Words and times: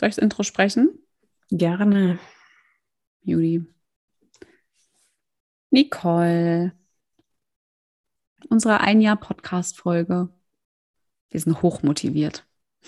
Soll 0.00 0.08
ich 0.08 0.14
das 0.14 0.22
Intro 0.22 0.44
sprechen? 0.44 0.98
Gerne. 1.50 2.18
Judy. 3.20 3.66
Nicole. 5.70 6.72
Unsere 8.48 8.80
ein 8.80 9.02
Jahr 9.02 9.16
Podcast-Folge. 9.16 10.30
Wir 11.28 11.40
sind 11.40 11.62
hochmotiviert. 11.62 12.46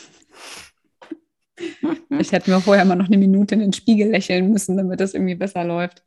Ich 2.18 2.32
hätte 2.32 2.50
mir 2.50 2.60
vorher 2.60 2.84
mal 2.84 2.96
noch 2.96 3.06
eine 3.06 3.16
Minute 3.18 3.54
in 3.54 3.60
den 3.60 3.72
Spiegel 3.72 4.10
lächeln 4.10 4.50
müssen, 4.50 4.76
damit 4.76 5.00
das 5.00 5.14
irgendwie 5.14 5.34
besser 5.34 5.64
läuft. 5.64 6.04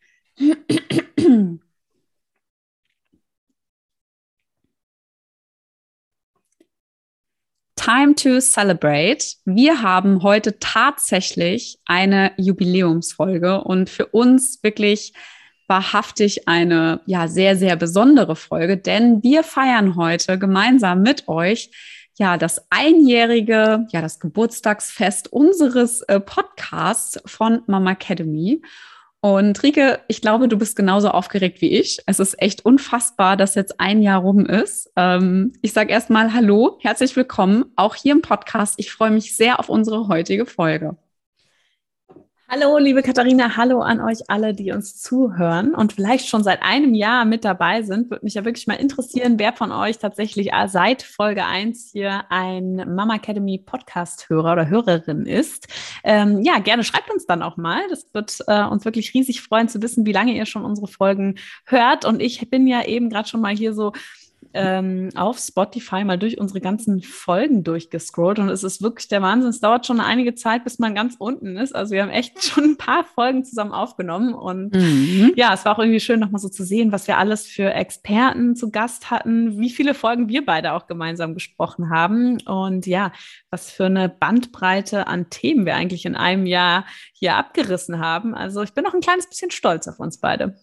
Time 7.86 8.16
to 8.16 8.40
celebrate. 8.40 9.36
Wir 9.46 9.84
haben 9.84 10.24
heute 10.24 10.58
tatsächlich 10.58 11.78
eine 11.86 12.32
Jubiläumsfolge 12.36 13.62
und 13.62 13.92
für 13.92 14.08
uns 14.08 14.64
wirklich 14.64 15.14
wahrhaftig 15.68 16.48
eine 16.48 17.02
ja 17.06 17.28
sehr 17.28 17.56
sehr 17.56 17.76
besondere 17.76 18.36
Folge, 18.36 18.78
denn 18.78 19.22
wir 19.22 19.44
feiern 19.44 19.98
heute 19.98 20.40
gemeinsam 20.40 21.04
mit 21.04 21.28
euch 21.28 21.70
ja 22.18 22.40
das 22.40 22.66
einjährige, 22.72 23.86
ja 23.92 24.02
das 24.02 24.20
Geburtstagsfest 24.20 25.32
unseres 25.32 26.02
äh, 26.02 26.20
Podcasts 26.20 27.22
von 27.28 27.62
Mama 27.68 27.92
Academy. 27.92 28.64
Und 29.26 29.64
Rike, 29.64 30.02
ich 30.08 30.22
glaube, 30.22 30.48
du 30.48 30.56
bist 30.56 30.76
genauso 30.76 31.10
aufgeregt 31.10 31.60
wie 31.60 31.72
ich. 31.80 31.98
Es 32.06 32.20
ist 32.20 32.40
echt 32.40 32.64
unfassbar, 32.64 33.36
dass 33.36 33.56
jetzt 33.56 33.80
ein 33.80 34.04
Jahr 34.04 34.22
rum 34.22 34.46
ist. 34.46 34.92
Ähm, 34.96 35.54
ich 35.64 35.74
sage 35.74 35.92
erstmal 35.92 36.32
Hallo, 36.32 36.78
herzlich 36.84 37.16
willkommen, 37.16 37.66
auch 37.76 37.96
hier 37.96 38.12
im 38.12 38.22
Podcast. 38.22 38.76
Ich 38.78 38.92
freue 38.92 39.10
mich 39.10 39.36
sehr 39.36 39.60
auf 39.60 39.68
unsere 39.68 40.10
heutige 40.10 40.46
Folge. 40.46 40.96
Hallo, 42.48 42.78
liebe 42.78 43.02
Katharina, 43.02 43.58
hallo 43.58 43.82
an 43.82 44.00
euch 44.02 44.20
alle, 44.30 44.54
die 44.54 44.72
uns 44.72 45.02
zuhören 45.02 45.74
und 45.74 45.94
vielleicht 45.94 46.28
schon 46.28 46.44
seit 46.44 46.62
einem 46.62 46.94
Jahr 46.94 47.26
mit 47.26 47.44
dabei 47.44 47.82
sind. 47.82 48.12
Würde 48.12 48.24
mich 48.24 48.36
ja 48.36 48.46
wirklich 48.46 48.68
mal 48.68 48.76
interessieren, 48.76 49.40
wer 49.40 49.52
von 49.52 49.72
euch 49.72 49.98
tatsächlich 49.98 50.52
seit 50.68 51.02
Folge 51.02 51.44
1 51.44 51.90
hier 51.92 52.26
ein 52.30 52.76
Mama 52.94 53.16
Academy 53.16 53.58
Podcast-Hörer 53.58 54.54
oder 54.54 54.70
Hörerin 54.70 55.26
ist. 55.26 55.68
Ähm, 56.04 56.44
ja, 56.44 56.60
gerne 56.60 56.84
schreibt 56.84 57.10
uns 57.12 57.26
dann 57.26 57.42
auch 57.42 57.58
mal. 57.58 57.82
Das 57.90 58.14
wird 58.14 58.38
äh, 58.46 58.64
uns 58.64 58.86
wirklich 58.86 59.16
riesig 59.16 59.42
freuen 59.42 59.68
zu 59.68 59.82
wissen, 59.82 60.06
wie 60.06 60.14
lange 60.14 60.34
ihr 60.34 60.46
schon 60.46 60.66
unsere 60.66 60.88
Folgen 60.88 61.40
hört. 61.66 62.06
Und 62.06 62.22
ich 62.22 62.48
bin 62.52 62.68
ja 62.68 62.86
eben 62.86 63.10
gerade 63.10 63.28
schon 63.28 63.42
mal 63.42 63.56
hier 63.56 63.74
so 63.74 63.92
ähm, 64.56 65.10
auf 65.16 65.38
Spotify 65.38 66.04
mal 66.04 66.18
durch 66.18 66.40
unsere 66.40 66.62
ganzen 66.62 67.02
Folgen 67.02 67.64
durchgescrollt 67.64 68.40
und 68.40 68.50
es 68.50 68.64
ist 68.64 68.82
wirklich 68.82 69.08
der 69.10 69.22
Wahnsinn. 69.22 69.50
Es 69.50 69.60
dauert 69.60 69.86
schon 69.86 70.00
einige 70.00 70.34
Zeit, 70.34 70.64
bis 70.64 70.80
man 70.80 70.96
ganz 70.96 71.16
unten 71.20 71.58
ist. 71.58 71.76
Also 71.76 71.94
wir 71.94 72.02
haben 72.02 72.10
echt 72.10 72.44
schon 72.44 72.64
ein 72.64 72.78
paar 72.78 73.04
Folgen 73.04 73.44
zusammen 73.44 73.74
aufgenommen 73.74 74.34
und 74.34 74.74
mhm. 74.74 75.34
ja, 75.36 75.54
es 75.54 75.66
war 75.66 75.76
auch 75.76 75.80
irgendwie 75.80 76.00
schön, 76.00 76.20
nochmal 76.20 76.40
so 76.40 76.50
zu 76.50 76.64
sehen, 76.64 76.92
was 76.92 77.08
wir 77.08 77.18
alles 77.18 77.46
für 77.46 77.74
Experten 77.74 78.56
zu 78.56 78.72
Gast 78.72 79.12
hatten, 79.12 79.60
wie 79.60 79.70
viele 79.70 79.94
Folgen 79.94 80.30
wir 80.30 80.46
beide 80.46 80.74
auch 80.74 80.88
gemeinsam 80.88 81.34
gesprochen 81.34 81.90
haben 81.90 82.42
und 82.42 82.88
ja, 82.88 83.12
was 83.50 83.70
für 83.70 83.86
eine 83.86 84.08
Bandbreite 84.10 85.08
an 85.08 85.30
Themen 85.30 85.66
wir 85.66 85.76
eigentlich 85.76 86.06
in 86.06 86.16
einem 86.16 86.46
Jahr 86.46 86.86
hier 87.14 87.36
abgerissen 87.36 88.00
haben. 88.00 88.34
Also 88.34 88.64
ich 88.64 88.74
bin 88.74 88.84
noch 88.84 88.94
ein 88.94 89.02
kleines 89.02 89.28
bisschen 89.28 89.52
stolz 89.52 89.88
auf 89.88 90.00
uns 90.00 90.20
beide. 90.20 90.56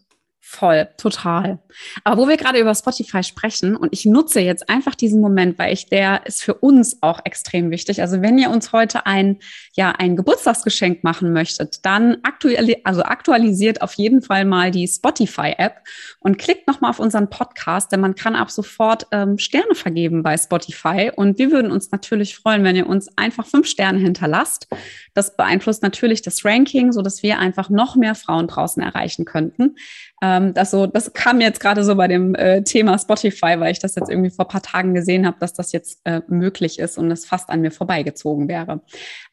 Voll, 0.45 0.89
total. 0.97 1.61
Aber 2.03 2.21
wo 2.21 2.29
wir 2.29 2.37
gerade 2.37 2.59
über 2.59 2.75
Spotify 2.75 3.23
sprechen 3.23 3.77
und 3.77 3.93
ich 3.93 4.05
nutze 4.05 4.41
jetzt 4.41 4.69
einfach 4.69 4.97
diesen 4.97 5.21
Moment, 5.21 5.57
weil 5.57 5.73
ich 5.73 5.87
der 5.87 6.27
ist 6.27 6.43
für 6.43 6.55
uns 6.55 7.01
auch 7.01 7.21
extrem 7.25 7.71
wichtig. 7.71 8.03
Also 8.03 8.23
wenn 8.23 8.39
ihr 8.39 8.51
uns 8.51 8.73
heute 8.73 9.07
ein 9.07 9.39
ja 9.75 9.93
ein 9.93 10.17
Geburtstagsgeschenk 10.17 11.05
machen 11.05 11.33
möchtet, 11.33 11.87
dann 11.87 12.19
aktuali 12.25 12.77
also 12.83 13.05
aktualisiert 13.05 13.83
auf 13.83 13.95
jeden 13.95 14.21
Fall 14.21 14.45
mal 14.45 14.73
die 14.73 14.89
Spotify 14.89 15.55
App 15.57 15.77
und 16.19 16.39
klickt 16.39 16.67
noch 16.67 16.81
mal 16.81 16.91
auf 16.91 16.99
unseren 16.99 17.31
Podcast, 17.31 17.93
denn 17.93 18.01
man 18.01 18.17
kann 18.17 18.35
ab 18.35 18.51
sofort 18.51 19.07
ähm, 19.13 19.39
Sterne 19.39 19.77
vergeben 19.77 20.25
bei 20.25 20.37
Spotify 20.37 21.13
und 21.15 21.39
wir 21.39 21.53
würden 21.53 21.71
uns 21.71 21.93
natürlich 21.93 22.37
freuen, 22.37 22.65
wenn 22.65 22.75
ihr 22.75 22.89
uns 22.89 23.17
einfach 23.17 23.47
fünf 23.47 23.69
Sterne 23.69 24.01
hinterlasst. 24.01 24.67
Das 25.15 25.37
beeinflusst 25.37 25.85
natürlich 25.85 26.21
das 26.21 26.45
Ranking, 26.45 26.91
so 26.91 27.01
dass 27.01 27.23
wir 27.23 27.39
einfach 27.39 27.71
noch 27.71 27.95
mehr 27.95 28.17
Frauen 28.17 28.49
draußen 28.49 28.83
erreichen 28.83 29.25
könnten. 29.25 29.77
Ähm, 30.23 30.55
das, 30.55 30.71
so, 30.71 30.87
das 30.87 31.13
kam 31.13 31.41
jetzt 31.41 31.59
gerade 31.59 31.83
so 31.83 31.97
bei 31.97 32.07
dem 32.07 32.37
äh, 32.37 32.63
Thema 32.63 32.97
Spotify, 32.97 33.59
weil 33.59 33.73
ich 33.73 33.81
das 33.81 33.97
jetzt 33.97 34.09
irgendwie 34.09 34.31
vor 34.31 34.47
paar 34.47 34.63
Tagen 34.63 34.95
gesehen 34.95 35.27
habe, 35.27 35.37
dass 35.41 35.53
das 35.53 35.73
jetzt 35.73 36.01
äh, 36.05 36.23
möglich 36.29 36.79
ist 36.79 36.97
und 36.97 37.11
es 37.11 37.27
fast 37.27 37.51
an 37.51 37.61
mir 37.61 37.73
vorbeigezogen 37.73 38.49
wäre. 38.49 38.83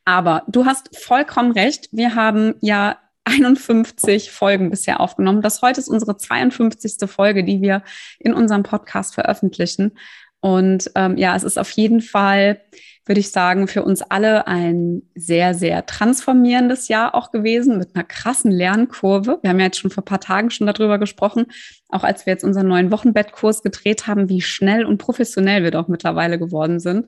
Aber 0.04 0.44
du 0.48 0.66
hast 0.66 0.98
vollkommen 0.98 1.52
recht. 1.52 1.90
Wir 1.92 2.16
haben 2.16 2.56
ja 2.62 2.98
51 3.26 4.32
Folgen 4.32 4.72
bisher 4.72 5.00
aufgenommen. 5.00 5.44
Das 5.44 5.62
heute 5.62 5.80
ist 5.80 5.90
unsere 5.90 6.18
52. 6.18 7.08
Folge, 7.08 7.44
die 7.44 7.62
wir 7.62 7.84
in 8.18 8.34
unserem 8.34 8.64
Podcast 8.64 9.14
veröffentlichen. 9.14 9.92
Und 10.42 10.92
ähm, 10.96 11.18
ja, 11.18 11.36
es 11.36 11.44
ist 11.44 11.60
auf 11.60 11.72
jeden 11.72 12.02
Fall 12.02 12.62
würde 13.10 13.22
ich 13.22 13.32
sagen, 13.32 13.68
für 13.68 13.82
uns 13.82 14.04
alle 14.04 14.46
ein 14.46 15.02
sehr, 15.16 15.56
sehr 15.56 15.88
transformierendes 15.88 16.90
Jahr 16.90 17.16
auch 17.16 17.32
gewesen 17.32 17.80
mit 17.80 17.96
einer 17.96 18.04
krassen 18.04 18.52
Lernkurve. 18.52 19.40
Wir 19.42 19.50
haben 19.50 19.60
ja 19.60 19.66
jetzt 19.66 19.80
schon 19.80 19.90
vor 19.90 20.04
ein 20.04 20.06
paar 20.06 20.22
Tagen 20.22 20.52
schon 20.52 20.68
darüber 20.68 21.00
gesprochen, 21.00 21.48
auch 21.90 22.04
als 22.04 22.28
wir 22.28 22.34
jetzt 22.34 22.44
unseren 22.44 22.68
neuen 22.68 22.92
Wochenbettkurs 22.92 23.64
gedreht 23.64 24.06
haben, 24.06 24.30
wie 24.30 24.42
schnell 24.42 24.86
und 24.86 25.00
professionell 25.00 25.64
wir 25.64 25.72
doch 25.72 25.88
mittlerweile 25.88 26.38
geworden 26.38 26.80
sind. 26.80 27.08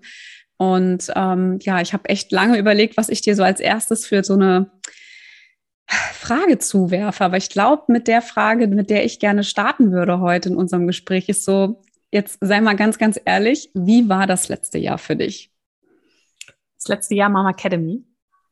Und 0.58 1.12
ähm, 1.16 1.60
ja, 1.62 1.82
ich 1.82 1.94
habe 1.94 2.10
echt 2.10 2.32
lange 2.32 2.58
überlegt, 2.58 2.98
was 2.98 3.10
ich 3.10 3.22
dir 3.22 3.36
so 3.36 3.44
als 3.44 3.60
erstes 3.60 4.08
für 4.08 4.24
so 4.24 4.34
eine 4.34 4.72
Frage 5.86 6.58
zuwerfe. 6.58 7.26
Aber 7.26 7.38
ich 7.38 7.50
glaube, 7.50 7.84
mit 7.90 8.08
der 8.08 8.24
Frage, 8.24 8.68
mit 8.68 8.90
der 8.90 9.06
ich 9.06 9.20
gerne 9.20 9.44
starten 9.44 9.92
würde 9.92 10.20
heute 10.20 10.50
in 10.50 10.56
unserem 10.56 10.88
Gespräch, 10.88 11.30
ist 11.30 11.46
so, 11.46 11.84
jetzt 12.12 12.38
sei 12.42 12.62
mal 12.62 12.76
ganz, 12.76 12.98
ganz 12.98 13.20
ehrlich, 13.24 13.70
wie 13.74 14.08
war 14.10 14.28
das 14.28 14.50
letzte 14.50 14.78
Jahr 14.78 14.98
für 14.98 15.16
dich? 15.16 15.52
Das 16.78 16.88
letzte 16.88 17.16
Jahr 17.16 17.30
Mama 17.30 17.52
Academy. 17.52 18.04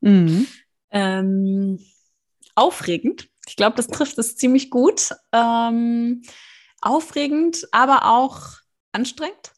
Mhm. 0.01 0.47
Ähm, 0.91 1.79
aufregend. 2.55 3.29
Ich 3.47 3.55
glaube, 3.55 3.75
das 3.75 3.87
trifft 3.87 4.17
es 4.17 4.35
ziemlich 4.37 4.69
gut. 4.69 5.09
Ähm, 5.31 6.21
aufregend, 6.81 7.67
aber 7.71 8.05
auch 8.05 8.41
anstrengend. 8.91 9.53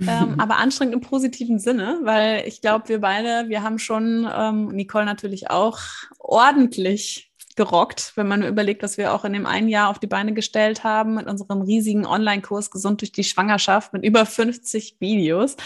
ähm, 0.00 0.36
aber 0.38 0.56
anstrengend 0.56 0.94
im 0.94 1.00
positiven 1.00 1.58
Sinne, 1.58 2.00
weil 2.02 2.46
ich 2.46 2.60
glaube, 2.60 2.88
wir 2.88 3.00
beide, 3.00 3.48
wir 3.48 3.62
haben 3.62 3.78
schon, 3.78 4.28
ähm, 4.32 4.68
Nicole 4.68 5.04
natürlich 5.04 5.50
auch, 5.50 5.78
ordentlich 6.18 7.31
gerockt, 7.56 8.12
wenn 8.16 8.28
man 8.28 8.42
überlegt, 8.42 8.82
was 8.82 8.98
wir 8.98 9.12
auch 9.12 9.24
in 9.24 9.32
dem 9.32 9.46
einen 9.46 9.68
Jahr 9.68 9.90
auf 9.90 9.98
die 9.98 10.06
Beine 10.06 10.32
gestellt 10.32 10.84
haben 10.84 11.14
mit 11.14 11.26
unserem 11.26 11.62
riesigen 11.62 12.06
Online-Kurs 12.06 12.70
Gesund 12.70 13.00
durch 13.00 13.12
die 13.12 13.24
Schwangerschaft 13.24 13.92
mit 13.92 14.04
über 14.04 14.24
50 14.26 14.96
Videos 15.00 15.56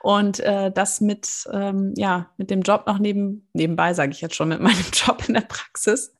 und 0.00 0.40
äh, 0.40 0.70
das 0.70 1.00
mit 1.00 1.48
ähm, 1.52 1.94
ja 1.96 2.30
mit 2.36 2.50
dem 2.50 2.62
Job 2.62 2.86
noch 2.86 2.98
neben 2.98 3.48
nebenbei 3.52 3.94
sage 3.94 4.12
ich 4.12 4.20
jetzt 4.20 4.36
schon 4.36 4.48
mit 4.48 4.60
meinem 4.62 4.84
Job 4.92 5.24
in 5.26 5.34
der 5.34 5.42
Praxis 5.42 6.14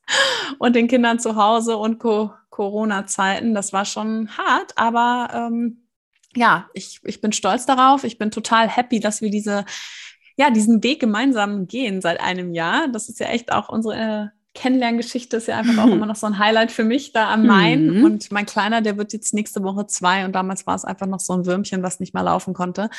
und 0.59 0.75
den 0.75 0.87
Kindern 0.87 1.19
zu 1.19 1.35
Hause 1.35 1.77
und 1.77 1.99
Co 1.99 2.31
Corona-Zeiten. 2.49 3.55
Das 3.55 3.73
war 3.73 3.83
schon 3.83 4.29
hart, 4.37 4.77
aber 4.77 5.29
ähm, 5.33 5.87
ja, 6.35 6.69
ich, 6.75 6.99
ich 7.03 7.19
bin 7.19 7.31
stolz 7.31 7.65
darauf. 7.65 8.03
Ich 8.03 8.19
bin 8.19 8.29
total 8.29 8.69
happy, 8.69 8.99
dass 8.99 9.21
wir 9.21 9.31
diese 9.31 9.65
ja, 10.35 10.49
diesen 10.49 10.83
Weg 10.83 10.99
gemeinsam 10.99 11.67
gehen 11.67 12.01
seit 12.01 12.19
einem 12.19 12.53
Jahr. 12.53 12.87
Das 12.87 13.09
ist 13.09 13.19
ja 13.19 13.27
echt 13.27 13.51
auch 13.51 13.69
unsere 13.69 13.95
äh, 13.95 14.42
Kennenlerngeschichte 14.53 15.37
ist 15.37 15.47
ja 15.47 15.57
einfach 15.57 15.83
auch 15.83 15.91
immer 15.91 16.05
noch 16.07 16.15
so 16.15 16.27
ein 16.27 16.37
Highlight 16.37 16.71
für 16.71 16.83
mich 16.83 17.11
da 17.11 17.31
am 17.31 17.45
Main. 17.45 17.99
Mhm. 17.99 18.03
Und 18.03 18.31
mein 18.31 18.45
Kleiner, 18.45 18.81
der 18.81 18.97
wird 18.97 19.13
jetzt 19.13 19.33
nächste 19.33 19.63
Woche 19.63 19.87
zwei 19.87 20.25
und 20.25 20.33
damals 20.33 20.67
war 20.67 20.75
es 20.75 20.85
einfach 20.85 21.07
noch 21.07 21.19
so 21.19 21.33
ein 21.33 21.45
Würmchen, 21.45 21.83
was 21.83 21.99
nicht 21.99 22.13
mal 22.13 22.21
laufen 22.21 22.53
konnte. 22.53 22.89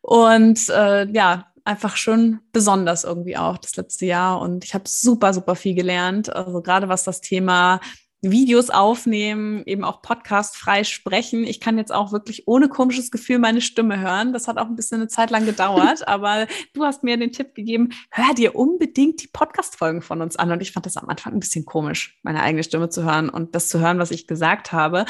Und 0.00 0.68
äh, 0.68 1.10
ja, 1.10 1.46
einfach 1.64 1.96
schon 1.96 2.40
besonders 2.52 3.04
irgendwie 3.04 3.36
auch 3.36 3.58
das 3.58 3.76
letzte 3.76 4.06
Jahr. 4.06 4.40
Und 4.40 4.64
ich 4.64 4.74
habe 4.74 4.84
super, 4.86 5.34
super 5.34 5.54
viel 5.54 5.74
gelernt. 5.74 6.34
Also 6.34 6.62
gerade 6.62 6.88
was 6.88 7.04
das 7.04 7.20
Thema 7.20 7.80
Videos 8.20 8.70
aufnehmen, 8.70 9.62
eben 9.64 9.84
auch 9.84 10.02
Podcast 10.02 10.56
frei 10.56 10.82
sprechen. 10.82 11.44
Ich 11.44 11.60
kann 11.60 11.78
jetzt 11.78 11.94
auch 11.94 12.10
wirklich 12.10 12.48
ohne 12.48 12.68
komisches 12.68 13.12
Gefühl 13.12 13.38
meine 13.38 13.60
Stimme 13.60 14.00
hören. 14.00 14.32
Das 14.32 14.48
hat 14.48 14.58
auch 14.58 14.66
ein 14.66 14.74
bisschen 14.74 15.00
eine 15.00 15.08
Zeit 15.08 15.30
lang 15.30 15.46
gedauert, 15.46 16.06
aber 16.08 16.48
du 16.74 16.84
hast 16.84 17.04
mir 17.04 17.16
den 17.16 17.30
Tipp 17.30 17.54
gegeben, 17.54 17.90
hör 18.10 18.34
dir 18.34 18.56
unbedingt 18.56 19.22
die 19.22 19.28
Podcast-Folgen 19.28 20.02
von 20.02 20.20
uns 20.20 20.34
an. 20.34 20.50
Und 20.50 20.60
ich 20.60 20.72
fand 20.72 20.86
das 20.86 20.96
am 20.96 21.08
Anfang 21.08 21.34
ein 21.34 21.40
bisschen 21.40 21.64
komisch, 21.64 22.18
meine 22.22 22.42
eigene 22.42 22.64
Stimme 22.64 22.88
zu 22.88 23.04
hören 23.04 23.28
und 23.28 23.54
das 23.54 23.68
zu 23.68 23.78
hören, 23.78 24.00
was 24.00 24.10
ich 24.10 24.26
gesagt 24.26 24.72
habe. 24.72 25.04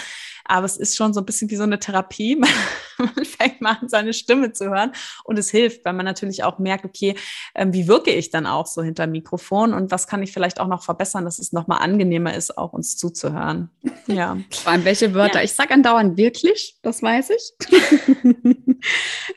Aber 0.45 0.67
es 0.67 0.77
ist 0.77 0.97
schon 0.97 1.15
so 1.15 1.21
ein 1.21 1.27
bisschen 1.27 1.51
wie 1.51 1.57
so 1.57 1.63
eine 1.63 1.79
Therapie. 1.79 2.37
man 2.99 3.25
fängt 3.25 3.61
mal 3.61 3.79
an, 3.81 3.89
seine 3.89 4.13
Stimme 4.13 4.53
zu 4.53 4.69
hören 4.69 4.93
und 5.25 5.39
es 5.39 5.51
hilft, 5.51 5.85
weil 5.85 5.93
man 5.93 6.05
natürlich 6.05 6.45
auch 6.45 6.59
merkt, 6.59 6.85
okay, 6.85 7.15
ähm, 7.55 7.73
wie 7.73 7.89
wirke 7.89 8.11
ich 8.11 8.31
dann 8.31 8.47
auch 8.47 8.67
so 8.67 8.83
hinter 8.83 9.07
Mikrofon 9.07 9.73
und 9.73 9.91
was 9.91 10.07
kann 10.07 10.23
ich 10.23 10.33
vielleicht 10.33 10.61
auch 10.61 10.67
noch 10.67 10.83
verbessern, 10.83 11.25
dass 11.25 11.39
es 11.39 11.53
nochmal 11.53 11.81
angenehmer 11.81 12.35
ist, 12.35 12.59
auch 12.59 12.73
uns 12.73 12.97
zuzuhören. 12.99 13.71
Ja. 14.09 14.39
Vor 14.51 14.73
allem 14.73 14.87
welche 14.87 15.13
Wörter? 15.13 15.41
Ja. 15.41 15.45
Ich 15.45 15.53
sage 15.53 15.75
andauernd 15.75 16.17
wirklich, 16.17 16.79
das 16.81 17.03
weiß 17.03 17.29
ich. 17.29 17.53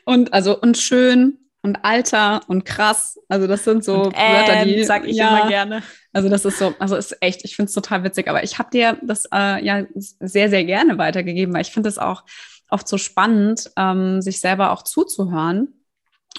und 0.06 0.32
also 0.32 0.58
und 0.58 0.78
schön 0.78 1.36
und 1.60 1.84
Alter 1.84 2.40
und 2.48 2.64
krass. 2.64 3.18
Also 3.28 3.46
das 3.46 3.64
sind 3.64 3.84
so 3.84 4.04
und, 4.04 4.16
Wörter, 4.16 4.64
die 4.64 4.82
sag 4.82 5.06
ich 5.06 5.16
ja, 5.16 5.40
immer 5.40 5.48
gerne. 5.48 5.82
Also 6.14 6.30
das 6.30 6.46
ist 6.46 6.58
so, 6.58 6.72
also 6.78 6.96
ist 6.96 7.18
echt, 7.20 7.44
ich 7.44 7.54
finde 7.54 7.68
es 7.68 7.74
total 7.74 8.02
witzig. 8.02 8.28
Aber 8.28 8.42
ich 8.42 8.58
habe 8.58 8.70
dir 8.70 8.98
das 9.02 9.26
äh, 9.32 9.62
ja 9.62 9.84
sehr, 9.92 10.48
sehr 10.48 10.64
gerne 10.64 10.96
weitergegeben, 10.96 11.54
weil 11.54 11.60
ich 11.60 11.70
finde 11.72 11.90
es 11.90 11.98
auch 11.98 12.24
oft 12.70 12.88
so 12.88 12.96
spannend, 12.96 13.70
ähm, 13.76 14.22
sich 14.22 14.40
selber 14.40 14.72
auch 14.72 14.82
zuzuhören, 14.82 15.84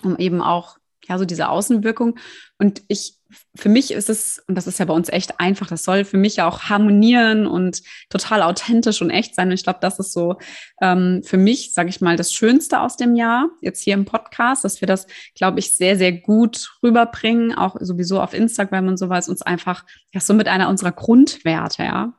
um 0.04 0.18
eben 0.18 0.42
auch 0.42 0.78
ja 1.08 1.18
so 1.18 1.26
diese 1.26 1.50
Außenwirkung. 1.50 2.18
Und 2.58 2.82
ich 2.88 3.18
für 3.56 3.70
mich 3.70 3.92
ist 3.92 4.10
es, 4.10 4.44
und 4.48 4.56
das 4.56 4.68
ist 4.68 4.80
ja 4.80 4.86
bei 4.86 4.94
uns 4.94 5.10
echt 5.10 5.40
einfach, 5.40 5.68
das 5.68 5.84
soll 5.84 6.06
für 6.06 6.18
mich 6.18 6.38
ja 6.38 6.48
auch 6.48 6.64
harmonieren 6.64 7.48
und 7.48 7.82
total 8.10 8.42
authentisch 8.42 9.02
und 9.02 9.10
echt 9.10 9.36
sein. 9.36 9.48
Und 9.48 9.54
ich 9.54 9.64
glaube, 9.64 9.80
das 9.82 10.00
ist 10.00 10.14
so 10.14 10.38
ähm, 10.82 11.22
für 11.24 11.38
mich, 11.38 11.74
sage 11.74 11.90
ich 11.90 12.02
mal, 12.02 12.16
das 12.16 12.34
Schönste 12.34 12.82
aus 12.82 12.98
dem 12.98 13.16
Jahr, 13.16 13.50
jetzt 13.62 13.82
hier 13.82 13.94
im 13.94 14.06
Podcast, 14.06 14.64
dass 14.64 14.82
wir 14.82 14.88
das, 14.88 15.08
glaube 15.36 15.60
ich, 15.60 15.78
sehr, 15.78 15.98
sehr 15.98 16.12
gut 16.12 16.72
rüberbringen, 16.82 17.54
auch 17.54 17.76
sowieso 17.80 18.22
auf 18.22 18.34
Instagram 18.34 18.88
und 18.88 18.98
so, 18.98 19.10
weil 19.10 19.20
es 19.20 19.30
uns 19.30 19.42
einfach, 19.42 19.86
ja, 20.14 20.20
so 20.20 20.34
mit 20.34 20.48
einer 20.48 20.70
unserer 20.70 20.92
Grundwerte, 20.92 21.84
ja. 21.84 22.14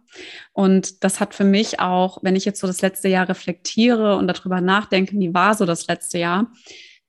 Und 0.52 1.02
das 1.02 1.18
hat 1.18 1.34
für 1.34 1.44
mich 1.44 1.80
auch, 1.80 2.18
wenn 2.22 2.36
ich 2.36 2.44
jetzt 2.44 2.60
so 2.60 2.68
das 2.68 2.82
letzte 2.82 3.08
Jahr 3.08 3.28
reflektiere 3.28 4.16
und 4.16 4.28
darüber 4.28 4.60
nachdenke, 4.60 5.18
wie 5.18 5.34
war 5.34 5.54
so 5.54 5.66
das 5.66 5.88
letzte 5.88 6.18
Jahr, 6.18 6.52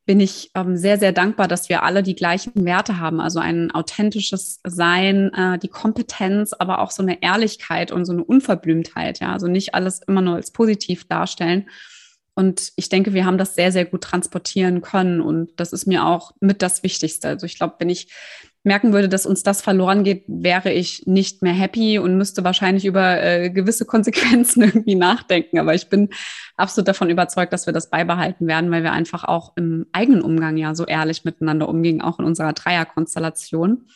bin 0.06 0.20
ich 0.20 0.52
ähm, 0.54 0.78
sehr, 0.78 1.00
sehr 1.00 1.12
dankbar, 1.12 1.48
dass 1.48 1.68
wir 1.70 1.84
alle 1.84 2.04
die 2.04 2.16
gleichen 2.16 2.66
Werte 2.66 3.00
haben. 3.00 3.20
Also 3.20 3.40
ein 3.40 3.72
authentisches 3.72 4.60
Sein, 4.64 5.34
äh, 5.34 5.58
die 5.58 5.68
Kompetenz, 5.68 6.54
aber 6.54 6.80
auch 6.80 6.92
so 6.92 7.02
eine 7.02 7.22
Ehrlichkeit 7.24 7.92
und 7.92 8.06
so 8.06 8.14
eine 8.14 8.24
Unverblümtheit. 8.24 9.20
Ja, 9.20 9.34
also 9.34 9.48
nicht 9.48 9.74
alles 9.74 10.02
immer 10.08 10.22
nur 10.22 10.36
als 10.36 10.52
positiv 10.52 11.08
darstellen. 11.08 11.68
Und 12.36 12.74
ich 12.76 12.90
denke, 12.90 13.14
wir 13.14 13.26
haben 13.26 13.38
das 13.38 13.56
sehr, 13.56 13.72
sehr 13.72 13.86
gut 13.86 14.02
transportieren 14.04 14.82
können. 14.82 15.22
Und 15.22 15.52
das 15.60 15.74
ist 15.74 15.88
mir 15.88 16.06
auch 16.06 16.34
mit 16.40 16.62
das 16.62 16.84
Wichtigste. 16.84 17.30
Also 17.30 17.46
ich 17.46 17.58
glaube, 17.58 17.76
wenn 17.80 17.90
ich 17.90 18.12
merken 18.66 18.94
würde, 18.94 19.08
dass 19.08 19.26
uns 19.26 19.44
das 19.44 19.62
verloren 19.62 20.04
geht, 20.04 20.24
wäre 20.28 20.72
ich 20.72 21.06
nicht 21.06 21.42
mehr 21.42 21.54
happy 21.54 22.00
und 22.00 22.18
müsste 22.18 22.44
wahrscheinlich 22.44 22.86
über 22.86 23.22
äh, 23.22 23.50
gewisse 23.50 23.86
Konsequenzen 23.86 24.62
irgendwie 24.64 24.96
nachdenken. 24.96 25.60
Aber 25.60 25.74
ich 25.76 25.90
bin 25.90 26.10
absolut 26.58 26.88
davon 26.88 27.10
überzeugt, 27.10 27.54
dass 27.54 27.66
wir 27.66 27.74
das 27.74 27.90
beibehalten 27.90 28.48
werden, 28.48 28.72
weil 28.72 28.84
wir 28.84 28.92
einfach 28.92 29.24
auch 29.24 29.54
im 29.56 29.86
eigenen 29.92 30.22
Umgang 30.22 30.58
ja 30.58 30.76
so 30.76 30.86
ehrlich 30.86 31.24
miteinander 31.24 31.70
umgehen, 31.70 32.02
auch 32.02 32.20
in 32.20 32.26
unserer 32.26 32.54
Dreierkonstellation. 32.54 33.88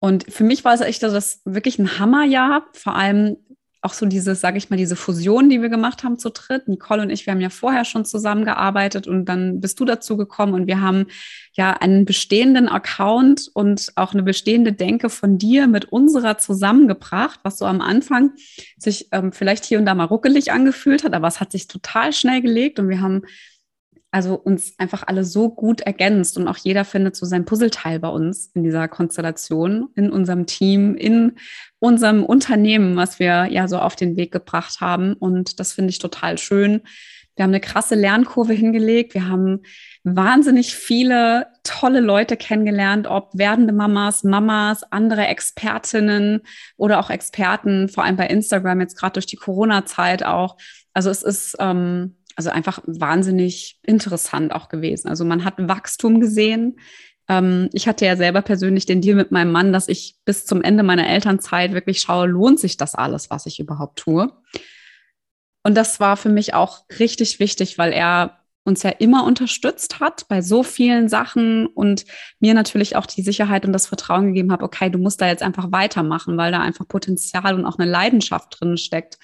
Und 0.00 0.32
für 0.32 0.44
mich 0.44 0.64
war 0.64 0.74
es 0.74 0.80
echt 0.80 1.02
das 1.02 1.40
wirklich 1.44 1.78
ein 1.78 1.98
Hammerjahr, 1.98 2.66
vor 2.72 2.94
allem 2.94 3.36
auch 3.80 3.92
so 3.92 4.06
diese, 4.06 4.34
sage 4.34 4.58
ich 4.58 4.70
mal, 4.70 4.76
diese 4.76 4.96
Fusion, 4.96 5.48
die 5.48 5.62
wir 5.62 5.68
gemacht 5.68 6.02
haben 6.02 6.18
zu 6.18 6.30
dritt. 6.30 6.66
Nicole 6.66 7.02
und 7.02 7.10
ich, 7.10 7.26
wir 7.26 7.32
haben 7.32 7.40
ja 7.40 7.50
vorher 7.50 7.84
schon 7.84 8.04
zusammengearbeitet 8.04 9.06
und 9.06 9.26
dann 9.26 9.60
bist 9.60 9.78
du 9.78 9.84
dazu 9.84 10.16
gekommen 10.16 10.54
und 10.54 10.66
wir 10.66 10.80
haben 10.80 11.06
ja 11.52 11.72
einen 11.72 12.04
bestehenden 12.04 12.68
Account 12.68 13.48
und 13.54 13.92
auch 13.94 14.14
eine 14.14 14.24
bestehende 14.24 14.72
Denke 14.72 15.10
von 15.10 15.38
dir 15.38 15.68
mit 15.68 15.86
unserer 15.86 16.38
zusammengebracht, 16.38 17.38
was 17.44 17.58
so 17.58 17.66
am 17.66 17.80
Anfang 17.80 18.32
sich 18.76 19.08
ähm, 19.12 19.32
vielleicht 19.32 19.64
hier 19.64 19.78
und 19.78 19.86
da 19.86 19.94
mal 19.94 20.04
ruckelig 20.04 20.50
angefühlt 20.50 21.04
hat, 21.04 21.14
aber 21.14 21.28
es 21.28 21.40
hat 21.40 21.52
sich 21.52 21.68
total 21.68 22.12
schnell 22.12 22.42
gelegt 22.42 22.80
und 22.80 22.88
wir 22.88 23.00
haben 23.00 23.22
also 24.10 24.34
uns 24.34 24.74
einfach 24.78 25.04
alle 25.06 25.24
so 25.24 25.50
gut 25.50 25.82
ergänzt 25.82 26.38
und 26.38 26.48
auch 26.48 26.56
jeder 26.56 26.84
findet 26.84 27.14
so 27.14 27.26
sein 27.26 27.44
Puzzleteil 27.44 27.98
bei 27.98 28.08
uns 28.08 28.50
in 28.54 28.64
dieser 28.64 28.88
Konstellation, 28.88 29.90
in 29.96 30.10
unserem 30.10 30.46
Team, 30.46 30.94
in 30.96 31.32
unserem 31.78 32.24
Unternehmen, 32.24 32.96
was 32.96 33.18
wir 33.18 33.46
ja 33.50 33.68
so 33.68 33.78
auf 33.78 33.96
den 33.96 34.16
Weg 34.16 34.32
gebracht 34.32 34.80
haben. 34.80 35.12
Und 35.12 35.60
das 35.60 35.74
finde 35.74 35.90
ich 35.90 35.98
total 35.98 36.38
schön. 36.38 36.82
Wir 37.36 37.44
haben 37.44 37.50
eine 37.50 37.60
krasse 37.60 37.94
Lernkurve 37.94 38.52
hingelegt. 38.52 39.14
Wir 39.14 39.28
haben 39.28 39.60
wahnsinnig 40.02 40.74
viele 40.74 41.46
tolle 41.62 42.00
Leute 42.00 42.36
kennengelernt, 42.36 43.06
ob 43.06 43.30
werdende 43.34 43.72
Mamas, 43.72 44.24
Mamas, 44.24 44.82
andere 44.90 45.26
Expertinnen 45.26 46.40
oder 46.76 46.98
auch 46.98 47.10
Experten, 47.10 47.88
vor 47.88 48.02
allem 48.02 48.16
bei 48.16 48.26
Instagram 48.26 48.80
jetzt 48.80 48.98
gerade 48.98 49.12
durch 49.12 49.26
die 49.26 49.36
Corona-Zeit 49.36 50.24
auch. 50.24 50.56
Also 50.94 51.10
es 51.10 51.22
ist 51.22 51.56
ähm, 51.60 52.16
also 52.38 52.50
einfach 52.50 52.78
wahnsinnig 52.86 53.80
interessant 53.82 54.52
auch 54.52 54.68
gewesen. 54.68 55.08
Also 55.08 55.24
man 55.24 55.44
hat 55.44 55.54
Wachstum 55.58 56.20
gesehen. 56.20 56.78
Ähm, 57.28 57.68
ich 57.72 57.88
hatte 57.88 58.06
ja 58.06 58.14
selber 58.14 58.42
persönlich 58.42 58.86
den 58.86 59.00
Deal 59.00 59.16
mit 59.16 59.32
meinem 59.32 59.50
Mann, 59.50 59.72
dass 59.72 59.88
ich 59.88 60.14
bis 60.24 60.46
zum 60.46 60.62
Ende 60.62 60.84
meiner 60.84 61.08
Elternzeit 61.08 61.72
wirklich 61.72 62.00
schaue, 62.00 62.28
lohnt 62.28 62.60
sich 62.60 62.76
das 62.76 62.94
alles, 62.94 63.28
was 63.28 63.46
ich 63.46 63.58
überhaupt 63.58 63.98
tue. 63.98 64.32
Und 65.64 65.74
das 65.74 65.98
war 65.98 66.16
für 66.16 66.28
mich 66.28 66.54
auch 66.54 66.84
richtig 67.00 67.40
wichtig, 67.40 67.76
weil 67.76 67.92
er 67.92 68.38
uns 68.62 68.84
ja 68.84 68.90
immer 68.90 69.24
unterstützt 69.24 69.98
hat 69.98 70.28
bei 70.28 70.40
so 70.40 70.62
vielen 70.62 71.08
Sachen 71.08 71.66
und 71.66 72.04
mir 72.38 72.54
natürlich 72.54 72.94
auch 72.94 73.06
die 73.06 73.22
Sicherheit 73.22 73.66
und 73.66 73.72
das 73.72 73.88
Vertrauen 73.88 74.28
gegeben 74.28 74.52
hat, 74.52 74.62
okay, 74.62 74.90
du 74.90 74.98
musst 74.98 75.20
da 75.20 75.26
jetzt 75.26 75.42
einfach 75.42 75.72
weitermachen, 75.72 76.36
weil 76.36 76.52
da 76.52 76.60
einfach 76.60 76.86
Potenzial 76.86 77.56
und 77.56 77.64
auch 77.64 77.80
eine 77.80 77.90
Leidenschaft 77.90 78.60
drin 78.60 78.76
steckt, 78.76 79.18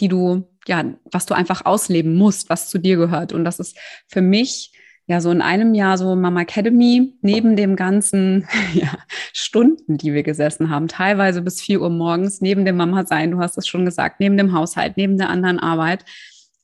die 0.00 0.08
du 0.08 0.48
ja, 0.68 0.84
was 1.10 1.26
du 1.26 1.34
einfach 1.34 1.64
ausleben 1.64 2.14
musst, 2.14 2.48
was 2.50 2.68
zu 2.68 2.78
dir 2.78 2.96
gehört. 2.96 3.32
Und 3.32 3.44
das 3.44 3.58
ist 3.58 3.76
für 4.06 4.20
mich 4.20 4.72
ja 5.06 5.20
so 5.20 5.30
in 5.30 5.40
einem 5.40 5.74
Jahr 5.74 5.98
so 5.98 6.14
Mama 6.14 6.42
Academy 6.42 7.14
neben 7.22 7.56
dem 7.56 7.74
ganzen 7.74 8.46
ja, 8.74 8.98
Stunden, 9.32 9.96
die 9.96 10.12
wir 10.12 10.22
gesessen 10.22 10.70
haben, 10.70 10.86
teilweise 10.86 11.42
bis 11.42 11.60
vier 11.60 11.80
Uhr 11.80 11.90
morgens, 11.90 12.40
neben 12.40 12.64
dem 12.64 12.76
Mama 12.76 13.06
sein, 13.06 13.30
du 13.30 13.38
hast 13.40 13.58
es 13.58 13.66
schon 13.66 13.84
gesagt, 13.84 14.20
neben 14.20 14.36
dem 14.36 14.52
Haushalt, 14.52 14.96
neben 14.96 15.18
der 15.18 15.30
anderen 15.30 15.58
Arbeit. 15.58 16.04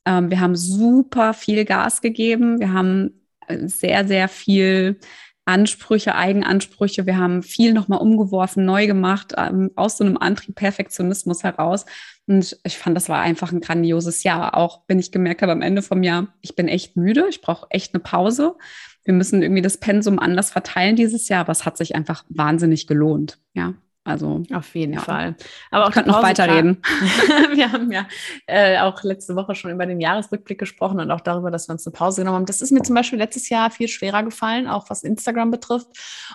Ähm, 0.04 0.30
wir 0.30 0.40
haben 0.40 0.54
super 0.54 1.32
viel 1.32 1.64
Gas 1.64 2.02
gegeben. 2.02 2.60
Wir 2.60 2.72
haben 2.72 3.22
äh, 3.48 3.66
sehr, 3.66 4.06
sehr 4.06 4.28
viel 4.28 5.00
Ansprüche, 5.46 6.14
Eigenansprüche. 6.14 7.06
Wir 7.06 7.18
haben 7.18 7.42
viel 7.42 7.72
nochmal 7.72 8.00
umgeworfen, 8.00 8.64
neu 8.64 8.86
gemacht, 8.86 9.34
ähm, 9.36 9.70
aus 9.76 9.98
so 9.98 10.04
einem 10.04 10.16
Antrieb 10.16 10.54
Perfektionismus 10.54 11.42
heraus. 11.42 11.84
Und 12.26 12.58
ich 12.64 12.78
fand, 12.78 12.96
das 12.96 13.08
war 13.08 13.20
einfach 13.20 13.52
ein 13.52 13.60
grandioses 13.60 14.22
Jahr. 14.22 14.56
Auch 14.56 14.82
wenn 14.88 14.98
ich 14.98 15.12
gemerkt 15.12 15.42
habe 15.42 15.52
am 15.52 15.62
Ende 15.62 15.82
vom 15.82 16.02
Jahr, 16.02 16.28
ich 16.40 16.56
bin 16.56 16.68
echt 16.68 16.96
müde, 16.96 17.26
ich 17.28 17.40
brauche 17.40 17.66
echt 17.70 17.94
eine 17.94 18.02
Pause. 18.02 18.56
Wir 19.04 19.12
müssen 19.12 19.42
irgendwie 19.42 19.62
das 19.62 19.78
Pensum 19.78 20.18
anders 20.18 20.50
verteilen 20.50 20.96
dieses 20.96 21.28
Jahr, 21.28 21.40
aber 21.40 21.52
es 21.52 21.66
hat 21.66 21.76
sich 21.76 21.94
einfach 21.94 22.24
wahnsinnig 22.28 22.86
gelohnt. 22.86 23.38
Ja. 23.52 23.74
Also 24.06 24.42
auf 24.52 24.74
jeden 24.74 24.92
ja. 24.92 25.00
Fall. 25.00 25.34
Aber 25.70 25.84
auch 25.84 25.88
ich 25.88 25.94
könnte 25.94 26.10
noch 26.10 26.22
weiterreden. 26.22 26.82
wir 27.54 27.72
haben 27.72 27.90
ja 27.90 28.06
äh, 28.46 28.78
auch 28.80 29.02
letzte 29.02 29.34
Woche 29.34 29.54
schon 29.54 29.70
über 29.70 29.86
den 29.86 29.98
Jahresrückblick 29.98 30.58
gesprochen 30.58 31.00
und 31.00 31.10
auch 31.10 31.22
darüber, 31.22 31.50
dass 31.50 31.68
wir 31.68 31.72
uns 31.72 31.86
eine 31.86 31.92
Pause 31.92 32.20
genommen 32.20 32.36
haben. 32.36 32.46
Das 32.46 32.60
ist 32.60 32.70
mir 32.70 32.82
zum 32.82 32.94
Beispiel 32.94 33.18
letztes 33.18 33.48
Jahr 33.48 33.70
viel 33.70 33.88
schwerer 33.88 34.22
gefallen, 34.22 34.68
auch 34.68 34.90
was 34.90 35.04
Instagram 35.04 35.50
betrifft. 35.50 35.88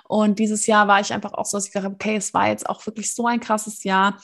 Und 0.08 0.40
dieses 0.40 0.66
Jahr 0.66 0.88
war 0.88 1.00
ich 1.00 1.14
einfach 1.14 1.34
auch 1.34 1.46
so, 1.46 1.58
dass 1.58 1.68
ich 1.68 1.72
gesagt 1.72 1.86
habe, 1.86 1.94
okay, 1.94 2.16
es 2.16 2.34
war 2.34 2.48
jetzt 2.48 2.68
auch 2.68 2.84
wirklich 2.88 3.14
so 3.14 3.28
ein 3.28 3.40
krasses 3.40 3.84
Jahr 3.84 4.20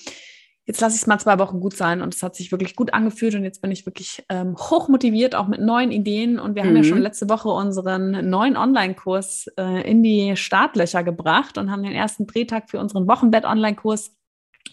jetzt 0.66 0.82
lasse 0.82 0.96
ich 0.96 1.02
es 1.02 1.08
mal 1.08 1.20
zwei 1.20 1.38
Wochen 1.40 1.60
gut 1.60 1.76
sein 1.76 2.02
und 2.02 2.14
es 2.14 2.24
hat 2.24 2.36
sich 2.36 2.52
wirklich 2.52 2.76
gut 2.76 2.94
angefühlt 2.94 3.36
und 3.36 3.44
jetzt 3.44 3.62
bin 3.62 3.72
ich 3.72 3.86
wirklich 3.86 4.26
ähm, 4.30 4.56
hoch 4.58 4.90
motiviert, 4.90 5.36
auch 5.36 5.48
mit 5.48 5.62
neuen 5.62 5.92
Ideen 5.92 6.40
und 6.40 6.56
wir 6.56 6.64
mhm. 6.64 6.68
haben 6.70 6.78
ja 6.78 6.84
schon 6.84 6.98
mhm. 6.98 7.04
letzte 7.04 7.30
Woche 7.30 7.50
unseren 7.50 8.30
neuen 8.30 8.58
Online-Kurs 8.58 9.48
äh, 9.58 9.90
in 9.90 10.02
die 10.02 10.36
Startlöcher 10.36 11.04
gebracht 11.04 11.58
und 11.58 11.72
haben 11.72 11.84
den 11.84 11.94
ersten 11.94 12.26
Drehtag 12.26 12.70
für 12.70 12.80
unseren 12.80 13.08
Wochenbett-Online-Kurs 13.08 14.16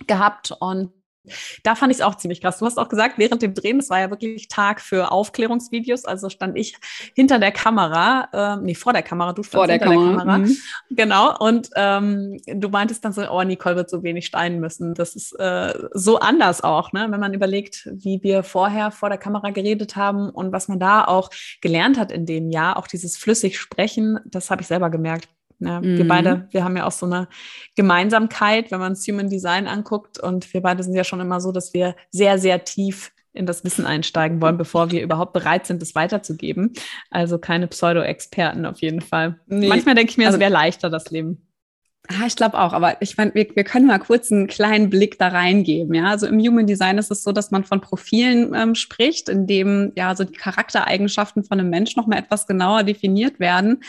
gehabt 0.06 0.56
und 0.58 0.92
da 1.62 1.74
fand 1.74 1.92
ich 1.92 1.98
es 1.98 2.02
auch 2.02 2.16
ziemlich 2.16 2.40
krass. 2.40 2.58
Du 2.58 2.66
hast 2.66 2.78
auch 2.78 2.88
gesagt, 2.88 3.18
während 3.18 3.42
dem 3.42 3.54
Drehen, 3.54 3.78
es 3.78 3.90
war 3.90 4.00
ja 4.00 4.10
wirklich 4.10 4.48
Tag 4.48 4.80
für 4.80 5.12
Aufklärungsvideos, 5.12 6.04
also 6.04 6.28
stand 6.28 6.56
ich 6.56 6.76
hinter 7.14 7.38
der 7.38 7.52
Kamera, 7.52 8.28
äh, 8.32 8.62
nee, 8.62 8.74
vor 8.74 8.92
der 8.92 9.02
Kamera, 9.02 9.32
du 9.32 9.42
standst 9.42 9.54
vor 9.54 9.66
der 9.66 9.78
hinter 9.78 9.90
Kamera. 9.90 10.10
der 10.10 10.18
Kamera. 10.18 10.38
Mhm. 10.38 10.56
Genau, 10.90 11.38
und 11.38 11.70
ähm, 11.76 12.38
du 12.46 12.68
meintest 12.68 13.04
dann 13.04 13.12
so, 13.12 13.28
oh, 13.30 13.42
Nicole 13.42 13.76
wird 13.76 13.90
so 13.90 14.02
wenig 14.02 14.26
steinen 14.26 14.60
müssen. 14.60 14.94
Das 14.94 15.14
ist 15.14 15.32
äh, 15.38 15.72
so 15.92 16.18
anders 16.18 16.62
auch, 16.62 16.92
ne? 16.92 17.06
wenn 17.10 17.20
man 17.20 17.34
überlegt, 17.34 17.88
wie 17.92 18.22
wir 18.22 18.42
vorher 18.42 18.90
vor 18.90 19.08
der 19.08 19.18
Kamera 19.18 19.50
geredet 19.50 19.96
haben 19.96 20.28
und 20.30 20.52
was 20.52 20.68
man 20.68 20.80
da 20.80 21.04
auch 21.04 21.30
gelernt 21.60 21.98
hat 21.98 22.10
in 22.10 22.26
dem 22.26 22.50
Jahr, 22.50 22.76
auch 22.76 22.86
dieses 22.86 23.16
flüssig 23.16 23.58
Sprechen, 23.58 24.18
das 24.24 24.50
habe 24.50 24.62
ich 24.62 24.68
selber 24.68 24.90
gemerkt. 24.90 25.28
Ja, 25.64 25.80
mhm. 25.80 25.98
Wir 25.98 26.08
beide, 26.08 26.48
wir 26.50 26.64
haben 26.64 26.76
ja 26.76 26.86
auch 26.86 26.92
so 26.92 27.06
eine 27.06 27.28
Gemeinsamkeit, 27.76 28.70
wenn 28.70 28.80
man 28.80 28.92
das 28.94 29.06
Human 29.06 29.28
Design 29.28 29.66
anguckt. 29.66 30.18
Und 30.18 30.52
wir 30.52 30.60
beide 30.60 30.82
sind 30.82 30.94
ja 30.94 31.04
schon 31.04 31.20
immer 31.20 31.40
so, 31.40 31.52
dass 31.52 31.72
wir 31.74 31.94
sehr, 32.10 32.38
sehr 32.38 32.64
tief 32.64 33.12
in 33.34 33.46
das 33.46 33.64
Wissen 33.64 33.86
einsteigen 33.86 34.42
wollen, 34.42 34.58
bevor 34.58 34.90
wir 34.90 35.02
überhaupt 35.02 35.32
bereit 35.32 35.66
sind, 35.66 35.80
das 35.80 35.94
weiterzugeben. 35.94 36.72
Also 37.10 37.38
keine 37.38 37.66
Pseudo-Experten 37.66 38.66
auf 38.66 38.80
jeden 38.80 39.00
Fall. 39.00 39.40
Nee. 39.46 39.68
Manchmal 39.68 39.94
denke 39.94 40.10
ich 40.10 40.18
mir, 40.18 40.24
es 40.24 40.28
also, 40.28 40.40
wäre 40.40 40.52
leichter, 40.52 40.90
das 40.90 41.10
Leben. 41.10 41.46
Ah, 42.08 42.26
ich 42.26 42.34
glaube 42.34 42.58
auch, 42.58 42.72
aber 42.72 43.00
ich 43.00 43.16
meine, 43.16 43.32
wir, 43.34 43.46
wir, 43.54 43.62
können 43.62 43.86
mal 43.86 44.00
kurz 44.00 44.32
einen 44.32 44.48
kleinen 44.48 44.90
Blick 44.90 45.18
da 45.18 45.28
reingeben. 45.28 45.94
Ja, 45.94 46.06
also 46.06 46.26
im 46.26 46.40
Human 46.40 46.66
Design 46.66 46.98
ist 46.98 47.12
es 47.12 47.22
so, 47.22 47.30
dass 47.30 47.52
man 47.52 47.62
von 47.62 47.80
Profilen 47.80 48.54
ähm, 48.54 48.74
spricht, 48.74 49.28
in 49.28 49.46
dem 49.46 49.92
ja 49.96 50.14
so 50.16 50.24
die 50.24 50.32
Charaktereigenschaften 50.32 51.44
von 51.44 51.60
einem 51.60 51.70
Menschen 51.70 52.00
noch 52.00 52.08
mal 52.08 52.18
etwas 52.18 52.48
genauer 52.48 52.82
definiert 52.82 53.38
werden. 53.38 53.84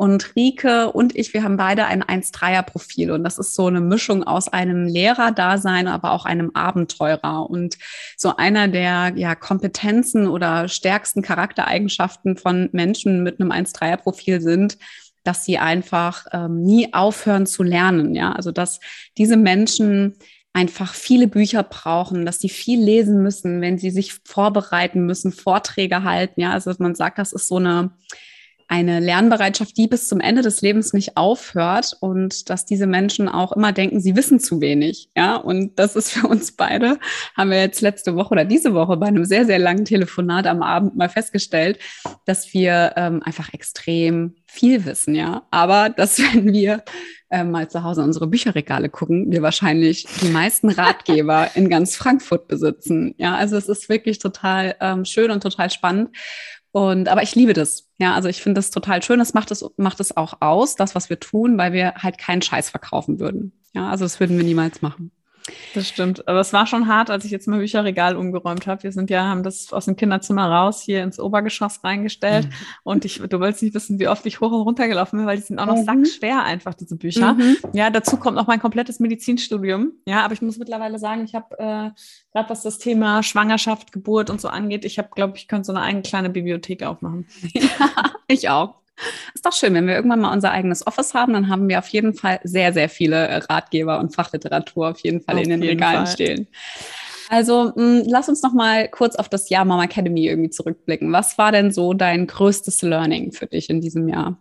Und 0.00 0.36
Rike 0.36 0.92
und 0.92 1.16
ich, 1.16 1.34
wir 1.34 1.42
haben 1.42 1.56
beide 1.56 1.86
ein 1.86 2.04
1-3er-Profil. 2.04 3.10
Und 3.10 3.24
das 3.24 3.36
ist 3.36 3.56
so 3.56 3.66
eine 3.66 3.80
Mischung 3.80 4.22
aus 4.22 4.46
einem 4.46 4.86
Lehrerdasein, 4.86 5.88
aber 5.88 6.12
auch 6.12 6.24
einem 6.24 6.52
Abenteurer. 6.54 7.50
Und 7.50 7.78
so 8.16 8.36
einer 8.36 8.68
der 8.68 9.14
ja, 9.16 9.34
Kompetenzen 9.34 10.28
oder 10.28 10.68
stärksten 10.68 11.20
Charaktereigenschaften 11.20 12.36
von 12.36 12.68
Menschen 12.70 13.24
mit 13.24 13.40
einem 13.40 13.50
1-3er-Profil 13.50 14.40
sind, 14.40 14.78
dass 15.24 15.44
sie 15.44 15.58
einfach 15.58 16.26
ähm, 16.30 16.62
nie 16.62 16.94
aufhören 16.94 17.46
zu 17.46 17.64
lernen. 17.64 18.14
Ja, 18.14 18.30
also 18.30 18.52
dass 18.52 18.78
diese 19.16 19.36
Menschen 19.36 20.14
einfach 20.52 20.94
viele 20.94 21.26
Bücher 21.26 21.64
brauchen, 21.64 22.24
dass 22.24 22.38
sie 22.38 22.50
viel 22.50 22.80
lesen 22.80 23.20
müssen, 23.24 23.60
wenn 23.60 23.78
sie 23.78 23.90
sich 23.90 24.14
vorbereiten 24.24 25.06
müssen, 25.06 25.32
Vorträge 25.32 26.04
halten. 26.04 26.40
Ja, 26.40 26.52
also 26.52 26.72
man 26.78 26.94
sagt, 26.94 27.18
das 27.18 27.32
ist 27.32 27.48
so 27.48 27.56
eine 27.56 27.90
eine 28.68 29.00
Lernbereitschaft, 29.00 29.76
die 29.78 29.88
bis 29.88 30.08
zum 30.08 30.20
Ende 30.20 30.42
des 30.42 30.60
Lebens 30.60 30.92
nicht 30.92 31.16
aufhört 31.16 31.96
und 32.00 32.50
dass 32.50 32.66
diese 32.66 32.86
Menschen 32.86 33.28
auch 33.28 33.52
immer 33.52 33.72
denken, 33.72 34.00
sie 34.00 34.14
wissen 34.14 34.40
zu 34.40 34.60
wenig. 34.60 35.08
Ja, 35.16 35.36
und 35.36 35.78
das 35.78 35.96
ist 35.96 36.12
für 36.12 36.28
uns 36.28 36.52
beide, 36.52 36.98
haben 37.34 37.50
wir 37.50 37.60
jetzt 37.60 37.80
letzte 37.80 38.14
Woche 38.14 38.30
oder 38.32 38.44
diese 38.44 38.74
Woche 38.74 38.98
bei 38.98 39.06
einem 39.06 39.24
sehr, 39.24 39.46
sehr 39.46 39.58
langen 39.58 39.86
Telefonat 39.86 40.46
am 40.46 40.62
Abend 40.62 40.96
mal 40.96 41.08
festgestellt, 41.08 41.78
dass 42.26 42.52
wir 42.52 42.92
ähm, 42.96 43.22
einfach 43.22 43.54
extrem 43.54 44.34
viel 44.44 44.84
wissen, 44.84 45.14
ja. 45.14 45.46
Aber 45.50 45.88
dass, 45.88 46.18
wenn 46.34 46.52
wir 46.52 46.84
äh, 47.30 47.44
mal 47.44 47.68
zu 47.68 47.84
Hause 47.84 48.02
unsere 48.02 48.26
Bücherregale 48.26 48.88
gucken, 48.88 49.30
wir 49.30 49.42
wahrscheinlich 49.42 50.06
die 50.22 50.28
meisten 50.28 50.70
Ratgeber 50.70 51.50
in 51.54 51.68
ganz 51.68 51.96
Frankfurt 51.96 52.48
besitzen. 52.48 53.14
Ja, 53.18 53.34
also 53.34 53.56
es 53.56 53.68
ist 53.68 53.88
wirklich 53.88 54.18
total 54.18 54.76
ähm, 54.80 55.04
schön 55.04 55.30
und 55.30 55.42
total 55.42 55.70
spannend. 55.70 56.10
Und 56.72 57.08
aber 57.08 57.22
ich 57.22 57.34
liebe 57.34 57.54
das. 57.54 57.88
Ja, 57.98 58.14
also 58.14 58.28
ich 58.28 58.42
finde 58.42 58.58
das 58.58 58.70
total 58.70 59.02
schön. 59.02 59.18
Das 59.18 59.34
macht 59.34 59.50
es, 59.50 59.64
macht 59.76 60.00
es 60.00 60.16
auch 60.16 60.34
aus, 60.40 60.76
das, 60.76 60.94
was 60.94 61.10
wir 61.10 61.18
tun, 61.18 61.58
weil 61.58 61.72
wir 61.72 61.94
halt 61.94 62.18
keinen 62.18 62.42
Scheiß 62.42 62.70
verkaufen 62.70 63.20
würden. 63.20 63.52
Ja, 63.74 63.90
also 63.90 64.04
das 64.04 64.20
würden 64.20 64.36
wir 64.36 64.44
niemals 64.44 64.82
machen. 64.82 65.10
Das 65.74 65.88
stimmt. 65.88 66.26
Aber 66.28 66.40
es 66.40 66.52
war 66.52 66.66
schon 66.66 66.88
hart, 66.88 67.10
als 67.10 67.24
ich 67.24 67.30
jetzt 67.30 67.46
mein 67.48 67.60
Bücherregal 67.60 68.16
umgeräumt 68.16 68.66
habe. 68.66 68.82
Wir 68.82 68.92
sind 68.92 69.10
ja, 69.10 69.24
haben 69.24 69.42
das 69.42 69.72
aus 69.72 69.84
dem 69.84 69.96
Kinderzimmer 69.96 70.50
raus 70.50 70.82
hier 70.82 71.02
ins 71.02 71.20
Obergeschoss 71.20 71.84
reingestellt. 71.84 72.46
Mhm. 72.46 72.52
Und 72.84 73.04
ich, 73.04 73.18
du 73.18 73.40
wolltest 73.40 73.62
nicht 73.62 73.74
wissen, 73.74 73.98
wie 73.98 74.08
oft 74.08 74.24
ich 74.26 74.40
hoch 74.40 74.52
und 74.52 74.62
runter 74.62 74.88
gelaufen 74.88 75.18
bin, 75.18 75.26
weil 75.26 75.36
die 75.36 75.42
sind 75.42 75.58
auch 75.58 75.66
noch 75.66 75.76
mhm. 75.76 75.84
sackschwer 75.84 76.42
einfach, 76.42 76.74
diese 76.74 76.96
Bücher. 76.96 77.34
Mhm. 77.34 77.56
Ja, 77.72 77.90
dazu 77.90 78.16
kommt 78.16 78.36
noch 78.36 78.46
mein 78.46 78.60
komplettes 78.60 79.00
Medizinstudium. 79.00 79.92
Ja, 80.06 80.24
aber 80.24 80.34
ich 80.34 80.42
muss 80.42 80.58
mittlerweile 80.58 80.98
sagen, 80.98 81.24
ich 81.24 81.34
habe 81.34 81.58
äh, 81.58 81.90
gerade 82.32 82.50
was 82.50 82.62
das 82.62 82.78
Thema 82.78 83.22
Schwangerschaft, 83.22 83.92
Geburt 83.92 84.30
und 84.30 84.40
so 84.40 84.48
angeht, 84.48 84.84
ich 84.84 84.98
habe, 84.98 85.08
glaube 85.14 85.36
ich, 85.36 85.48
könnte 85.48 85.66
so 85.66 85.72
eine 85.72 85.82
eigene 85.82 86.02
kleine 86.02 86.30
Bibliothek 86.30 86.82
aufmachen. 86.82 87.26
Ja, 87.52 87.68
ich 88.28 88.48
auch. 88.48 88.74
Ist 89.34 89.46
doch 89.46 89.52
schön, 89.52 89.74
wenn 89.74 89.86
wir 89.86 89.94
irgendwann 89.94 90.20
mal 90.20 90.32
unser 90.32 90.50
eigenes 90.50 90.86
Office 90.86 91.14
haben, 91.14 91.32
dann 91.32 91.48
haben 91.48 91.68
wir 91.68 91.78
auf 91.78 91.88
jeden 91.88 92.14
Fall 92.14 92.40
sehr, 92.42 92.72
sehr 92.72 92.88
viele 92.88 93.48
Ratgeber 93.48 94.00
und 94.00 94.14
Fachliteratur 94.14 94.88
auf 94.88 95.00
jeden 95.00 95.20
Fall 95.20 95.36
auf 95.36 95.44
in 95.44 95.50
den 95.50 95.62
Regalen 95.62 96.06
Fall. 96.06 96.14
stehen. 96.14 96.48
Also 97.28 97.72
mh, 97.76 98.02
hm, 98.02 98.02
lass 98.08 98.28
uns 98.28 98.42
noch 98.42 98.52
mal 98.52 98.88
kurz 98.88 99.16
auf 99.16 99.28
das 99.28 99.50
Jahr 99.50 99.64
Mama 99.64 99.84
Academy 99.84 100.26
irgendwie 100.26 100.50
zurückblicken. 100.50 101.12
Was 101.12 101.38
war 101.38 101.52
denn 101.52 101.70
so 101.70 101.92
dein 101.94 102.26
größtes 102.26 102.82
Learning 102.82 103.32
für 103.32 103.46
dich 103.46 103.70
in 103.70 103.80
diesem 103.80 104.08
Jahr? 104.08 104.38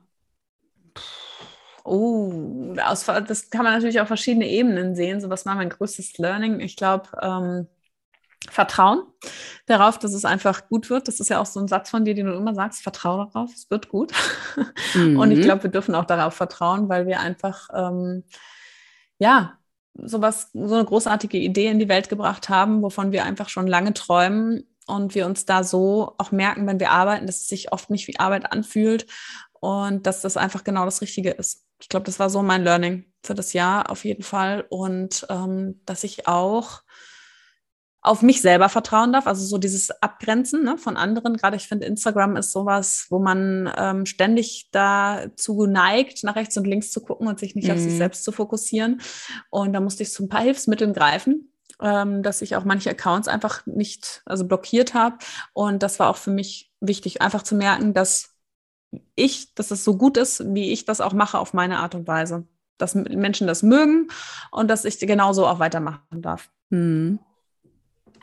Oh, 1.83 2.73
das 2.75 3.05
kann 3.49 3.63
man 3.63 3.73
natürlich 3.73 4.01
auf 4.01 4.07
verschiedene 4.07 4.47
Ebenen 4.49 4.95
sehen. 4.95 5.21
So, 5.21 5.29
was 5.29 5.45
war 5.45 5.55
mein 5.55 5.69
größtes 5.69 6.17
Learning? 6.17 6.59
Ich 6.59 6.75
glaube, 6.75 7.07
ähm, 7.21 7.67
Vertrauen 8.49 9.01
darauf, 9.65 9.99
dass 9.99 10.13
es 10.13 10.25
einfach 10.25 10.67
gut 10.69 10.89
wird. 10.89 11.07
Das 11.07 11.19
ist 11.19 11.29
ja 11.29 11.39
auch 11.39 11.45
so 11.45 11.59
ein 11.59 11.67
Satz 11.67 11.89
von 11.89 12.05
dir, 12.05 12.13
den 12.13 12.27
du 12.27 12.33
immer 12.33 12.53
sagst, 12.53 12.81
vertraue 12.81 13.27
darauf, 13.27 13.51
es 13.53 13.69
wird 13.69 13.89
gut. 13.89 14.13
Mhm. 14.93 15.19
Und 15.19 15.31
ich 15.31 15.39
mhm. 15.39 15.43
glaube, 15.43 15.63
wir 15.63 15.71
dürfen 15.71 15.95
auch 15.95 16.05
darauf 16.05 16.33
vertrauen, 16.33 16.89
weil 16.89 17.07
wir 17.07 17.19
einfach, 17.19 17.69
ähm, 17.73 18.23
ja, 19.19 19.57
sowas, 19.93 20.51
so 20.53 20.75
eine 20.75 20.85
großartige 20.85 21.37
Idee 21.37 21.67
in 21.67 21.79
die 21.79 21.89
Welt 21.89 22.09
gebracht 22.09 22.49
haben, 22.49 22.81
wovon 22.83 23.11
wir 23.11 23.25
einfach 23.25 23.49
schon 23.49 23.67
lange 23.67 23.93
träumen 23.93 24.63
und 24.85 25.15
wir 25.15 25.25
uns 25.25 25.45
da 25.45 25.63
so 25.63 26.13
auch 26.17 26.31
merken, 26.31 26.67
wenn 26.67 26.79
wir 26.79 26.91
arbeiten, 26.91 27.25
dass 27.25 27.37
es 27.37 27.47
sich 27.47 27.71
oft 27.71 27.89
nicht 27.89 28.07
wie 28.07 28.19
Arbeit 28.19 28.51
anfühlt 28.51 29.07
und 29.59 30.05
dass 30.05 30.21
das 30.21 30.37
einfach 30.37 30.63
genau 30.63 30.85
das 30.85 31.01
Richtige 31.01 31.31
ist. 31.31 31.65
Ich 31.81 31.89
glaube, 31.89 32.05
das 32.05 32.19
war 32.19 32.29
so 32.29 32.41
mein 32.41 32.63
Learning 32.63 33.05
für 33.23 33.35
das 33.35 33.53
Jahr 33.53 33.89
auf 33.89 34.05
jeden 34.05 34.23
Fall 34.23 34.65
und 34.69 35.25
ähm, 35.29 35.81
dass 35.85 36.03
ich 36.03 36.27
auch 36.27 36.81
auf 38.07 38.21
mich 38.21 38.41
selber 38.41 38.69
vertrauen 38.69 39.11
darf, 39.11 39.27
also 39.27 39.45
so 39.45 39.57
dieses 39.57 39.91
Abgrenzen 40.01 40.63
ne, 40.63 40.77
von 40.77 40.97
anderen. 40.97 41.35
Gerade 41.35 41.57
ich 41.57 41.67
finde, 41.67 41.85
Instagram 41.85 42.37
ist 42.37 42.51
sowas, 42.51 43.07
wo 43.09 43.19
man 43.19 43.71
ähm, 43.77 44.05
ständig 44.05 44.69
dazu 44.71 45.65
neigt, 45.65 46.23
nach 46.23 46.35
rechts 46.35 46.57
und 46.57 46.65
links 46.65 46.91
zu 46.91 47.01
gucken 47.01 47.27
und 47.27 47.39
sich 47.39 47.55
nicht 47.55 47.67
mhm. 47.67 47.73
auf 47.73 47.79
sich 47.79 47.93
mhm. 47.93 47.97
selbst 47.97 48.23
zu 48.23 48.31
fokussieren. 48.31 49.01
Und 49.49 49.73
da 49.73 49.79
musste 49.79 50.03
ich 50.03 50.11
zu 50.11 50.23
ein 50.23 50.29
paar 50.29 50.41
Hilfsmitteln 50.41 50.93
greifen, 50.93 51.51
ähm, 51.81 52.23
dass 52.23 52.41
ich 52.41 52.55
auch 52.55 52.63
manche 52.63 52.89
Accounts 52.89 53.27
einfach 53.27 53.65
nicht, 53.65 54.21
also 54.25 54.45
blockiert 54.45 54.93
habe. 54.93 55.17
Und 55.53 55.83
das 55.83 55.99
war 55.99 56.09
auch 56.09 56.17
für 56.17 56.31
mich 56.31 56.71
wichtig, 56.79 57.21
einfach 57.21 57.43
zu 57.43 57.55
merken, 57.55 57.93
dass 57.93 58.35
ich, 59.15 59.53
dass 59.53 59.71
es 59.71 59.83
so 59.83 59.97
gut 59.97 60.17
ist, 60.17 60.43
wie 60.53 60.71
ich 60.71 60.85
das 60.85 61.01
auch 61.01 61.13
mache 61.13 61.39
auf 61.39 61.53
meine 61.53 61.79
Art 61.79 61.93
und 61.93 62.07
Weise. 62.07 62.47
Dass 62.77 62.95
Menschen 62.95 63.47
das 63.47 63.63
mögen 63.63 64.07
und 64.51 64.69
dass 64.69 64.85
ich 64.85 64.99
genauso 64.99 65.47
auch 65.47 65.59
weitermachen 65.59 66.21
darf. 66.21 66.49
Mhm. 66.69 67.19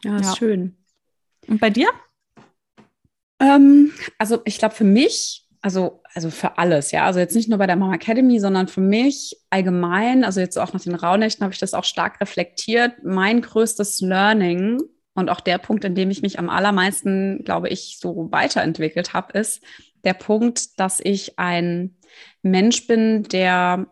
Ja, 0.04 0.16
ist 0.16 0.26
ja. 0.26 0.37
schön. 0.37 0.76
Und 1.49 1.61
bei 1.61 1.70
dir? 1.70 1.88
Ähm, 3.40 3.92
also 4.18 4.40
ich 4.44 4.58
glaube 4.58 4.75
für 4.75 4.84
mich, 4.84 5.46
also, 5.61 6.02
also 6.14 6.30
für 6.30 6.58
alles, 6.58 6.90
ja. 6.90 7.06
Also 7.06 7.20
jetzt 7.20 7.34
nicht 7.34 7.49
nur 7.49 7.58
bei 7.58 7.66
der 7.66 7.76
Mama 7.76 7.94
Academy, 7.94 8.38
sondern 8.38 8.68
für 8.68 8.80
mich 8.80 9.37
allgemein, 9.50 10.25
also 10.25 10.40
jetzt 10.40 10.58
auch 10.58 10.73
nach 10.73 10.82
den 10.82 10.94
Rauhnächten 10.94 11.42
habe 11.42 11.54
ich 11.54 11.61
das 11.61 11.75
auch 11.75 11.84
stark 11.84 12.20
reflektiert. 12.20 13.02
Mein 13.02 13.40
größtes 13.40 14.00
Learning 14.00 14.82
und 15.14 15.30
auch 15.30 15.40
der 15.40 15.58
Punkt, 15.58 15.84
in 15.84 15.94
dem 15.94 16.11
ich 16.11 16.23
mich 16.23 16.38
am 16.38 16.50
allermeisten, 16.50 17.44
glaube 17.44 17.68
ich, 17.68 17.99
so 18.00 18.28
weiterentwickelt 18.30 19.14
habe, 19.14 19.38
ist 19.38 19.62
der 20.04 20.14
Punkt, 20.14 20.78
dass 20.78 21.00
ich 21.00 21.38
ein 21.38 21.96
Mensch 22.42 22.87
bin, 22.87 23.23
der 23.23 23.87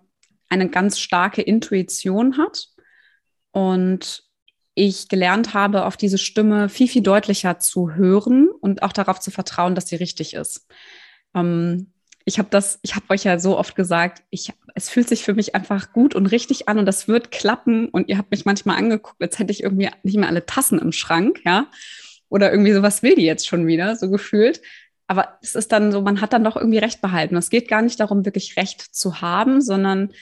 eine 0.51 0.69
ganz 0.69 0.99
starke 0.99 1.41
Intuition 1.41 2.37
hat 2.37 2.69
und 3.53 4.25
ich 4.75 5.09
gelernt 5.09 5.55
habe, 5.55 5.85
auf 5.85 5.97
diese 5.97 6.19
Stimme 6.19 6.69
viel, 6.69 6.89
viel 6.89 7.03
deutlicher 7.03 7.59
zu 7.59 7.95
hören 7.95 8.49
und 8.61 8.83
auch 8.83 8.93
darauf 8.93 9.21
zu 9.21 9.31
vertrauen, 9.31 9.75
dass 9.75 9.89
sie 9.89 9.97
richtig 9.97 10.35
ist. 10.35 10.67
Ähm, 11.35 11.93
ich 12.25 12.39
habe 12.39 12.49
das, 12.51 12.79
ich 12.83 12.95
habe 12.95 13.07
euch 13.11 13.25
ja 13.25 13.39
so 13.39 13.59
oft 13.59 13.75
gesagt, 13.75 14.23
ich, 14.31 14.53
es 14.75 14.89
fühlt 14.89 15.09
sich 15.09 15.25
für 15.25 15.35
mich 15.35 15.55
einfach 15.55 15.93
gut 15.93 16.15
und 16.15 16.27
richtig 16.27 16.69
an 16.69 16.79
und 16.79 16.87
das 16.87 17.09
wird 17.09 17.31
klappen. 17.31 17.89
Und 17.89 18.09
ihr 18.09 18.17
habt 18.17 18.31
mich 18.31 18.45
manchmal 18.45 18.79
angeguckt, 18.79 19.21
als 19.21 19.39
hätte 19.39 19.53
ich 19.53 19.63
irgendwie 19.63 19.91
nicht 20.03 20.17
mehr 20.17 20.29
alle 20.29 20.47
Tassen 20.47 20.79
im 20.79 20.93
Schrank, 20.93 21.41
ja. 21.45 21.67
Oder 22.29 22.51
irgendwie 22.51 22.73
so, 22.73 22.83
was 22.83 23.03
will 23.03 23.15
die 23.15 23.25
jetzt 23.25 23.47
schon 23.47 23.67
wieder, 23.67 23.97
so 23.97 24.09
gefühlt. 24.09 24.63
Aber 25.07 25.37
es 25.43 25.55
ist 25.55 25.73
dann 25.73 25.93
so, 25.93 26.01
man 26.01 26.21
hat 26.21 26.33
dann 26.33 26.45
doch 26.45 26.57
irgendwie 26.57 26.79
Recht 26.79 27.03
behalten. 27.03 27.37
Es 27.37 27.51
geht 27.51 27.69
gar 27.69 27.83
nicht 27.83 28.01
darum, 28.01 28.25
wirklich 28.25 28.57
Recht 28.57 28.81
zu 28.81 29.21
haben, 29.21 29.61
sondern 29.61 30.13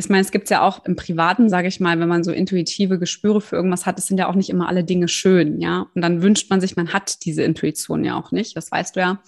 ich 0.00 0.08
meine, 0.08 0.22
es 0.22 0.30
gibt 0.30 0.50
ja 0.50 0.62
auch 0.62 0.84
im 0.84 0.96
Privaten, 0.96 1.48
sage 1.48 1.68
ich 1.68 1.78
mal, 1.78 2.00
wenn 2.00 2.08
man 2.08 2.24
so 2.24 2.32
intuitive 2.32 2.98
Gespüre 2.98 3.40
für 3.40 3.56
irgendwas 3.56 3.86
hat, 3.86 3.98
es 3.98 4.06
sind 4.06 4.18
ja 4.18 4.28
auch 4.28 4.34
nicht 4.34 4.50
immer 4.50 4.68
alle 4.68 4.82
Dinge 4.82 5.08
schön, 5.08 5.60
ja. 5.60 5.86
Und 5.94 6.02
dann 6.02 6.22
wünscht 6.22 6.50
man 6.50 6.60
sich, 6.60 6.76
man 6.76 6.92
hat 6.92 7.24
diese 7.24 7.42
Intuition 7.42 8.04
ja 8.04 8.18
auch 8.18 8.32
nicht, 8.32 8.56
das 8.56 8.70
weißt 8.72 8.96
du 8.96 9.00
ja. 9.00 9.22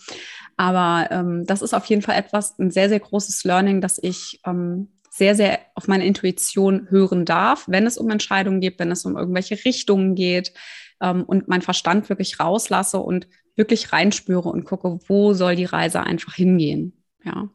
Aber 0.56 1.10
ähm, 1.10 1.44
das 1.46 1.62
ist 1.62 1.74
auf 1.74 1.84
jeden 1.86 2.02
Fall 2.02 2.16
etwas, 2.16 2.58
ein 2.58 2.70
sehr, 2.70 2.88
sehr 2.88 3.00
großes 3.00 3.44
Learning, 3.44 3.80
dass 3.80 3.98
ich 4.02 4.40
ähm, 4.46 4.88
sehr, 5.10 5.34
sehr 5.34 5.60
auf 5.74 5.88
meine 5.88 6.06
Intuition 6.06 6.88
hören 6.90 7.24
darf, 7.24 7.64
wenn 7.68 7.86
es 7.86 7.98
um 7.98 8.08
Entscheidungen 8.10 8.60
geht, 8.60 8.78
wenn 8.78 8.90
es 8.90 9.04
um 9.04 9.16
irgendwelche 9.16 9.62
Richtungen 9.64 10.14
geht 10.14 10.52
ähm, 11.00 11.24
und 11.24 11.48
mein 11.48 11.62
Verstand 11.62 12.08
wirklich 12.08 12.40
rauslasse 12.40 12.98
und 12.98 13.28
wirklich 13.56 13.92
reinspüre 13.92 14.48
und 14.48 14.64
gucke, 14.64 14.98
wo 15.06 15.34
soll 15.34 15.54
die 15.54 15.66
Reise 15.66 16.00
einfach 16.00 16.34
hingehen. 16.34 17.04
Ja. 17.24 17.50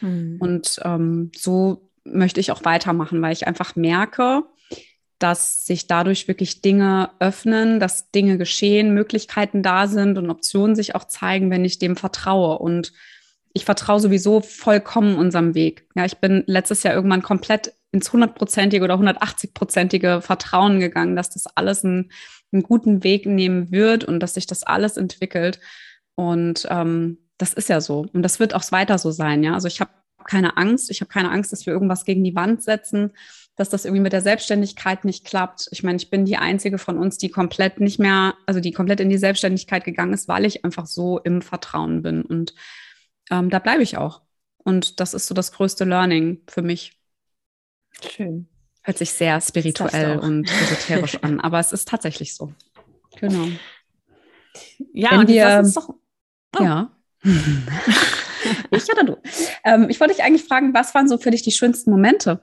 Mhm. 0.00 0.36
Und 0.40 0.80
ähm, 0.84 1.32
so 1.34 1.89
möchte 2.04 2.40
ich 2.40 2.52
auch 2.52 2.64
weitermachen, 2.64 3.20
weil 3.22 3.32
ich 3.32 3.46
einfach 3.46 3.76
merke, 3.76 4.44
dass 5.20 5.66
sich 5.66 5.86
dadurch 5.86 6.28
wirklich 6.28 6.62
Dinge 6.62 7.10
öffnen, 7.20 7.78
dass 7.78 8.10
Dinge 8.10 8.38
geschehen, 8.38 8.94
Möglichkeiten 8.94 9.62
da 9.62 9.86
sind 9.86 10.16
und 10.16 10.30
Optionen 10.30 10.74
sich 10.74 10.94
auch 10.94 11.04
zeigen, 11.04 11.50
wenn 11.50 11.64
ich 11.64 11.78
dem 11.78 11.96
vertraue. 11.96 12.58
Und 12.58 12.92
ich 13.52 13.66
vertraue 13.66 14.00
sowieso 14.00 14.40
vollkommen 14.40 15.16
unserem 15.16 15.54
Weg. 15.54 15.86
Ja, 15.94 16.06
ich 16.06 16.18
bin 16.18 16.42
letztes 16.46 16.82
Jahr 16.82 16.94
irgendwann 16.94 17.22
komplett 17.22 17.74
ins 17.92 18.12
hundertprozentige 18.12 18.84
oder 18.84 18.94
180-prozentige 18.94 20.22
Vertrauen 20.22 20.80
gegangen, 20.80 21.16
dass 21.16 21.30
das 21.30 21.46
alles 21.54 21.84
einen, 21.84 22.10
einen, 22.52 22.62
guten 22.62 23.02
Weg 23.04 23.26
nehmen 23.26 23.70
wird 23.70 24.04
und 24.04 24.20
dass 24.20 24.34
sich 24.34 24.46
das 24.46 24.62
alles 24.62 24.96
entwickelt. 24.96 25.60
Und 26.14 26.66
ähm, 26.70 27.18
das 27.36 27.52
ist 27.52 27.68
ja 27.68 27.80
so. 27.80 28.06
Und 28.12 28.22
das 28.22 28.38
wird 28.38 28.54
auch 28.54 28.62
weiter 28.70 28.96
so 28.98 29.10
sein. 29.10 29.42
Ja, 29.42 29.54
also 29.54 29.68
ich 29.68 29.80
habe 29.80 29.90
keine 30.30 30.56
Angst. 30.56 30.90
Ich 30.90 31.00
habe 31.00 31.08
keine 31.08 31.30
Angst, 31.30 31.52
dass 31.52 31.66
wir 31.66 31.72
irgendwas 31.72 32.04
gegen 32.04 32.22
die 32.22 32.36
Wand 32.36 32.62
setzen, 32.62 33.12
dass 33.56 33.68
das 33.68 33.84
irgendwie 33.84 34.02
mit 34.02 34.12
der 34.12 34.22
Selbstständigkeit 34.22 35.04
nicht 35.04 35.24
klappt. 35.24 35.66
Ich 35.72 35.82
meine, 35.82 35.96
ich 35.96 36.08
bin 36.08 36.24
die 36.24 36.36
einzige 36.36 36.78
von 36.78 36.98
uns, 36.98 37.18
die 37.18 37.30
komplett 37.30 37.80
nicht 37.80 37.98
mehr, 37.98 38.34
also 38.46 38.60
die 38.60 38.70
komplett 38.70 39.00
in 39.00 39.10
die 39.10 39.18
Selbstständigkeit 39.18 39.84
gegangen 39.84 40.12
ist, 40.12 40.28
weil 40.28 40.44
ich 40.44 40.64
einfach 40.64 40.86
so 40.86 41.18
im 41.18 41.42
Vertrauen 41.42 42.02
bin. 42.02 42.22
Und 42.22 42.54
ähm, 43.30 43.50
da 43.50 43.58
bleibe 43.58 43.82
ich 43.82 43.98
auch. 43.98 44.22
Und 44.58 45.00
das 45.00 45.14
ist 45.14 45.26
so 45.26 45.34
das 45.34 45.50
größte 45.50 45.84
Learning 45.84 46.42
für 46.46 46.62
mich. 46.62 46.96
Schön. 48.08 48.46
Hört 48.82 48.98
sich 48.98 49.12
sehr 49.12 49.40
spirituell 49.40 50.18
und 50.18 50.48
esoterisch 50.48 51.16
an, 51.22 51.40
aber 51.40 51.58
es 51.58 51.72
ist 51.72 51.88
tatsächlich 51.88 52.34
so. 52.34 52.54
Genau. 53.18 53.48
Ja, 54.92 55.18
Wenn 55.18 55.28
wir, 55.28 55.62
doch, 55.74 55.90
oh. 56.58 56.62
ja. 56.62 56.90
ich 58.70 58.90
oder 58.92 59.04
du? 59.04 59.16
Ähm, 59.64 59.88
ich 59.88 60.00
wollte 60.00 60.14
dich 60.14 60.22
eigentlich 60.22 60.44
fragen, 60.44 60.74
was 60.74 60.94
waren 60.94 61.08
so 61.08 61.18
für 61.18 61.30
dich 61.30 61.42
die 61.42 61.52
schönsten 61.52 61.90
Momente? 61.90 62.40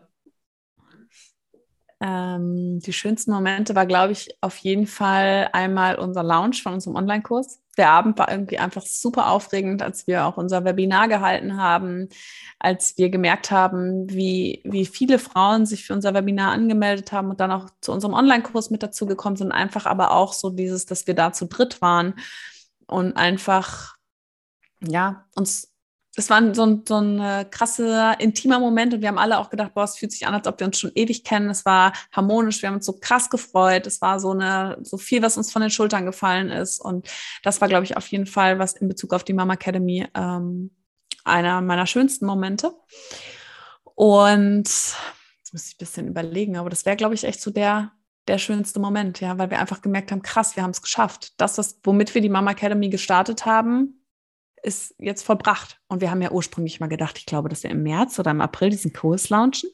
Ähm, 2.00 2.80
die 2.80 2.94
schönsten 2.94 3.32
Momente 3.32 3.74
war, 3.74 3.88
glaube 3.88 4.12
ich, 4.12 4.30
auf 4.42 4.58
jeden 4.58 4.86
Fall 4.86 5.50
einmal 5.54 5.96
unser 5.96 6.22
Launch 6.22 6.62
von 6.62 6.74
unserem 6.74 6.96
Online-Kurs. 6.96 7.60
Der 7.76 7.90
Abend 7.90 8.20
war 8.20 8.32
irgendwie 8.32 8.60
einfach 8.60 8.84
super 8.84 9.32
aufregend, 9.32 9.82
als 9.82 10.06
wir 10.06 10.26
auch 10.26 10.38
unser 10.38 10.64
Webinar 10.64 11.08
gehalten 11.08 11.58
haben, 11.58 12.10
als 12.60 12.98
wir 12.98 13.10
gemerkt 13.10 13.50
haben, 13.50 14.10
wie, 14.12 14.62
wie 14.64 14.86
viele 14.86 15.18
Frauen 15.18 15.66
sich 15.66 15.86
für 15.86 15.94
unser 15.94 16.14
Webinar 16.14 16.52
angemeldet 16.52 17.12
haben 17.12 17.32
und 17.32 17.40
dann 17.40 17.52
auch 17.52 17.68
zu 17.82 17.92
unserem 17.92 18.14
Online-Kurs 18.14 18.70
mit 18.70 18.84
dazugekommen 18.84 19.38
sind. 19.38 19.52
Einfach 19.52 19.88
aber 19.88 20.12
auch 20.12 20.34
so 20.34 20.52
dieses, 20.52 20.86
dass 20.86 21.08
wir 21.08 21.16
da 21.16 21.34
zu 21.34 21.46
dritt 21.48 21.82
waren 21.82 22.14
und 22.86 23.18
einfach, 23.18 23.96
ja, 24.82 25.26
uns 25.36 25.74
es 26.18 26.32
war 26.32 26.56
so 26.56 26.64
ein, 26.64 26.84
so 26.86 26.96
ein 26.96 27.20
äh, 27.20 27.46
krasser, 27.50 28.20
intimer 28.20 28.60
Moment 28.60 28.92
und 28.96 29.02
wir 29.02 29.08
haben 29.08 29.20
alle 29.20 29.38
auch 29.38 29.52
gedacht, 29.52 29.76
boah, 29.76 29.84
es 29.84 29.98
fühlt 29.98 30.12
sich 30.12 30.26
an, 30.26 30.34
als 30.34 30.48
ob 30.48 30.60
wir 30.60 30.66
uns 30.66 30.80
schon 30.80 30.92
ewig 30.96 31.24
kennen. 31.24 31.48
Es 31.52 31.64
war 31.64 31.94
harmonisch, 32.12 32.60
wir 32.64 32.70
haben 32.70 32.78
uns 32.78 32.88
so 32.88 32.98
krass 33.00 33.30
gefreut. 33.30 33.86
Es 33.86 34.02
war 34.02 34.20
so 34.20 34.32
eine, 34.32 34.80
so 34.82 34.98
viel, 34.98 35.22
was 35.22 35.38
uns 35.38 35.52
von 35.52 35.62
den 35.62 35.70
Schultern 35.70 36.06
gefallen 36.06 36.50
ist. 36.50 36.80
Und 36.80 37.08
das 37.44 37.62
war, 37.62 37.68
glaube 37.68 37.86
ich, 37.86 37.98
auf 37.98 38.08
jeden 38.08 38.26
Fall, 38.26 38.58
was 38.58 38.74
in 38.74 38.88
Bezug 38.88 39.14
auf 39.14 39.24
die 39.24 39.34
Mama 39.34 39.54
Academy 39.54 40.08
ähm, 40.16 40.72
einer 41.24 41.62
meiner 41.62 41.86
schönsten 41.86 42.26
Momente. 42.26 42.72
Und 43.94 44.68
jetzt 44.68 45.54
muss 45.54 45.68
ich 45.68 45.76
ein 45.76 45.80
bisschen 45.80 46.08
überlegen, 46.08 46.58
aber 46.58 46.72
das 46.72 46.86
wäre, 46.88 46.98
glaube 46.98 47.14
ich, 47.14 47.26
echt 47.26 47.42
so 47.42 47.52
der, 47.52 47.92
der 48.28 48.40
schönste 48.40 48.80
Moment, 48.80 49.22
ja, 49.22 49.38
weil 49.38 49.52
wir 49.52 49.60
einfach 49.60 49.84
gemerkt 49.84 50.12
haben, 50.12 50.24
krass, 50.24 50.56
wir 50.56 50.64
haben 50.64 50.72
es 50.72 50.82
geschafft. 50.82 51.40
Das, 51.40 51.60
was, 51.60 51.80
womit 51.84 52.16
wir 52.16 52.24
die 52.24 52.30
Mama 52.30 52.52
Academy 52.52 52.90
gestartet 52.90 53.46
haben, 53.46 54.02
ist 54.64 54.96
jetzt 55.00 55.24
vollbracht. 55.24 55.80
Und 55.88 56.02
wir 56.02 56.12
haben 56.12 56.22
ja 56.22 56.32
ursprünglich 56.32 56.80
mal 56.80 56.88
gedacht, 56.88 57.18
ich 57.18 57.26
glaube, 57.26 57.50
dass 57.50 57.64
wir 57.64 57.70
im 57.70 57.84
März 57.84 58.20
oder 58.20 58.32
im 58.32 58.42
April 58.42 58.70
diesen 58.70 58.94
Kurs 58.94 59.30
launchen. 59.30 59.70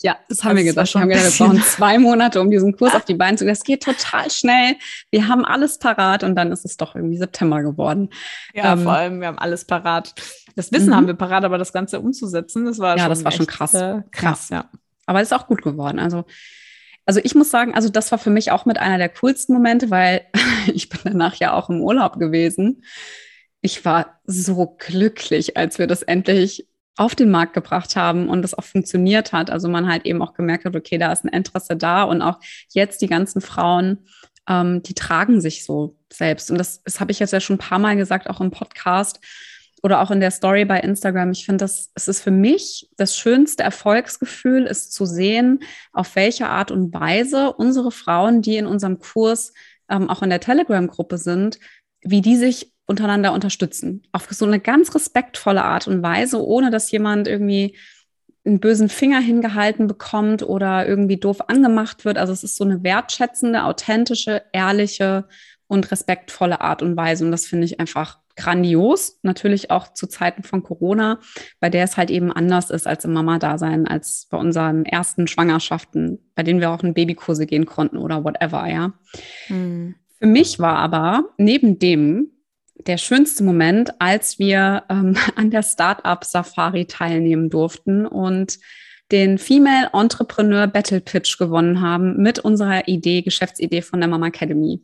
Ja, 0.00 0.18
das 0.28 0.44
haben 0.44 0.50
also 0.50 0.64
wir 0.64 0.70
gedacht. 0.70 0.94
Wir 0.94 1.00
haben 1.00 1.08
gedacht, 1.08 1.38
wir 1.38 1.46
brauchen 1.46 1.62
zwei 1.62 1.98
Monate, 1.98 2.40
um 2.40 2.50
diesen 2.50 2.76
Kurs 2.76 2.94
auf 2.94 3.04
die 3.04 3.14
Beine 3.14 3.38
zu. 3.38 3.46
Das 3.46 3.62
geht 3.62 3.82
total 3.82 4.30
schnell. 4.30 4.76
Wir 5.10 5.28
haben 5.28 5.44
alles 5.44 5.78
parat 5.78 6.24
und 6.24 6.36
dann 6.36 6.52
ist 6.52 6.64
es 6.64 6.76
doch 6.76 6.94
irgendwie 6.94 7.16
September 7.16 7.62
geworden. 7.62 8.10
Ja, 8.52 8.74
ähm, 8.74 8.82
vor 8.82 8.92
allem, 8.92 9.20
wir 9.20 9.28
haben 9.28 9.38
alles 9.38 9.64
parat. 9.64 10.14
Das 10.56 10.72
Wissen 10.72 10.90
mhm. 10.90 10.96
haben 10.96 11.06
wir 11.06 11.14
parat, 11.14 11.44
aber 11.44 11.56
das 11.56 11.72
Ganze 11.72 12.00
umzusetzen, 12.00 12.66
das 12.66 12.78
war 12.78 12.96
ja, 12.96 13.04
schon 13.04 13.10
das 13.10 13.24
war 13.24 13.32
schon 13.32 13.46
krass. 13.46 13.74
Äh, 13.74 14.02
krass, 14.10 14.50
ja. 14.50 14.56
ja. 14.56 14.70
Aber 15.06 15.20
es 15.20 15.28
ist 15.28 15.32
auch 15.32 15.46
gut 15.46 15.62
geworden. 15.62 15.98
Also 15.98 16.24
also 17.04 17.20
ich 17.24 17.34
muss 17.34 17.50
sagen, 17.50 17.74
also 17.74 17.88
das 17.88 18.12
war 18.12 18.18
für 18.18 18.30
mich 18.30 18.52
auch 18.52 18.64
mit 18.64 18.78
einer 18.78 18.96
der 18.96 19.08
coolsten 19.08 19.54
Momente, 19.54 19.90
weil 19.90 20.22
ich 20.72 20.88
bin 20.88 21.00
danach 21.04 21.34
ja 21.36 21.52
auch 21.52 21.68
im 21.68 21.80
Urlaub 21.80 22.18
gewesen 22.18 22.84
ich 23.62 23.84
war 23.84 24.20
so 24.24 24.76
glücklich, 24.78 25.56
als 25.56 25.78
wir 25.78 25.86
das 25.86 26.02
endlich 26.02 26.68
auf 26.96 27.14
den 27.14 27.30
Markt 27.30 27.54
gebracht 27.54 27.96
haben 27.96 28.28
und 28.28 28.42
das 28.42 28.54
auch 28.54 28.64
funktioniert 28.64 29.32
hat. 29.32 29.50
Also 29.50 29.68
man 29.68 29.88
halt 29.88 30.04
eben 30.04 30.20
auch 30.20 30.34
gemerkt 30.34 30.64
hat, 30.64 30.76
okay, 30.76 30.98
da 30.98 31.10
ist 31.10 31.24
ein 31.24 31.28
Interesse 31.28 31.76
da 31.76 32.02
und 32.02 32.20
auch 32.20 32.38
jetzt 32.70 33.00
die 33.00 33.06
ganzen 33.06 33.40
Frauen, 33.40 34.06
ähm, 34.48 34.82
die 34.82 34.94
tragen 34.94 35.40
sich 35.40 35.64
so 35.64 35.96
selbst. 36.12 36.50
Und 36.50 36.58
das, 36.58 36.82
das 36.82 37.00
habe 37.00 37.12
ich 37.12 37.20
jetzt 37.20 37.32
ja 37.32 37.40
schon 37.40 37.56
ein 37.56 37.60
paar 37.60 37.78
Mal 37.78 37.96
gesagt, 37.96 38.28
auch 38.28 38.40
im 38.40 38.50
Podcast 38.50 39.20
oder 39.82 40.00
auch 40.00 40.10
in 40.10 40.20
der 40.20 40.32
Story 40.32 40.64
bei 40.64 40.80
Instagram. 40.80 41.30
Ich 41.30 41.46
finde, 41.46 41.64
das 41.64 41.90
es 41.94 42.08
ist 42.08 42.20
für 42.20 42.30
mich 42.30 42.90
das 42.96 43.16
schönste 43.16 43.62
Erfolgsgefühl, 43.62 44.64
ist 44.64 44.92
zu 44.92 45.06
sehen, 45.06 45.60
auf 45.92 46.14
welche 46.16 46.48
Art 46.48 46.70
und 46.70 46.92
Weise 46.92 47.52
unsere 47.52 47.90
Frauen, 47.90 48.42
die 48.42 48.56
in 48.56 48.66
unserem 48.66 48.98
Kurs 48.98 49.52
ähm, 49.88 50.10
auch 50.10 50.22
in 50.22 50.30
der 50.30 50.40
Telegram-Gruppe 50.40 51.16
sind, 51.16 51.58
wie 52.02 52.20
die 52.20 52.36
sich 52.36 52.71
untereinander 52.92 53.32
unterstützen. 53.32 54.02
Auf 54.12 54.28
so 54.30 54.46
eine 54.46 54.60
ganz 54.60 54.94
respektvolle 54.94 55.64
Art 55.64 55.88
und 55.88 56.02
Weise, 56.02 56.44
ohne 56.44 56.70
dass 56.70 56.90
jemand 56.92 57.26
irgendwie 57.26 57.76
einen 58.44 58.60
bösen 58.60 58.88
Finger 58.88 59.20
hingehalten 59.20 59.86
bekommt 59.86 60.42
oder 60.42 60.86
irgendwie 60.86 61.16
doof 61.16 61.48
angemacht 61.48 62.04
wird. 62.04 62.18
Also 62.18 62.32
es 62.32 62.44
ist 62.44 62.56
so 62.56 62.64
eine 62.64 62.82
wertschätzende, 62.82 63.64
authentische, 63.64 64.42
ehrliche 64.52 65.26
und 65.68 65.90
respektvolle 65.90 66.60
Art 66.60 66.82
und 66.82 66.96
Weise. 66.96 67.24
Und 67.24 67.30
das 67.30 67.46
finde 67.46 67.64
ich 67.64 67.80
einfach 67.80 68.18
grandios. 68.36 69.18
Natürlich 69.22 69.70
auch 69.70 69.92
zu 69.92 70.06
Zeiten 70.06 70.42
von 70.42 70.62
Corona, 70.62 71.18
bei 71.60 71.70
der 71.70 71.84
es 71.84 71.96
halt 71.96 72.10
eben 72.10 72.32
anders 72.32 72.70
ist 72.70 72.86
als 72.86 73.04
im 73.04 73.12
Mama-Dasein, 73.12 73.86
als 73.86 74.26
bei 74.30 74.38
unseren 74.38 74.84
ersten 74.84 75.26
Schwangerschaften, 75.26 76.18
bei 76.34 76.42
denen 76.42 76.60
wir 76.60 76.70
auch 76.70 76.82
in 76.82 76.94
Babykurse 76.94 77.46
gehen 77.46 77.66
konnten 77.66 77.96
oder 77.96 78.24
whatever, 78.24 78.66
ja. 78.68 78.92
Hm. 79.46 79.94
Für 80.18 80.26
mich 80.26 80.58
war 80.60 80.76
aber 80.76 81.24
neben 81.36 81.78
dem 81.78 82.30
der 82.74 82.98
schönste 82.98 83.44
Moment, 83.44 84.00
als 84.00 84.38
wir 84.38 84.84
ähm, 84.88 85.16
an 85.36 85.50
der 85.50 85.62
Startup 85.62 86.22
Safari 86.24 86.86
teilnehmen 86.86 87.50
durften 87.50 88.06
und 88.06 88.58
den 89.10 89.36
Female 89.38 89.90
Entrepreneur 89.92 90.66
Battle 90.66 91.00
Pitch 91.00 91.38
gewonnen 91.38 91.82
haben 91.82 92.16
mit 92.16 92.38
unserer 92.38 92.88
Idee, 92.88 93.22
Geschäftsidee 93.22 93.82
von 93.82 94.00
der 94.00 94.08
Mama 94.08 94.28
Academy. 94.28 94.80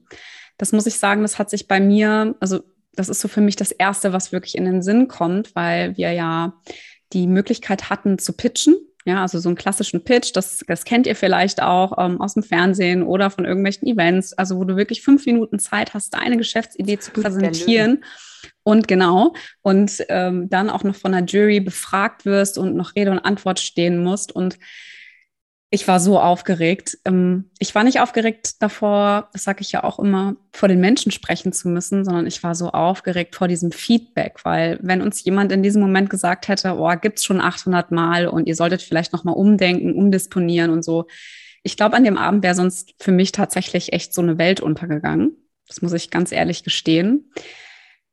Das 0.58 0.72
muss 0.72 0.86
ich 0.86 0.98
sagen, 0.98 1.22
das 1.22 1.38
hat 1.38 1.48
sich 1.48 1.66
bei 1.66 1.80
mir, 1.80 2.34
also 2.40 2.60
das 2.94 3.08
ist 3.08 3.20
so 3.20 3.28
für 3.28 3.40
mich 3.40 3.56
das 3.56 3.70
Erste, 3.70 4.12
was 4.12 4.32
wirklich 4.32 4.56
in 4.56 4.64
den 4.64 4.82
Sinn 4.82 5.08
kommt, 5.08 5.54
weil 5.54 5.96
wir 5.96 6.12
ja 6.12 6.52
die 7.12 7.26
Möglichkeit 7.26 7.88
hatten 7.88 8.18
zu 8.18 8.34
pitchen 8.34 8.76
ja, 9.08 9.22
also 9.22 9.38
so 9.38 9.48
einen 9.48 9.56
klassischen 9.56 10.04
Pitch, 10.04 10.32
das, 10.34 10.62
das 10.68 10.84
kennt 10.84 11.06
ihr 11.06 11.16
vielleicht 11.16 11.62
auch 11.62 11.96
ähm, 11.98 12.20
aus 12.20 12.34
dem 12.34 12.42
Fernsehen 12.42 13.02
oder 13.02 13.30
von 13.30 13.46
irgendwelchen 13.46 13.88
Events, 13.88 14.34
also 14.34 14.58
wo 14.58 14.64
du 14.64 14.76
wirklich 14.76 15.02
fünf 15.02 15.24
Minuten 15.24 15.58
Zeit 15.58 15.94
hast, 15.94 16.12
deine 16.12 16.36
Geschäftsidee 16.36 16.98
zu 16.98 17.12
präsentieren. 17.12 18.04
Und 18.64 18.86
genau, 18.86 19.32
und 19.62 20.04
ähm, 20.10 20.50
dann 20.50 20.68
auch 20.68 20.84
noch 20.84 20.94
von 20.94 21.12
der 21.12 21.24
Jury 21.24 21.60
befragt 21.60 22.26
wirst 22.26 22.58
und 22.58 22.76
noch 22.76 22.94
Rede 22.94 23.10
und 23.10 23.18
Antwort 23.18 23.60
stehen 23.60 24.04
musst. 24.04 24.30
Und 24.30 24.58
Ich 25.70 25.86
war 25.86 26.00
so 26.00 26.18
aufgeregt. 26.18 26.96
Ähm, 27.04 27.50
ich 27.58 27.74
war 27.74 27.84
nicht 27.84 28.00
aufgeregt 28.00 28.62
davor, 28.62 29.28
das 29.34 29.44
sage 29.44 29.60
ich 29.60 29.70
ja 29.70 29.84
auch 29.84 29.98
immer, 29.98 30.36
vor 30.50 30.66
den 30.66 30.80
Menschen 30.80 31.12
sprechen 31.12 31.52
zu 31.52 31.68
müssen, 31.68 32.06
sondern 32.06 32.26
ich 32.26 32.42
war 32.42 32.54
so 32.54 32.70
aufgeregt 32.70 33.36
vor 33.36 33.48
diesem 33.48 33.70
Feedback, 33.70 34.44
weil 34.44 34.78
wenn 34.80 35.02
uns 35.02 35.22
jemand 35.24 35.52
in 35.52 35.62
diesem 35.62 35.82
Moment 35.82 36.08
gesagt 36.08 36.48
hätte, 36.48 36.78
oh, 36.78 36.90
gibt's 36.98 37.24
schon 37.24 37.42
800 37.42 37.90
Mal 37.90 38.28
und 38.28 38.46
ihr 38.46 38.54
solltet 38.54 38.80
vielleicht 38.80 39.12
noch 39.12 39.24
mal 39.24 39.32
umdenken, 39.32 39.94
umdisponieren 39.94 40.70
und 40.70 40.82
so. 40.82 41.06
Ich 41.62 41.76
glaube, 41.76 41.96
an 41.96 42.04
dem 42.04 42.16
Abend 42.16 42.42
wäre 42.42 42.54
sonst 42.54 42.94
für 42.98 43.12
mich 43.12 43.32
tatsächlich 43.32 43.92
echt 43.92 44.14
so 44.14 44.22
eine 44.22 44.38
Welt 44.38 44.62
untergegangen. 44.62 45.36
Das 45.66 45.82
muss 45.82 45.92
ich 45.92 46.10
ganz 46.10 46.32
ehrlich 46.32 46.64
gestehen. 46.64 47.30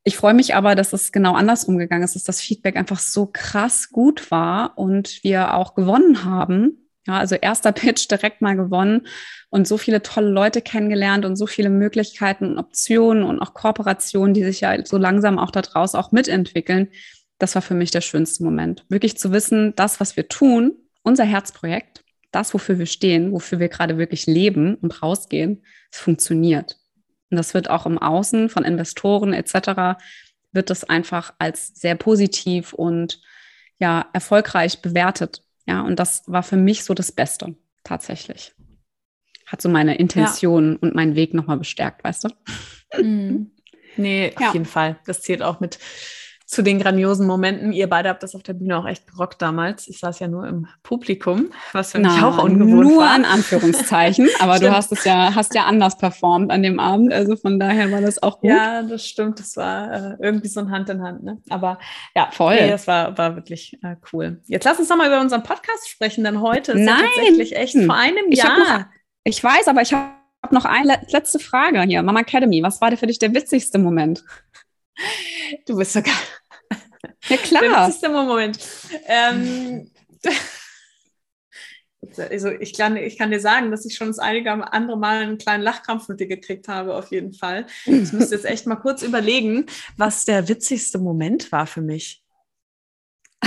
Ich 0.03 0.17
freue 0.17 0.33
mich 0.33 0.55
aber, 0.55 0.75
dass 0.75 0.91
es 0.91 1.13
genau 1.13 1.35
andersrum 1.35 1.77
gegangen 1.77 2.03
ist, 2.03 2.15
dass 2.15 2.25
das 2.25 2.41
Feedback 2.41 2.75
einfach 2.75 2.99
so 2.99 3.29
krass 3.31 3.89
gut 3.91 4.29
war 4.29 4.77
und 4.77 5.23
wir 5.23 5.53
auch 5.53 5.73
gewonnen 5.73 6.25
haben 6.25 6.84
ja, 7.07 7.17
also 7.17 7.35
erster 7.35 7.71
Pitch 7.73 8.09
direkt 8.09 8.41
mal 8.41 8.55
gewonnen 8.55 9.07
und 9.49 9.67
so 9.67 9.77
viele 9.77 10.01
tolle 10.01 10.29
Leute 10.29 10.61
kennengelernt 10.61 11.25
und 11.25 11.35
so 11.35 11.47
viele 11.47 11.69
Möglichkeiten 11.69 12.45
und 12.45 12.57
Optionen 12.57 13.23
und 13.23 13.39
auch 13.39 13.53
Kooperationen, 13.53 14.33
die 14.33 14.43
sich 14.43 14.61
ja 14.61 14.85
so 14.85 14.97
langsam 14.97 15.39
auch 15.39 15.51
da 15.51 15.61
draußen 15.61 15.99
auch 15.99 16.11
mitentwickeln. 16.11 16.89
Das 17.37 17.55
war 17.55 17.61
für 17.61 17.73
mich 17.73 17.91
der 17.91 18.01
schönste 18.01 18.43
Moment. 18.43 18.85
Wirklich 18.89 19.17
zu 19.17 19.31
wissen, 19.31 19.73
das, 19.75 19.99
was 19.99 20.17
wir 20.17 20.27
tun, 20.27 20.73
unser 21.03 21.25
Herzprojekt, 21.25 22.03
das, 22.31 22.53
wofür 22.53 22.79
wir 22.79 22.85
stehen, 22.85 23.31
wofür 23.31 23.59
wir 23.59 23.69
gerade 23.69 23.97
wirklich 23.97 24.25
leben 24.25 24.75
und 24.75 25.01
rausgehen, 25.01 25.63
es 25.91 25.99
funktioniert. 25.99 26.77
Und 27.29 27.37
das 27.37 27.53
wird 27.53 27.69
auch 27.69 27.85
im 27.85 27.97
Außen 27.97 28.49
von 28.49 28.63
Investoren 28.63 29.33
etc. 29.33 29.99
wird 30.51 30.69
das 30.69 30.83
einfach 30.83 31.33
als 31.39 31.67
sehr 31.75 31.95
positiv 31.95 32.73
und 32.73 33.21
ja 33.79 34.05
erfolgreich 34.13 34.81
bewertet. 34.81 35.44
Ja, 35.65 35.81
und 35.81 35.99
das 35.99 36.23
war 36.27 36.43
für 36.43 36.57
mich 36.57 36.83
so 36.83 36.93
das 36.93 37.11
Beste, 37.11 37.55
tatsächlich. 37.83 38.53
Hat 39.45 39.61
so 39.61 39.69
meine 39.69 39.97
Intention 39.97 40.73
ja. 40.73 40.77
und 40.81 40.95
meinen 40.95 41.15
Weg 41.15 41.33
nochmal 41.33 41.57
bestärkt, 41.57 42.03
weißt 42.03 42.25
du? 42.25 42.29
Mhm. 43.01 43.51
Nee, 43.97 44.33
ja. 44.39 44.47
auf 44.47 44.53
jeden 44.53 44.65
Fall. 44.65 44.99
Das 45.05 45.21
zählt 45.21 45.41
auch 45.41 45.59
mit 45.59 45.79
zu 46.45 46.61
den 46.61 46.79
grandiosen 46.79 47.25
Momenten. 47.25 47.73
Ihr 47.73 47.89
beide 47.89 48.09
habt 48.09 48.21
das 48.21 48.35
auf 48.35 48.43
der 48.43 48.53
Bühne 48.53 48.77
auch 48.77 48.85
echt 48.85 49.07
gerockt 49.07 49.41
damals. 49.41 49.87
Ich 49.87 49.99
saß 49.99 50.19
ja 50.19 50.27
nur 50.27 50.47
im 50.47 50.67
Publikum, 50.83 51.49
was 51.73 51.91
für 51.91 51.99
mich 51.99 52.11
Na, 52.15 52.27
auch 52.27 52.43
ungewohnt 52.43 52.69
nur 52.69 52.83
war. 52.83 52.91
Nur 52.91 53.03
an 53.03 53.25
Anführungszeichen, 53.25 54.29
aber 54.39 54.59
du 54.59 54.71
hast 54.71 54.91
es 54.91 55.03
ja, 55.05 55.33
hast 55.33 55.55
ja 55.55 55.65
anders 55.65 55.97
performt 55.97 56.51
an 56.51 56.61
dem 56.61 56.79
Abend. 56.79 57.11
Also 57.11 57.35
von 57.35 57.59
daher 57.59 57.91
war 57.91 58.01
das 58.01 58.21
auch 58.21 58.39
gut. 58.41 58.51
Ja, 58.51 58.83
das 58.83 59.07
stimmt. 59.07 59.39
Das 59.39 59.57
war 59.57 59.91
äh, 59.91 60.17
irgendwie 60.19 60.47
so 60.47 60.59
ein 60.59 60.69
Hand 60.69 60.89
in 60.89 61.01
Hand. 61.01 61.23
Ne? 61.23 61.41
Aber 61.49 61.79
ja, 62.15 62.29
voll. 62.31 62.55
Nee, 62.55 62.69
das 62.69 62.85
war, 62.85 63.17
war 63.17 63.35
wirklich 63.35 63.79
äh, 63.81 63.95
cool. 64.13 64.41
Jetzt 64.45 64.65
lass 64.65 64.77
uns 64.77 64.89
nochmal 64.89 65.07
über 65.07 65.21
unseren 65.21 65.41
Podcast 65.41 65.89
sprechen, 65.89 66.23
denn 66.23 66.41
heute 66.41 66.73
ist 66.73 66.81
Nein. 66.81 66.99
ja 66.99 67.05
tatsächlich 67.15 67.55
echt 67.55 67.75
vor 67.75 67.95
einem 67.95 68.25
ich 68.29 68.37
Jahr. 68.37 68.59
Noch, 68.59 68.85
ich 69.23 69.43
weiß, 69.43 69.67
aber 69.67 69.81
ich 69.81 69.93
habe 69.93 70.13
noch 70.51 70.65
eine 70.65 70.99
letzte 71.09 71.39
Frage 71.39 71.81
hier. 71.81 72.03
Mama 72.03 72.19
Academy, 72.19 72.61
was 72.61 72.81
war 72.81 72.89
denn 72.89 72.99
für 72.99 73.07
dich 73.07 73.17
der 73.17 73.33
witzigste 73.33 73.79
Moment? 73.79 74.23
Du 75.65 75.77
bist 75.77 75.93
sogar 75.93 76.13
ja, 77.29 77.37
klar. 77.37 77.61
Der 77.61 77.71
witzigste 77.71 78.09
Moment. 78.09 78.59
Ähm, 79.07 79.91
also 82.17 82.49
ich 82.49 82.77
kann, 82.77 82.97
ich 82.97 83.17
kann 83.17 83.31
dir 83.31 83.39
sagen, 83.39 83.71
dass 83.71 83.85
ich 83.85 83.95
schon 83.95 84.07
das 84.07 84.19
einige 84.19 84.51
andere 84.51 84.97
Mal 84.97 85.21
einen 85.21 85.37
kleinen 85.37 85.63
Lachkrampf 85.63 86.07
mit 86.07 86.19
dir 86.19 86.27
gekriegt 86.27 86.67
habe, 86.67 86.95
auf 86.95 87.11
jeden 87.11 87.33
Fall. 87.33 87.65
Ich 87.85 88.11
müsste 88.11 88.35
jetzt 88.35 88.45
echt 88.45 88.67
mal 88.67 88.75
kurz 88.75 89.01
überlegen, 89.03 89.65
was 89.97 90.25
der 90.25 90.47
witzigste 90.47 90.97
Moment 90.97 91.51
war 91.51 91.67
für 91.67 91.81
mich. 91.81 92.23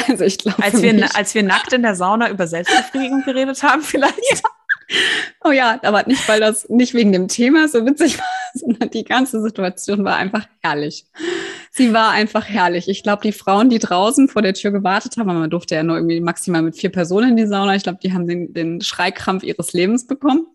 Also 0.07 0.25
ich 0.25 0.39
glaube. 0.39 0.63
Als, 0.63 0.81
wir, 0.83 1.17
als 1.17 1.35
wir 1.35 1.43
nackt 1.43 1.73
in 1.73 1.83
der 1.83 1.95
Sauna 1.95 2.31
über 2.31 2.47
Selbstbefriedigung 2.47 3.23
geredet 3.25 3.63
haben, 3.63 3.83
vielleicht. 3.83 4.19
Ja. 4.31 4.41
Oh 5.45 5.51
ja, 5.51 5.79
aber 5.83 6.05
nicht, 6.07 6.27
weil 6.29 6.41
das 6.41 6.69
nicht 6.69 6.95
wegen 6.95 7.13
dem 7.13 7.29
Thema 7.29 7.69
so 7.69 7.85
witzig 7.85 8.19
war, 8.19 8.27
sondern 8.55 8.91
die 8.91 9.05
ganze 9.05 9.43
Situation 9.43 10.05
war 10.05 10.17
einfach 10.17 10.47
herrlich. 10.63 11.07
Sie 11.79 11.93
war 11.93 12.11
einfach 12.11 12.49
herrlich. 12.49 12.89
Ich 12.89 13.05
glaube, 13.05 13.23
die 13.23 13.31
Frauen, 13.31 13.71
die 13.71 13.79
draußen 13.79 14.27
vor 14.27 14.43
der 14.43 14.53
Tür 14.53 14.73
gewartet 14.73 15.17
haben, 15.17 15.29
man 15.29 15.49
durfte 15.49 15.77
ja 15.77 15.85
nur 15.85 15.95
irgendwie 15.95 16.21
maximal 16.21 16.61
mit 16.61 16.77
vier 16.77 16.91
Personen 16.91 17.31
in 17.31 17.37
die 17.37 17.47
Sauna, 17.47 17.77
ich 17.77 17.85
glaube, 17.85 18.01
die 18.03 18.13
haben 18.13 18.27
den, 18.27 18.53
den 18.53 18.81
Schreikrampf 18.81 19.45
ihres 19.45 19.73
Lebens 19.75 20.05
bekommen. 20.05 20.49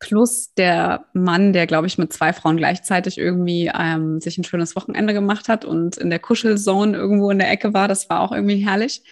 Plus 0.00 0.52
der 0.52 1.06
Mann, 1.14 1.54
der, 1.54 1.66
glaube 1.66 1.86
ich, 1.86 1.96
mit 1.96 2.12
zwei 2.12 2.34
Frauen 2.34 2.58
gleichzeitig 2.58 3.16
irgendwie 3.16 3.70
ähm, 3.74 4.20
sich 4.20 4.36
ein 4.36 4.44
schönes 4.44 4.76
Wochenende 4.76 5.14
gemacht 5.14 5.48
hat 5.48 5.64
und 5.64 5.96
in 5.96 6.10
der 6.10 6.18
Kuschelzone 6.18 6.94
irgendwo 6.94 7.30
in 7.30 7.38
der 7.38 7.50
Ecke 7.50 7.72
war, 7.72 7.88
das 7.88 8.10
war 8.10 8.20
auch 8.20 8.30
irgendwie 8.30 8.62
herrlich. 8.66 9.02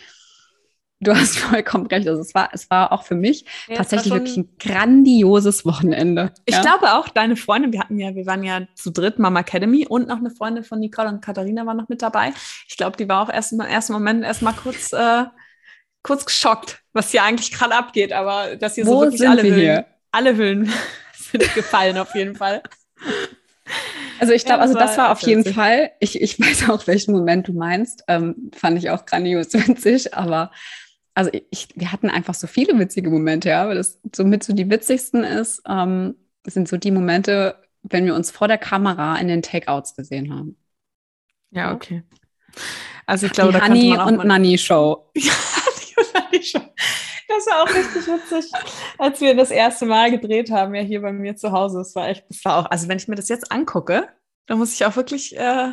Du 1.01 1.15
hast 1.15 1.39
vollkommen 1.39 1.87
recht. 1.87 2.09
Also 2.09 2.21
es 2.21 2.35
war, 2.35 2.51
es 2.53 2.71
war 2.71 2.93
auch 2.93 3.03
für 3.03 3.15
mich 3.15 3.45
ja, 3.69 3.77
tatsächlich 3.77 4.13
wirklich 4.13 4.37
ein 4.37 4.49
grandioses 4.59 5.67
Wochenende. 5.67 6.33
Ich 6.47 6.55
ja. 6.55 6.63
glaube 6.63 6.95
auch, 6.95 7.09
deine 7.09 7.37
Freundin, 7.37 7.73
wir 7.73 7.81
hatten 7.81 7.99
ja, 7.99 8.15
wir 8.15 8.27
waren 8.27 8.43
ja 8.43 8.63
zu 8.75 8.91
dritt 8.91 9.19
Mama 9.19 9.41
Academy 9.41 9.87
und 9.87 10.09
noch 10.09 10.19
eine 10.19 10.31
Freundin 10.31 10.65
von 10.65 10.81
Nicole 10.81 11.09
und 11.09 11.21
Katharina 11.21 11.67
war 11.67 11.75
noch 11.75 11.89
mit 11.89 12.03
dabei. 12.03 12.33
Ich 12.69 12.77
glaube, 12.77 12.97
die 12.97 13.09
war 13.09 13.23
auch 13.23 13.33
erst 13.33 13.53
im 13.53 13.61
ersten 13.61 13.93
Moment 13.93 14.25
erstmal 14.25 14.55
kurz, 14.55 14.93
äh, 14.93 15.25
kurz 16.03 16.25
geschockt, 16.25 16.81
was 16.93 17.11
hier 17.11 17.25
eigentlich 17.25 17.53
gerade 17.53 17.75
abgeht, 17.75 18.13
aber 18.13 18.57
dass 18.57 18.77
hier 18.77 18.87
Wo 18.87 18.95
so 18.95 19.01
wirklich 19.03 19.29
alle 19.29 19.43
Hüllen, 19.43 19.55
hier? 19.55 19.87
alle 20.13 20.37
Hüllen 20.37 20.73
sind 21.15 21.55
gefallen 21.55 21.99
auf 21.99 22.15
jeden 22.15 22.37
Fall. 22.37 22.63
Also 24.19 24.33
ich 24.33 24.45
glaube, 24.47 24.63
also 24.63 24.75
das 24.75 24.97
war 24.97 25.11
auf 25.11 25.21
jeden 25.21 25.45
Fall, 25.53 25.91
ich, 26.01 26.21
ich 26.23 26.41
weiß 26.41 26.71
auch, 26.71 26.87
welchen 26.87 27.13
Moment 27.13 27.49
du 27.49 27.53
meinst, 27.53 28.05
ähm, 28.09 28.51
fand 28.57 28.79
ich 28.79 28.89
auch 28.89 29.05
grandios 29.05 29.53
witzig, 29.53 30.15
aber 30.15 30.51
also 31.17 31.31
ich, 31.51 31.69
wir 31.75 31.93
hatten 31.93 32.11
einfach 32.11 32.35
so 32.35 32.47
viele 32.47 32.79
witzige 32.79 33.09
Momente, 33.09 33.49
ja, 33.49 33.67
weil 33.67 33.77
das 33.77 33.99
somit 34.15 34.45
so 34.45 34.53
die 34.53 34.69
witzigsten 34.69 35.25
ist, 35.25 35.63
ähm, 35.67 36.15
sind 36.45 36.69
so 36.69 36.77
die 36.77 36.91
Momente, 36.91 37.57
wenn 37.83 38.05
wir 38.05 38.15
uns 38.15 38.31
vor 38.31 38.49
der 38.49 38.59
Kamera 38.59 39.17
in 39.17 39.27
den 39.27 39.41
Takeouts 39.41 39.97
gesehen 39.97 40.33
haben. 40.33 40.59
Ja, 41.51 41.73
okay. 41.75 42.03
Also 43.07 43.27
ich 43.27 43.33
glaube, 43.33 43.55
die 43.55 43.59
da 43.59 43.67
Honey 43.67 43.91
man 43.91 44.01
auch 44.01 44.07
und 44.09 44.27
Nanny 44.27 44.59
Show. 44.59 45.11
Ja, 45.17 45.33
die 45.81 45.95
und 45.97 46.15
Nanny 46.15 46.45
Show. 46.45 46.61
Das 47.29 47.47
war 47.47 47.63
auch 47.63 47.75
richtig 47.75 48.07
witzig, 48.07 48.53
als 48.99 49.21
wir 49.21 49.35
das 49.35 49.51
erste 49.51 49.87
Mal 49.87 50.11
gedreht 50.11 50.51
haben, 50.51 50.75
ja 50.75 50.83
hier 50.83 51.01
bei 51.01 51.13
mir 51.13 51.35
zu 51.35 51.51
Hause. 51.51 51.79
Das 51.79 51.95
war 51.95 52.09
echt, 52.09 52.25
das 52.29 52.45
war 52.45 52.59
auch, 52.59 52.71
also 52.71 52.89
wenn 52.89 52.99
ich 52.99 53.09
mir 53.09 53.17
das 53.17 53.31
jetzt 53.31 53.51
angucke, 53.51 54.09
dann 54.47 54.59
muss 54.59 54.75
ich 54.75 54.85
auch 54.85 54.97
wirklich 54.97 55.35
äh, 55.37 55.73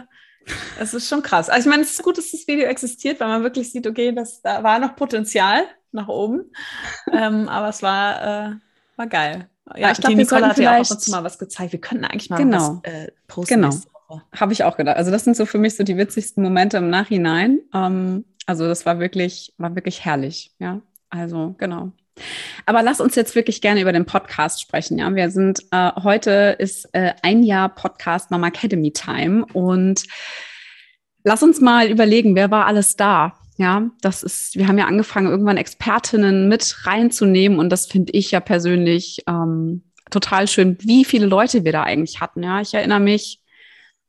es 0.79 0.93
ist 0.93 1.07
schon 1.07 1.21
krass. 1.21 1.49
Also 1.49 1.67
ich 1.67 1.71
meine, 1.71 1.83
es 1.83 1.91
ist 1.91 2.03
gut, 2.03 2.17
dass 2.17 2.31
das 2.31 2.47
Video 2.47 2.65
existiert, 2.65 3.19
weil 3.19 3.27
man 3.27 3.43
wirklich 3.43 3.71
sieht, 3.71 3.87
okay, 3.87 4.11
das, 4.11 4.41
da 4.41 4.63
war 4.63 4.79
noch 4.79 4.95
Potenzial 4.95 5.63
nach 5.91 6.07
oben. 6.07 6.51
ähm, 7.11 7.47
aber 7.49 7.69
es 7.69 7.81
war, 7.81 8.21
äh, 8.21 8.55
war 8.95 9.07
geil. 9.07 9.49
Ja, 9.75 9.91
ich 9.91 9.99
glaube, 9.99 10.15
Nicole 10.15 10.47
hat 10.47 10.57
ja 10.57 10.75
auch 10.75 10.81
ab 10.81 10.91
und 10.91 11.01
zu 11.01 11.11
mal 11.11 11.23
was 11.23 11.39
gezeigt. 11.39 11.71
Wir 11.71 11.79
könnten 11.79 12.05
eigentlich 12.05 12.29
mal 12.29 12.37
genau. 12.37 12.81
was 12.83 12.91
äh, 12.91 13.11
posten. 13.27 13.61
Genau. 13.61 13.75
Habe 14.35 14.53
ich 14.53 14.63
auch 14.63 14.77
gedacht. 14.77 14.97
Also 14.97 15.09
das 15.09 15.23
sind 15.23 15.35
so 15.35 15.45
für 15.45 15.57
mich 15.57 15.75
so 15.75 15.83
die 15.83 15.97
witzigsten 15.97 16.43
Momente 16.43 16.77
im 16.77 16.89
Nachhinein. 16.89 17.61
Ähm, 17.73 18.25
also 18.45 18.67
das 18.67 18.85
war 18.85 18.99
wirklich, 18.99 19.53
war 19.57 19.73
wirklich 19.75 20.03
herrlich. 20.03 20.51
Ja, 20.59 20.81
also 21.09 21.55
genau. 21.57 21.91
Aber 22.65 22.83
lass 22.83 23.01
uns 23.01 23.15
jetzt 23.15 23.35
wirklich 23.35 23.61
gerne 23.61 23.81
über 23.81 23.91
den 23.91 24.05
Podcast 24.05 24.61
sprechen. 24.61 24.97
Ja, 24.97 25.13
wir 25.13 25.29
sind 25.29 25.61
äh, 25.71 25.91
heute 26.03 26.55
ist 26.59 26.87
äh, 26.93 27.13
ein 27.21 27.43
Jahr 27.43 27.69
Podcast 27.69 28.31
Mama 28.31 28.47
Academy 28.47 28.91
Time 28.91 29.45
und 29.53 30.03
lass 31.23 31.43
uns 31.43 31.61
mal 31.61 31.89
überlegen, 31.89 32.35
wer 32.35 32.51
war 32.51 32.65
alles 32.65 32.95
da? 32.95 33.33
Ja, 33.57 33.91
das 34.01 34.23
ist, 34.23 34.55
wir 34.55 34.67
haben 34.67 34.79
ja 34.79 34.85
angefangen, 34.85 35.29
irgendwann 35.29 35.57
Expertinnen 35.57 36.47
mit 36.47 36.85
reinzunehmen 36.85 37.59
und 37.59 37.69
das 37.69 37.85
finde 37.85 38.11
ich 38.13 38.31
ja 38.31 38.39
persönlich 38.39 39.23
ähm, 39.27 39.83
total 40.09 40.47
schön, 40.47 40.77
wie 40.81 41.05
viele 41.05 41.27
Leute 41.27 41.63
wir 41.63 41.71
da 41.71 41.83
eigentlich 41.83 42.19
hatten. 42.19 42.43
Ja, 42.43 42.61
ich 42.61 42.73
erinnere 42.73 42.99
mich 42.99 43.41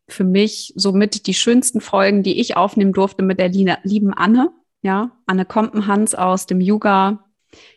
für 0.08 0.24
mich 0.24 0.72
somit 0.76 1.26
die 1.26 1.34
schönsten 1.34 1.80
Folgen, 1.80 2.22
die 2.22 2.40
ich 2.40 2.56
aufnehmen 2.56 2.92
durfte 2.92 3.22
mit 3.22 3.38
der 3.38 3.48
lieben 3.48 4.14
Anne. 4.14 4.50
Ja, 4.82 5.12
Anne 5.26 5.46
Kompenhans 5.46 6.14
aus 6.14 6.46
dem 6.46 6.60
Yoga 6.60 7.23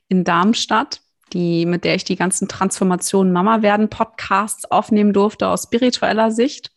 in 0.08 0.24
Darmstadt, 0.24 1.02
die, 1.34 1.66
mit 1.66 1.84
der 1.84 1.96
ich 1.96 2.04
die 2.04 2.16
ganzen 2.16 2.48
Transformationen 2.48 3.34
Mama 3.34 3.62
werden 3.62 3.90
Podcasts 3.90 4.70
aufnehmen 4.70 5.14
durfte 5.14 5.48
aus 5.48 5.64
spiritueller 5.64 6.32
Sicht. 6.32 6.72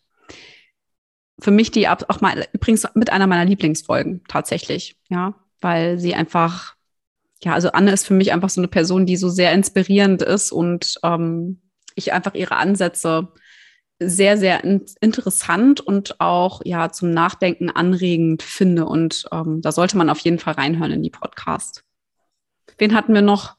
Für 1.39 1.51
mich 1.51 1.71
die 1.71 1.87
auch 1.87 2.21
mal 2.21 2.45
übrigens 2.53 2.87
mit 2.93 3.11
einer 3.11 3.27
meiner 3.27 3.45
Lieblingsfolgen 3.45 4.23
tatsächlich, 4.27 4.97
ja, 5.09 5.33
weil 5.59 5.99
sie 5.99 6.13
einfach, 6.13 6.75
ja, 7.43 7.53
also 7.53 7.71
Anne 7.71 7.91
ist 7.91 8.05
für 8.05 8.13
mich 8.13 8.31
einfach 8.31 8.49
so 8.49 8.61
eine 8.61 8.67
Person, 8.67 9.05
die 9.05 9.17
so 9.17 9.29
sehr 9.29 9.53
inspirierend 9.53 10.21
ist 10.21 10.51
und 10.51 10.99
ähm, 11.03 11.61
ich 11.95 12.13
einfach 12.13 12.35
ihre 12.35 12.57
Ansätze 12.57 13.29
sehr, 13.99 14.37
sehr 14.37 14.63
in 14.63 14.85
interessant 14.99 15.79
und 15.79 16.19
auch 16.19 16.61
ja 16.65 16.91
zum 16.91 17.11
Nachdenken 17.11 17.69
anregend 17.69 18.41
finde. 18.41 18.85
Und 18.85 19.27
ähm, 19.31 19.61
da 19.61 19.71
sollte 19.71 19.97
man 19.97 20.09
auf 20.09 20.19
jeden 20.19 20.39
Fall 20.39 20.55
reinhören 20.55 20.91
in 20.91 21.03
die 21.03 21.11
Podcast. 21.11 21.83
Wen 22.81 22.95
hatten 22.95 23.13
wir 23.13 23.21
noch? 23.21 23.57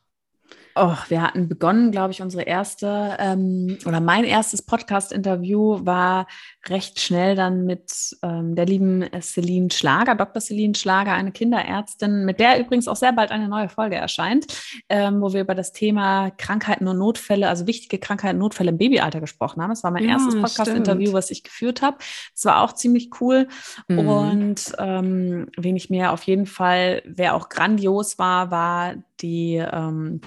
Oh, 0.74 0.96
wir 1.08 1.22
hatten 1.22 1.48
begonnen, 1.48 1.90
glaube 1.90 2.12
ich, 2.12 2.22
unsere 2.22 2.44
erste 2.44 3.16
ähm, 3.18 3.76
oder 3.84 4.00
mein 4.00 4.24
erstes 4.24 4.62
Podcast-Interview 4.62 5.84
war 5.84 6.26
recht 6.68 6.98
schnell 6.98 7.36
dann 7.36 7.64
mit 7.64 8.16
ähm, 8.22 8.54
der 8.54 8.64
lieben 8.64 9.04
Celine 9.20 9.70
Schlager, 9.70 10.14
Dr. 10.14 10.40
Celine 10.40 10.74
Schlager, 10.74 11.12
eine 11.12 11.32
Kinderärztin, 11.32 12.24
mit 12.24 12.40
der 12.40 12.58
übrigens 12.58 12.88
auch 12.88 12.96
sehr 12.96 13.12
bald 13.12 13.30
eine 13.30 13.48
neue 13.48 13.68
Folge 13.68 13.96
erscheint, 13.96 14.46
ähm, 14.88 15.20
wo 15.20 15.32
wir 15.34 15.42
über 15.42 15.54
das 15.54 15.72
Thema 15.72 16.30
Krankheiten 16.30 16.88
und 16.88 16.98
Notfälle, 16.98 17.48
also 17.48 17.66
wichtige 17.66 17.98
Krankheiten 17.98 18.36
und 18.36 18.42
Notfälle 18.42 18.70
im 18.70 18.78
Babyalter 18.78 19.20
gesprochen 19.20 19.62
haben. 19.62 19.70
Das 19.70 19.84
war 19.84 19.90
mein 19.90 20.04
ja, 20.04 20.12
erstes 20.12 20.40
Podcast-Interview, 20.40 21.12
was 21.12 21.30
ich 21.30 21.42
geführt 21.42 21.82
habe. 21.82 21.98
Das 22.34 22.44
war 22.46 22.62
auch 22.62 22.72
ziemlich 22.72 23.10
cool. 23.20 23.48
Mhm. 23.88 23.98
Und 23.98 24.72
ähm, 24.78 25.48
wen 25.58 25.76
ich 25.76 25.90
mir 25.90 26.12
auf 26.12 26.22
jeden 26.22 26.46
Fall, 26.46 27.02
wer 27.04 27.34
auch 27.34 27.50
grandios 27.50 28.18
war, 28.18 28.50
war 28.50 28.94
die 29.20 29.56
ähm, 29.56 30.20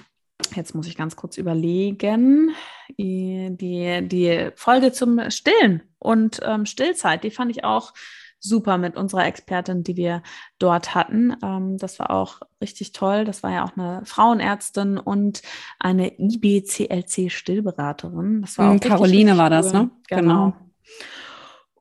Jetzt 0.55 0.75
muss 0.75 0.87
ich 0.87 0.97
ganz 0.97 1.15
kurz 1.15 1.37
überlegen. 1.37 2.49
Die, 2.97 3.55
die 3.57 4.49
Folge 4.55 4.91
zum 4.91 5.29
Stillen 5.29 5.83
und 5.99 6.39
ähm, 6.43 6.65
Stillzeit, 6.65 7.23
die 7.23 7.31
fand 7.31 7.51
ich 7.51 7.63
auch 7.63 7.93
super 8.39 8.77
mit 8.77 8.95
unserer 8.95 9.25
Expertin, 9.25 9.83
die 9.83 9.97
wir 9.97 10.23
dort 10.59 10.93
hatten. 10.95 11.35
Ähm, 11.43 11.77
das 11.77 11.99
war 11.99 12.11
auch 12.11 12.39
richtig 12.61 12.91
toll. 12.91 13.25
Das 13.25 13.41
war 13.43 13.51
ja 13.51 13.65
auch 13.65 13.75
eine 13.75 14.01
Frauenärztin 14.05 14.97
und 14.97 15.41
eine 15.79 16.17
IBCLC-Stillberaterin. 16.19 18.41
Das 18.41 18.57
war 18.57 18.71
auch 18.71 18.79
Caroline 18.79 19.31
richtig, 19.31 19.31
richtig 19.31 19.37
war 19.37 19.49
das, 19.49 19.73
ne? 19.73 19.89
Genau. 20.07 20.21
genau. 20.21 20.53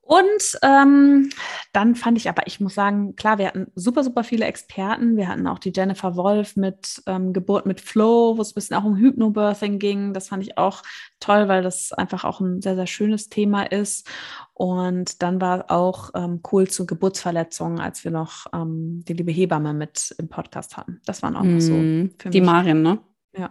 Und 0.06 0.58
ähm, 0.62 1.30
dann 1.72 1.94
fand 1.94 2.18
ich 2.18 2.28
aber, 2.28 2.46
ich 2.46 2.60
muss 2.60 2.74
sagen, 2.74 3.16
klar, 3.16 3.38
wir 3.38 3.46
hatten 3.46 3.68
super, 3.74 4.04
super 4.04 4.22
viele 4.22 4.44
Experten. 4.44 5.16
Wir 5.16 5.28
hatten 5.28 5.46
auch 5.46 5.58
die 5.58 5.72
Jennifer 5.74 6.14
Wolf 6.14 6.56
mit 6.56 7.02
ähm, 7.06 7.32
Geburt 7.32 7.64
mit 7.64 7.80
Flow, 7.80 8.36
wo 8.36 8.42
es 8.42 8.50
ein 8.50 8.54
bisschen 8.54 8.76
auch 8.76 8.84
um 8.84 8.96
Hypnobirthing 8.98 9.78
ging. 9.78 10.12
Das 10.12 10.28
fand 10.28 10.42
ich 10.42 10.58
auch 10.58 10.82
toll, 11.20 11.48
weil 11.48 11.62
das 11.62 11.94
einfach 11.94 12.24
auch 12.24 12.40
ein 12.40 12.60
sehr, 12.60 12.74
sehr 12.74 12.86
schönes 12.86 13.30
Thema 13.30 13.62
ist. 13.62 14.06
Und 14.52 15.22
dann 15.22 15.40
war 15.40 15.70
auch 15.70 16.10
ähm, 16.14 16.42
cool 16.52 16.68
zu 16.68 16.84
Geburtsverletzungen, 16.84 17.80
als 17.80 18.04
wir 18.04 18.10
noch 18.10 18.44
ähm, 18.52 19.02
die 19.08 19.14
liebe 19.14 19.32
Hebamme 19.32 19.72
mit 19.72 20.14
im 20.18 20.28
Podcast 20.28 20.76
hatten. 20.76 21.00
Das 21.06 21.22
waren 21.22 21.34
auch 21.34 21.44
noch 21.44 21.60
so. 21.60 21.72
Mhm. 21.72 22.10
Die 22.26 22.42
Marin, 22.42 22.82
ne? 22.82 22.98
Ja 23.34 23.50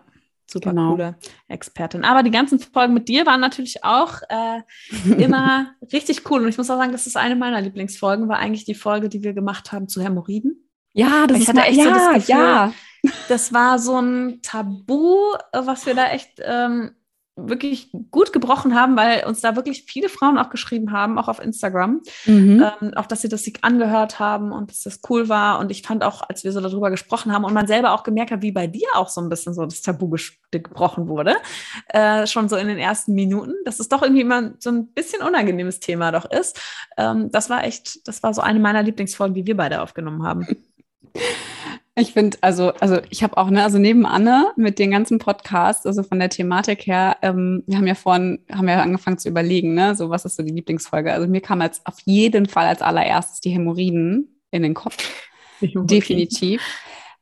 super 0.53 0.69
genau. 0.69 0.91
coole 0.91 1.15
Expertin. 1.47 2.05
Aber 2.05 2.23
die 2.23 2.31
ganzen 2.31 2.59
Folgen 2.59 2.93
mit 2.93 3.09
dir 3.09 3.25
waren 3.25 3.41
natürlich 3.41 3.83
auch 3.83 4.21
äh, 4.29 4.61
immer 5.21 5.73
richtig 5.91 6.29
cool. 6.29 6.43
Und 6.43 6.49
ich 6.49 6.57
muss 6.57 6.69
auch 6.69 6.77
sagen, 6.77 6.91
das 6.91 7.07
ist 7.07 7.17
eine 7.17 7.35
meiner 7.35 7.59
Lieblingsfolgen, 7.59 8.29
war 8.29 8.39
eigentlich 8.39 8.65
die 8.65 8.75
Folge, 8.75 9.09
die 9.09 9.23
wir 9.23 9.33
gemacht 9.33 9.71
haben 9.71 9.87
zu 9.87 10.01
Hämorrhoiden. 10.01 10.69
Ja, 10.93 11.27
das 11.27 11.37
ich 11.37 11.43
ist 11.43 11.49
hatte 11.49 11.67
echt 11.67 11.79
ja, 11.79 11.83
so 11.83 11.89
das 11.89 12.13
Gefühl, 12.13 12.35
ja. 12.35 12.73
das 13.27 13.51
war 13.51 13.79
so 13.79 13.99
ein 13.99 14.41
Tabu, 14.43 15.33
was 15.51 15.85
wir 15.85 15.95
da 15.95 16.11
echt 16.11 16.39
ähm, 16.39 16.91
wirklich 17.35 17.89
gut 18.11 18.31
gebrochen 18.31 18.75
haben, 18.75 18.95
weil 18.95 19.25
uns 19.25 19.41
da 19.41 19.55
wirklich 19.55 19.83
viele 19.83 20.07
Frauen 20.07 20.37
auch 20.37 20.51
geschrieben 20.51 20.91
haben, 20.91 21.17
auch 21.17 21.27
auf 21.27 21.41
Instagram, 21.41 22.01
mhm. 22.25 22.63
ähm, 22.81 22.93
auch 22.93 23.07
dass 23.07 23.21
sie 23.21 23.29
das 23.29 23.43
sich 23.43 23.63
angehört 23.63 24.19
haben 24.19 24.51
und 24.51 24.69
dass 24.69 24.81
das 24.83 24.99
cool 25.09 25.29
war. 25.29 25.59
Und 25.59 25.71
ich 25.71 25.81
fand 25.81 26.03
auch, 26.03 26.21
als 26.27 26.43
wir 26.43 26.51
so 26.51 26.61
darüber 26.61 26.91
gesprochen 26.91 27.33
haben 27.33 27.43
und 27.43 27.53
man 27.53 27.65
selber 27.65 27.93
auch 27.93 28.03
gemerkt 28.03 28.31
hat, 28.31 28.43
wie 28.43 28.51
bei 28.51 28.67
dir 28.67 28.87
auch 28.93 29.09
so 29.09 29.19
ein 29.19 29.29
bisschen 29.29 29.55
so 29.55 29.65
das 29.65 29.81
Tabu 29.81 30.15
gebrochen 30.51 31.07
wurde, 31.07 31.35
äh, 31.87 32.27
schon 32.27 32.49
so 32.49 32.55
in 32.55 32.67
den 32.67 32.77
ersten 32.77 33.13
Minuten, 33.13 33.53
dass 33.65 33.79
es 33.79 33.89
doch 33.89 34.03
irgendwie 34.03 34.21
immer 34.21 34.53
so 34.59 34.69
ein 34.69 34.87
bisschen 34.87 35.23
unangenehmes 35.23 35.79
Thema 35.79 36.11
doch 36.11 36.29
ist. 36.29 36.59
Ähm, 36.97 37.31
das 37.31 37.49
war 37.49 37.63
echt, 37.63 38.07
das 38.07 38.21
war 38.21 38.33
so 38.33 38.41
eine 38.41 38.59
meiner 38.59 38.83
Lieblingsfolgen, 38.83 39.33
die 39.33 39.47
wir 39.47 39.57
beide 39.57 39.81
aufgenommen 39.81 40.23
haben. 40.23 40.45
Ich 41.95 42.13
finde, 42.13 42.37
also, 42.41 42.73
also 42.73 42.97
ich 43.11 43.21
habe 43.21 43.37
auch, 43.37 43.51
ne, 43.51 43.63
also 43.63 43.77
neben 43.77 44.07
Anne 44.07 44.51
mit 44.55 44.79
den 44.79 44.89
ganzen 44.89 45.19
Podcasts, 45.19 45.85
also 45.85 46.01
von 46.01 46.17
der 46.17 46.29
Thematik 46.29 46.87
her, 46.87 47.17
ähm, 47.21 47.63
wir 47.67 47.77
haben 47.77 47.85
ja 47.85 47.93
vorhin, 47.93 48.39
haben 48.51 48.67
ja 48.67 48.81
angefangen 48.81 49.19
zu 49.19 49.29
überlegen, 49.29 49.75
ne, 49.75 49.93
so 49.93 50.09
was 50.09 50.25
ist 50.25 50.35
so 50.35 50.43
die 50.43 50.53
Lieblingsfolge. 50.53 51.13
Also 51.13 51.27
mir 51.27 51.41
kam 51.41 51.61
als 51.61 51.85
auf 51.85 51.99
jeden 52.05 52.47
Fall 52.47 52.65
als 52.65 52.81
allererstes 52.81 53.41
die 53.41 53.51
Hämorrhoiden 53.51 54.41
in 54.49 54.63
den 54.63 54.73
Kopf. 54.73 54.97
Definitiv. 55.61 56.63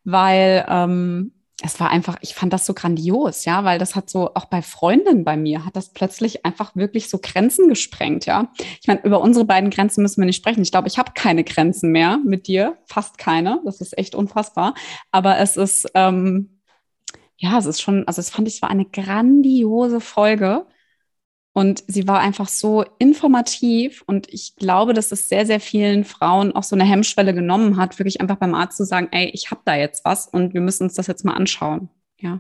Weil 0.06 0.66
ähm, 0.70 1.34
es 1.64 1.80
war 1.80 1.90
einfach, 1.90 2.18
ich 2.22 2.34
fand 2.34 2.52
das 2.54 2.66
so 2.66 2.74
grandios, 2.74 3.46
ja, 3.46 3.64
weil 3.64 3.78
das 3.78 3.96
hat 3.96 4.10
so 4.10 4.34
auch 4.34 4.46
bei 4.46 4.62
Freundinnen 4.62 5.24
bei 5.24 5.38
mir 5.38 5.64
hat 5.66 5.76
das 5.76 5.94
plötzlich 5.94 6.46
einfach 6.46 6.76
wirklich 6.76 7.10
so 7.10 7.20
Grenzen 7.22 7.70
gesprengt, 7.70 8.26
ja. 8.26 8.52
Ich 8.82 8.88
meine, 8.88 9.02
über 9.04 9.22
unsere 9.22 9.46
beiden 9.46 9.70
Grenzen 9.70 10.02
müssen 10.02 10.22
wir 10.22 10.26
nicht 10.26 10.38
sprechen. 10.38 10.64
Ich 10.64 10.72
glaube, 10.72 10.88
ich 10.88 10.98
habe 10.98 11.12
keine 11.14 11.44
Grenzen 11.44 11.92
mehr 11.92 12.18
mit 12.26 12.48
dir, 12.48 12.78
fast 12.86 13.18
keine. 13.18 13.62
Das 13.64 13.80
ist 13.80 13.98
echt 13.98 14.16
unfassbar. 14.16 14.74
Aber 15.12 15.38
es 15.38 15.56
ist, 15.56 15.88
ähm, 15.94 16.62
ja, 17.38 17.58
es 17.58 17.66
ist 17.66 17.82
schon, 17.82 18.08
also 18.08 18.20
es 18.20 18.30
fand 18.32 18.48
ich, 18.48 18.56
es 18.56 18.62
war 18.62 18.70
eine 18.70 18.86
grandiose 18.86 20.00
Folge. 20.00 20.66
Und 21.54 21.84
sie 21.88 22.08
war 22.08 22.20
einfach 22.20 22.48
so 22.48 22.86
informativ 22.98 24.04
und 24.08 24.34
ich 24.34 24.56
glaube, 24.56 24.94
dass 24.94 25.12
es 25.12 25.28
sehr, 25.28 25.46
sehr 25.46 25.60
vielen 25.60 26.06
Frauen 26.06 26.56
auch 26.56 26.64
so 26.64 26.78
eine 26.78 26.86
Hemmschwelle 26.86 27.34
genommen 27.34 27.76
hat, 27.76 28.00
wirklich 28.00 28.22
einfach 28.22 28.38
beim 28.38 28.56
Arzt 28.56 28.78
zu 28.78 28.86
sagen, 28.86 29.10
ey, 29.12 29.30
ich 29.34 29.52
habe 29.52 29.62
da 29.66 29.76
jetzt 29.76 30.06
was 30.06 30.28
und 30.28 30.54
wir 30.54 30.62
müssen 30.62 30.84
uns 30.84 30.94
das 30.94 31.08
jetzt 31.08 31.26
mal 31.26 31.34
anschauen. 31.34 31.90
Ja. 32.20 32.40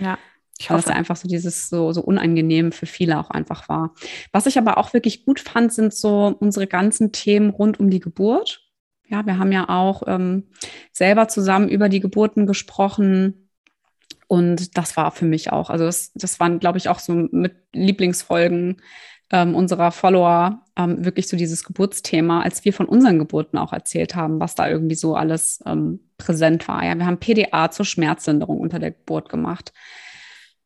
Ja. 0.00 0.18
Ich 0.58 0.70
hoffe, 0.70 0.82
dass 0.82 0.96
einfach 0.96 1.14
so 1.14 1.28
dieses 1.28 1.68
so, 1.68 1.92
so 1.92 2.02
unangenehm 2.02 2.72
für 2.72 2.86
viele 2.86 3.20
auch 3.20 3.30
einfach 3.30 3.68
war. 3.68 3.94
Was 4.32 4.46
ich 4.46 4.58
aber 4.58 4.76
auch 4.76 4.92
wirklich 4.92 5.24
gut 5.24 5.38
fand, 5.38 5.72
sind 5.72 5.94
so 5.94 6.36
unsere 6.40 6.66
ganzen 6.66 7.12
Themen 7.12 7.50
rund 7.50 7.78
um 7.78 7.90
die 7.90 8.00
Geburt. 8.00 8.68
Ja, 9.06 9.24
wir 9.24 9.38
haben 9.38 9.52
ja 9.52 9.68
auch 9.68 10.02
ähm, 10.08 10.48
selber 10.92 11.28
zusammen 11.28 11.68
über 11.68 11.88
die 11.88 12.00
Geburten 12.00 12.46
gesprochen, 12.46 13.47
und 14.28 14.76
das 14.76 14.96
war 14.96 15.10
für 15.10 15.24
mich 15.24 15.52
auch, 15.52 15.70
also 15.70 15.84
das, 15.84 16.12
das 16.14 16.38
waren, 16.38 16.60
glaube 16.60 16.78
ich, 16.78 16.88
auch 16.88 16.98
so 16.98 17.14
mit 17.14 17.56
Lieblingsfolgen 17.72 18.82
ähm, 19.30 19.54
unserer 19.54 19.90
Follower, 19.90 20.62
ähm, 20.76 21.04
wirklich 21.04 21.28
so 21.28 21.36
dieses 21.36 21.64
Geburtsthema, 21.64 22.42
als 22.42 22.64
wir 22.64 22.72
von 22.74 22.86
unseren 22.86 23.18
Geburten 23.18 23.58
auch 23.58 23.72
erzählt 23.72 24.14
haben, 24.14 24.38
was 24.38 24.54
da 24.54 24.68
irgendwie 24.68 24.94
so 24.94 25.16
alles 25.16 25.60
ähm, 25.66 26.00
präsent 26.18 26.68
war. 26.68 26.84
Ja, 26.84 26.94
wir 26.94 27.06
haben 27.06 27.18
PDA 27.18 27.70
zur 27.70 27.86
Schmerzlinderung 27.86 28.58
unter 28.58 28.78
der 28.78 28.92
Geburt 28.92 29.30
gemacht. 29.30 29.72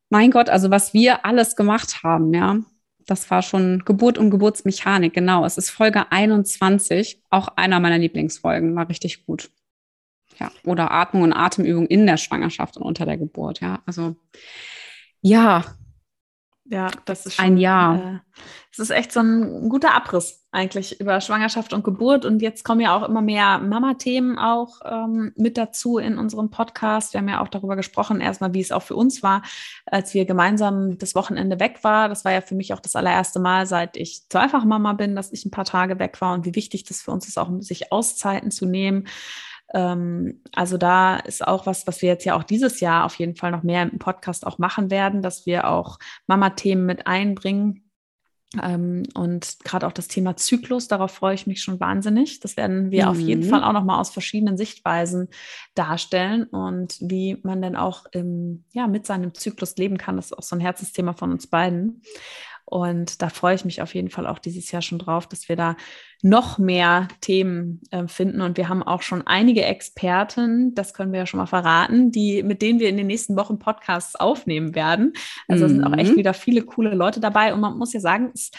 Mein 0.09 0.31
Gott, 0.31 0.49
also 0.49 0.69
was 0.69 0.93
wir 0.93 1.25
alles 1.25 1.55
gemacht 1.55 2.03
haben, 2.03 2.33
ja, 2.33 2.57
das 3.05 3.29
war 3.31 3.41
schon 3.41 3.83
Geburt 3.85 4.17
und 4.17 4.29
Geburtsmechanik, 4.29 5.13
genau. 5.13 5.45
Es 5.45 5.57
ist 5.57 5.69
Folge 5.69 6.11
21, 6.11 7.21
auch 7.29 7.47
einer 7.55 7.79
meiner 7.79 7.97
Lieblingsfolgen, 7.97 8.75
war 8.75 8.87
richtig 8.89 9.25
gut. 9.25 9.49
Ja, 10.39 10.51
oder 10.65 10.91
Atmung 10.91 11.23
und 11.23 11.33
Atemübung 11.33 11.87
in 11.87 12.05
der 12.05 12.17
Schwangerschaft 12.17 12.77
und 12.77 12.83
unter 12.83 13.05
der 13.05 13.17
Geburt. 13.17 13.59
Ja, 13.61 13.81
also 13.85 14.15
ja. 15.21 15.63
Ja, 16.65 16.89
das 17.05 17.25
ist 17.25 17.35
schon, 17.35 17.45
ein 17.45 17.57
Jahr. 17.57 17.97
Äh, 17.97 18.19
es 18.71 18.79
ist 18.79 18.89
echt 18.89 19.11
so 19.11 19.19
ein 19.19 19.67
guter 19.67 19.93
Abriss 19.93 20.45
eigentlich 20.53 20.99
über 21.01 21.19
Schwangerschaft 21.19 21.73
und 21.73 21.83
Geburt. 21.83 22.23
Und 22.23 22.41
jetzt 22.41 22.63
kommen 22.63 22.79
ja 22.79 22.95
auch 22.95 23.07
immer 23.07 23.21
mehr 23.21 23.59
Mama-Themen 23.59 24.37
auch 24.37 24.79
ähm, 24.85 25.33
mit 25.35 25.57
dazu 25.57 25.97
in 25.97 26.17
unserem 26.17 26.49
Podcast. 26.49 27.13
Wir 27.13 27.19
haben 27.19 27.27
ja 27.27 27.41
auch 27.41 27.49
darüber 27.49 27.75
gesprochen, 27.75 28.21
erstmal, 28.21 28.53
wie 28.53 28.61
es 28.61 28.71
auch 28.71 28.81
für 28.81 28.95
uns 28.95 29.21
war, 29.21 29.41
als 29.85 30.13
wir 30.13 30.25
gemeinsam 30.25 30.97
das 30.97 31.15
Wochenende 31.15 31.59
weg 31.59 31.79
war. 31.83 32.07
Das 32.07 32.23
war 32.23 32.31
ja 32.31 32.41
für 32.41 32.55
mich 32.55 32.73
auch 32.73 32.79
das 32.79 32.95
allererste 32.95 33.39
Mal, 33.39 33.65
seit 33.65 33.97
ich 33.97 34.29
zweifach 34.29 34.63
Mama 34.63 34.93
bin, 34.93 35.15
dass 35.15 35.33
ich 35.33 35.45
ein 35.45 35.51
paar 35.51 35.65
Tage 35.65 35.99
weg 35.99 36.21
war 36.21 36.33
und 36.33 36.45
wie 36.45 36.55
wichtig 36.55 36.85
das 36.85 37.01
für 37.01 37.11
uns 37.11 37.27
ist, 37.27 37.37
auch 37.37 37.49
sich 37.59 37.91
Auszeiten 37.91 38.51
zu 38.51 38.65
nehmen 38.65 39.07
also 39.73 40.77
da 40.77 41.17
ist 41.17 41.45
auch 41.45 41.65
was, 41.65 41.87
was 41.87 42.01
wir 42.01 42.09
jetzt 42.09 42.25
ja 42.25 42.35
auch 42.35 42.43
dieses 42.43 42.79
Jahr 42.79 43.05
auf 43.05 43.15
jeden 43.15 43.35
Fall 43.35 43.51
noch 43.51 43.63
mehr 43.63 43.81
im 43.83 43.97
Podcast 43.97 44.45
auch 44.45 44.59
machen 44.59 44.91
werden, 44.91 45.21
dass 45.21 45.45
wir 45.45 45.67
auch 45.67 45.97
Mama-Themen 46.27 46.85
mit 46.85 47.07
einbringen. 47.07 47.83
Ähm, 48.61 49.03
und 49.15 49.57
gerade 49.63 49.87
auch 49.87 49.91
das 49.91 50.07
Thema 50.07 50.37
Zyklus, 50.37 50.87
darauf 50.87 51.11
freue 51.11 51.33
ich 51.33 51.47
mich 51.47 51.61
schon 51.61 51.79
wahnsinnig. 51.79 52.39
Das 52.39 52.55
werden 52.55 52.91
wir 52.91 53.05
mhm. 53.05 53.09
auf 53.09 53.19
jeden 53.19 53.45
mhm. 53.45 53.49
Fall 53.49 53.63
auch 53.63 53.73
noch 53.73 53.83
mal 53.83 53.99
aus 53.99 54.11
verschiedenen 54.11 54.57
Sichtweisen 54.57 55.29
darstellen 55.73 56.43
und 56.43 56.97
wie 56.99 57.39
man 57.41 57.61
denn 57.61 57.75
auch 57.75 58.05
im, 58.11 58.65
ja, 58.71 58.87
mit 58.87 59.07
seinem 59.07 59.33
Zyklus 59.33 59.75
leben 59.77 59.97
kann. 59.97 60.17
Das 60.17 60.27
ist 60.27 60.37
auch 60.37 60.43
so 60.43 60.55
ein 60.55 60.59
Herzensthema 60.59 61.13
von 61.13 61.31
uns 61.31 61.47
beiden. 61.47 62.03
Und 62.73 63.21
da 63.21 63.29
freue 63.29 63.53
ich 63.53 63.65
mich 63.65 63.83
auf 63.83 63.93
jeden 63.93 64.09
Fall 64.09 64.25
auch 64.25 64.39
dieses 64.39 64.71
Jahr 64.71 64.81
schon 64.81 64.97
drauf, 64.97 65.27
dass 65.27 65.47
wir 65.47 65.55
da 65.55 65.77
noch 66.23 66.57
mehr 66.57 67.07
Themen 67.21 67.81
äh, 67.91 68.07
finden. 68.07 68.41
Und 68.41 68.57
wir 68.57 68.67
haben 68.67 68.81
auch 68.81 69.03
schon 69.03 69.27
einige 69.27 69.63
Experten, 69.63 70.73
das 70.73 70.95
können 70.95 71.11
wir 71.11 71.19
ja 71.19 71.25
schon 71.27 71.37
mal 71.37 71.45
verraten, 71.45 72.11
die, 72.11 72.41
mit 72.41 72.63
denen 72.63 72.79
wir 72.79 72.89
in 72.89 72.97
den 72.97 73.05
nächsten 73.05 73.35
Wochen 73.35 73.59
Podcasts 73.59 74.15
aufnehmen 74.15 74.73
werden. 74.73 75.13
Also 75.47 75.65
mhm. 75.65 75.69
sind 75.69 75.83
auch 75.83 75.95
echt 75.95 76.13
mhm. 76.13 76.17
wieder 76.17 76.33
viele 76.33 76.63
coole 76.63 76.95
Leute 76.95 77.19
dabei. 77.19 77.53
Und 77.53 77.59
man 77.59 77.77
muss 77.77 77.93
ja 77.93 77.99
sagen, 77.99 78.31
es 78.33 78.49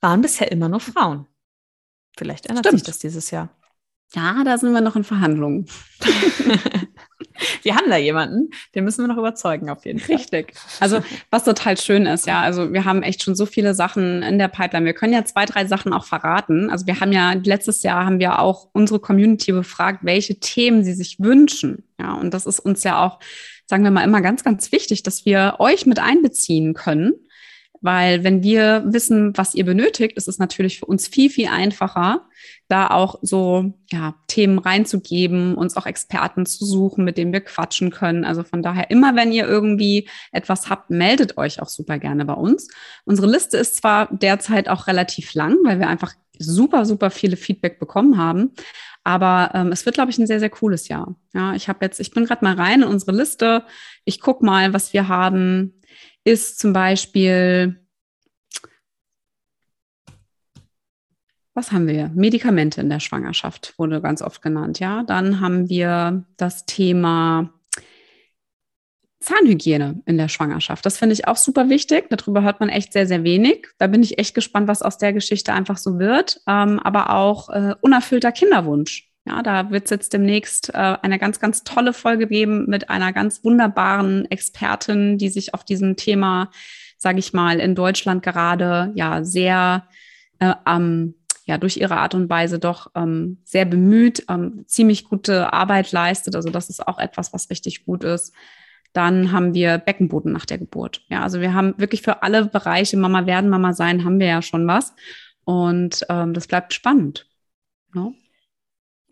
waren 0.00 0.22
bisher 0.22 0.50
immer 0.50 0.68
nur 0.68 0.80
Frauen. 0.80 1.28
Vielleicht 2.18 2.46
ändert 2.46 2.66
Stimmt. 2.66 2.80
sich 2.80 2.86
das 2.88 2.98
dieses 2.98 3.30
Jahr. 3.30 3.48
Ja, 4.12 4.42
da 4.42 4.58
sind 4.58 4.72
wir 4.72 4.80
noch 4.80 4.96
in 4.96 5.04
Verhandlungen. 5.04 5.66
wir 7.64 7.76
haben 7.76 7.90
da 7.90 7.96
jemanden, 7.96 8.50
den 8.74 8.84
müssen 8.84 9.02
wir 9.02 9.08
noch 9.08 9.18
überzeugen, 9.18 9.70
auf 9.70 9.84
jeden 9.84 9.98
Fall. 9.98 10.16
Richtig. 10.16 10.54
Also, 10.80 11.02
was 11.30 11.44
total 11.44 11.76
schön 11.78 12.06
ist, 12.06 12.26
ja, 12.26 12.40
also 12.40 12.72
wir 12.72 12.84
haben 12.84 13.02
echt 13.02 13.22
schon 13.22 13.34
so 13.34 13.46
viele 13.46 13.74
Sachen 13.74 14.22
in 14.22 14.38
der 14.38 14.48
Pipeline. 14.48 14.86
Wir 14.86 14.94
können 14.94 15.12
ja 15.12 15.24
zwei, 15.24 15.44
drei 15.44 15.66
Sachen 15.66 15.92
auch 15.92 16.04
verraten. 16.04 16.70
Also, 16.70 16.86
wir 16.86 17.00
haben 17.00 17.12
ja 17.12 17.32
letztes 17.32 17.82
Jahr 17.82 18.04
haben 18.04 18.18
wir 18.18 18.38
auch 18.38 18.68
unsere 18.72 19.00
Community 19.00 19.52
befragt, 19.52 20.00
welche 20.02 20.40
Themen 20.40 20.84
sie 20.84 20.94
sich 20.94 21.18
wünschen. 21.18 21.84
Ja, 22.00 22.14
und 22.14 22.32
das 22.34 22.46
ist 22.46 22.60
uns 22.60 22.84
ja 22.84 23.04
auch 23.04 23.18
sagen 23.66 23.84
wir 23.84 23.90
mal, 23.90 24.04
immer 24.04 24.20
ganz, 24.20 24.44
ganz 24.44 24.70
wichtig, 24.70 25.02
dass 25.02 25.24
wir 25.24 25.54
euch 25.58 25.86
mit 25.86 25.98
einbeziehen 25.98 26.74
können. 26.74 27.14
Weil 27.82 28.22
wenn 28.22 28.42
wir 28.42 28.84
wissen, 28.86 29.36
was 29.36 29.54
ihr 29.54 29.64
benötigt, 29.64 30.16
ist 30.16 30.28
es 30.28 30.38
natürlich 30.38 30.78
für 30.78 30.86
uns 30.86 31.08
viel, 31.08 31.28
viel 31.28 31.48
einfacher, 31.48 32.26
da 32.68 32.86
auch 32.86 33.18
so 33.22 33.74
ja, 33.90 34.14
Themen 34.28 34.58
reinzugeben, 34.58 35.56
uns 35.56 35.76
auch 35.76 35.84
Experten 35.84 36.46
zu 36.46 36.64
suchen, 36.64 37.04
mit 37.04 37.18
denen 37.18 37.32
wir 37.32 37.40
quatschen 37.40 37.90
können. 37.90 38.24
Also 38.24 38.44
von 38.44 38.62
daher, 38.62 38.90
immer 38.90 39.16
wenn 39.16 39.32
ihr 39.32 39.46
irgendwie 39.46 40.08
etwas 40.30 40.70
habt, 40.70 40.90
meldet 40.90 41.36
euch 41.36 41.60
auch 41.60 41.68
super 41.68 41.98
gerne 41.98 42.24
bei 42.24 42.34
uns. 42.34 42.68
Unsere 43.04 43.30
Liste 43.30 43.58
ist 43.58 43.76
zwar 43.76 44.08
derzeit 44.10 44.68
auch 44.68 44.86
relativ 44.86 45.34
lang, 45.34 45.56
weil 45.64 45.80
wir 45.80 45.88
einfach 45.88 46.14
super, 46.38 46.86
super 46.86 47.10
viele 47.10 47.36
Feedback 47.36 47.78
bekommen 47.78 48.16
haben. 48.16 48.52
Aber 49.04 49.50
ähm, 49.54 49.72
es 49.72 49.84
wird, 49.84 49.96
glaube 49.96 50.10
ich, 50.10 50.18
ein 50.18 50.28
sehr, 50.28 50.40
sehr 50.40 50.50
cooles 50.50 50.88
Jahr. 50.88 51.16
Ja, 51.34 51.54
ich 51.54 51.68
habe 51.68 51.84
jetzt, 51.84 51.98
ich 51.98 52.12
bin 52.12 52.24
gerade 52.24 52.44
mal 52.44 52.54
rein 52.54 52.82
in 52.82 52.88
unsere 52.88 53.12
Liste. 53.12 53.64
Ich 54.04 54.20
gucke 54.20 54.44
mal, 54.44 54.72
was 54.72 54.92
wir 54.92 55.08
haben 55.08 55.74
ist 56.24 56.58
zum 56.58 56.72
Beispiel, 56.72 57.80
was 61.54 61.72
haben 61.72 61.86
wir? 61.86 62.10
Medikamente 62.14 62.80
in 62.80 62.90
der 62.90 63.00
Schwangerschaft 63.00 63.74
wurde 63.78 64.00
ganz 64.00 64.22
oft 64.22 64.42
genannt, 64.42 64.78
ja. 64.78 65.02
Dann 65.02 65.40
haben 65.40 65.68
wir 65.68 66.24
das 66.36 66.64
Thema 66.66 67.52
Zahnhygiene 69.20 70.02
in 70.06 70.18
der 70.18 70.28
Schwangerschaft. 70.28 70.84
Das 70.84 70.98
finde 70.98 71.14
ich 71.14 71.28
auch 71.28 71.36
super 71.36 71.68
wichtig. 71.68 72.06
Darüber 72.10 72.42
hört 72.42 72.60
man 72.60 72.68
echt 72.68 72.92
sehr, 72.92 73.06
sehr 73.06 73.24
wenig. 73.24 73.68
Da 73.78 73.86
bin 73.86 74.02
ich 74.02 74.18
echt 74.18 74.34
gespannt, 74.34 74.68
was 74.68 74.82
aus 74.82 74.98
der 74.98 75.12
Geschichte 75.12 75.52
einfach 75.52 75.76
so 75.76 75.98
wird. 75.98 76.40
Ähm, 76.46 76.78
aber 76.80 77.10
auch 77.10 77.48
äh, 77.50 77.74
unerfüllter 77.80 78.32
Kinderwunsch. 78.32 79.11
Ja, 79.24 79.42
da 79.42 79.70
wird 79.70 79.84
es 79.84 79.90
jetzt 79.90 80.12
demnächst 80.12 80.70
äh, 80.70 80.96
eine 81.00 81.18
ganz, 81.18 81.38
ganz 81.38 81.62
tolle 81.62 81.92
Folge 81.92 82.26
geben 82.26 82.66
mit 82.66 82.90
einer 82.90 83.12
ganz 83.12 83.44
wunderbaren 83.44 84.28
Expertin, 84.30 85.16
die 85.16 85.28
sich 85.28 85.54
auf 85.54 85.64
diesem 85.64 85.96
Thema, 85.96 86.50
sage 86.98 87.20
ich 87.20 87.32
mal, 87.32 87.60
in 87.60 87.76
Deutschland 87.76 88.22
gerade 88.24 88.90
ja 88.96 89.22
sehr 89.22 89.86
äh, 90.40 90.54
ähm, 90.66 91.14
ja 91.44 91.56
durch 91.56 91.76
ihre 91.76 91.98
Art 91.98 92.14
und 92.14 92.28
Weise 92.28 92.58
doch 92.58 92.90
ähm, 92.96 93.38
sehr 93.44 93.64
bemüht, 93.64 94.24
ähm, 94.28 94.64
ziemlich 94.66 95.04
gute 95.04 95.52
Arbeit 95.52 95.92
leistet. 95.92 96.34
Also 96.34 96.50
das 96.50 96.68
ist 96.68 96.86
auch 96.86 96.98
etwas, 96.98 97.32
was 97.32 97.48
richtig 97.48 97.84
gut 97.84 98.02
ist. 98.02 98.34
Dann 98.92 99.32
haben 99.32 99.54
wir 99.54 99.78
Beckenboden 99.78 100.32
nach 100.32 100.46
der 100.46 100.58
Geburt. 100.58 101.04
Ja, 101.08 101.22
also 101.22 101.40
wir 101.40 101.54
haben 101.54 101.74
wirklich 101.78 102.02
für 102.02 102.22
alle 102.22 102.44
Bereiche 102.46 102.96
Mama 102.96 103.26
werden, 103.26 103.50
Mama 103.50 103.72
sein, 103.72 104.04
haben 104.04 104.18
wir 104.18 104.26
ja 104.26 104.42
schon 104.42 104.66
was. 104.66 104.94
Und 105.44 106.04
ähm, 106.08 106.34
das 106.34 106.46
bleibt 106.46 106.74
spannend. 106.74 107.26
Ja. 107.94 108.12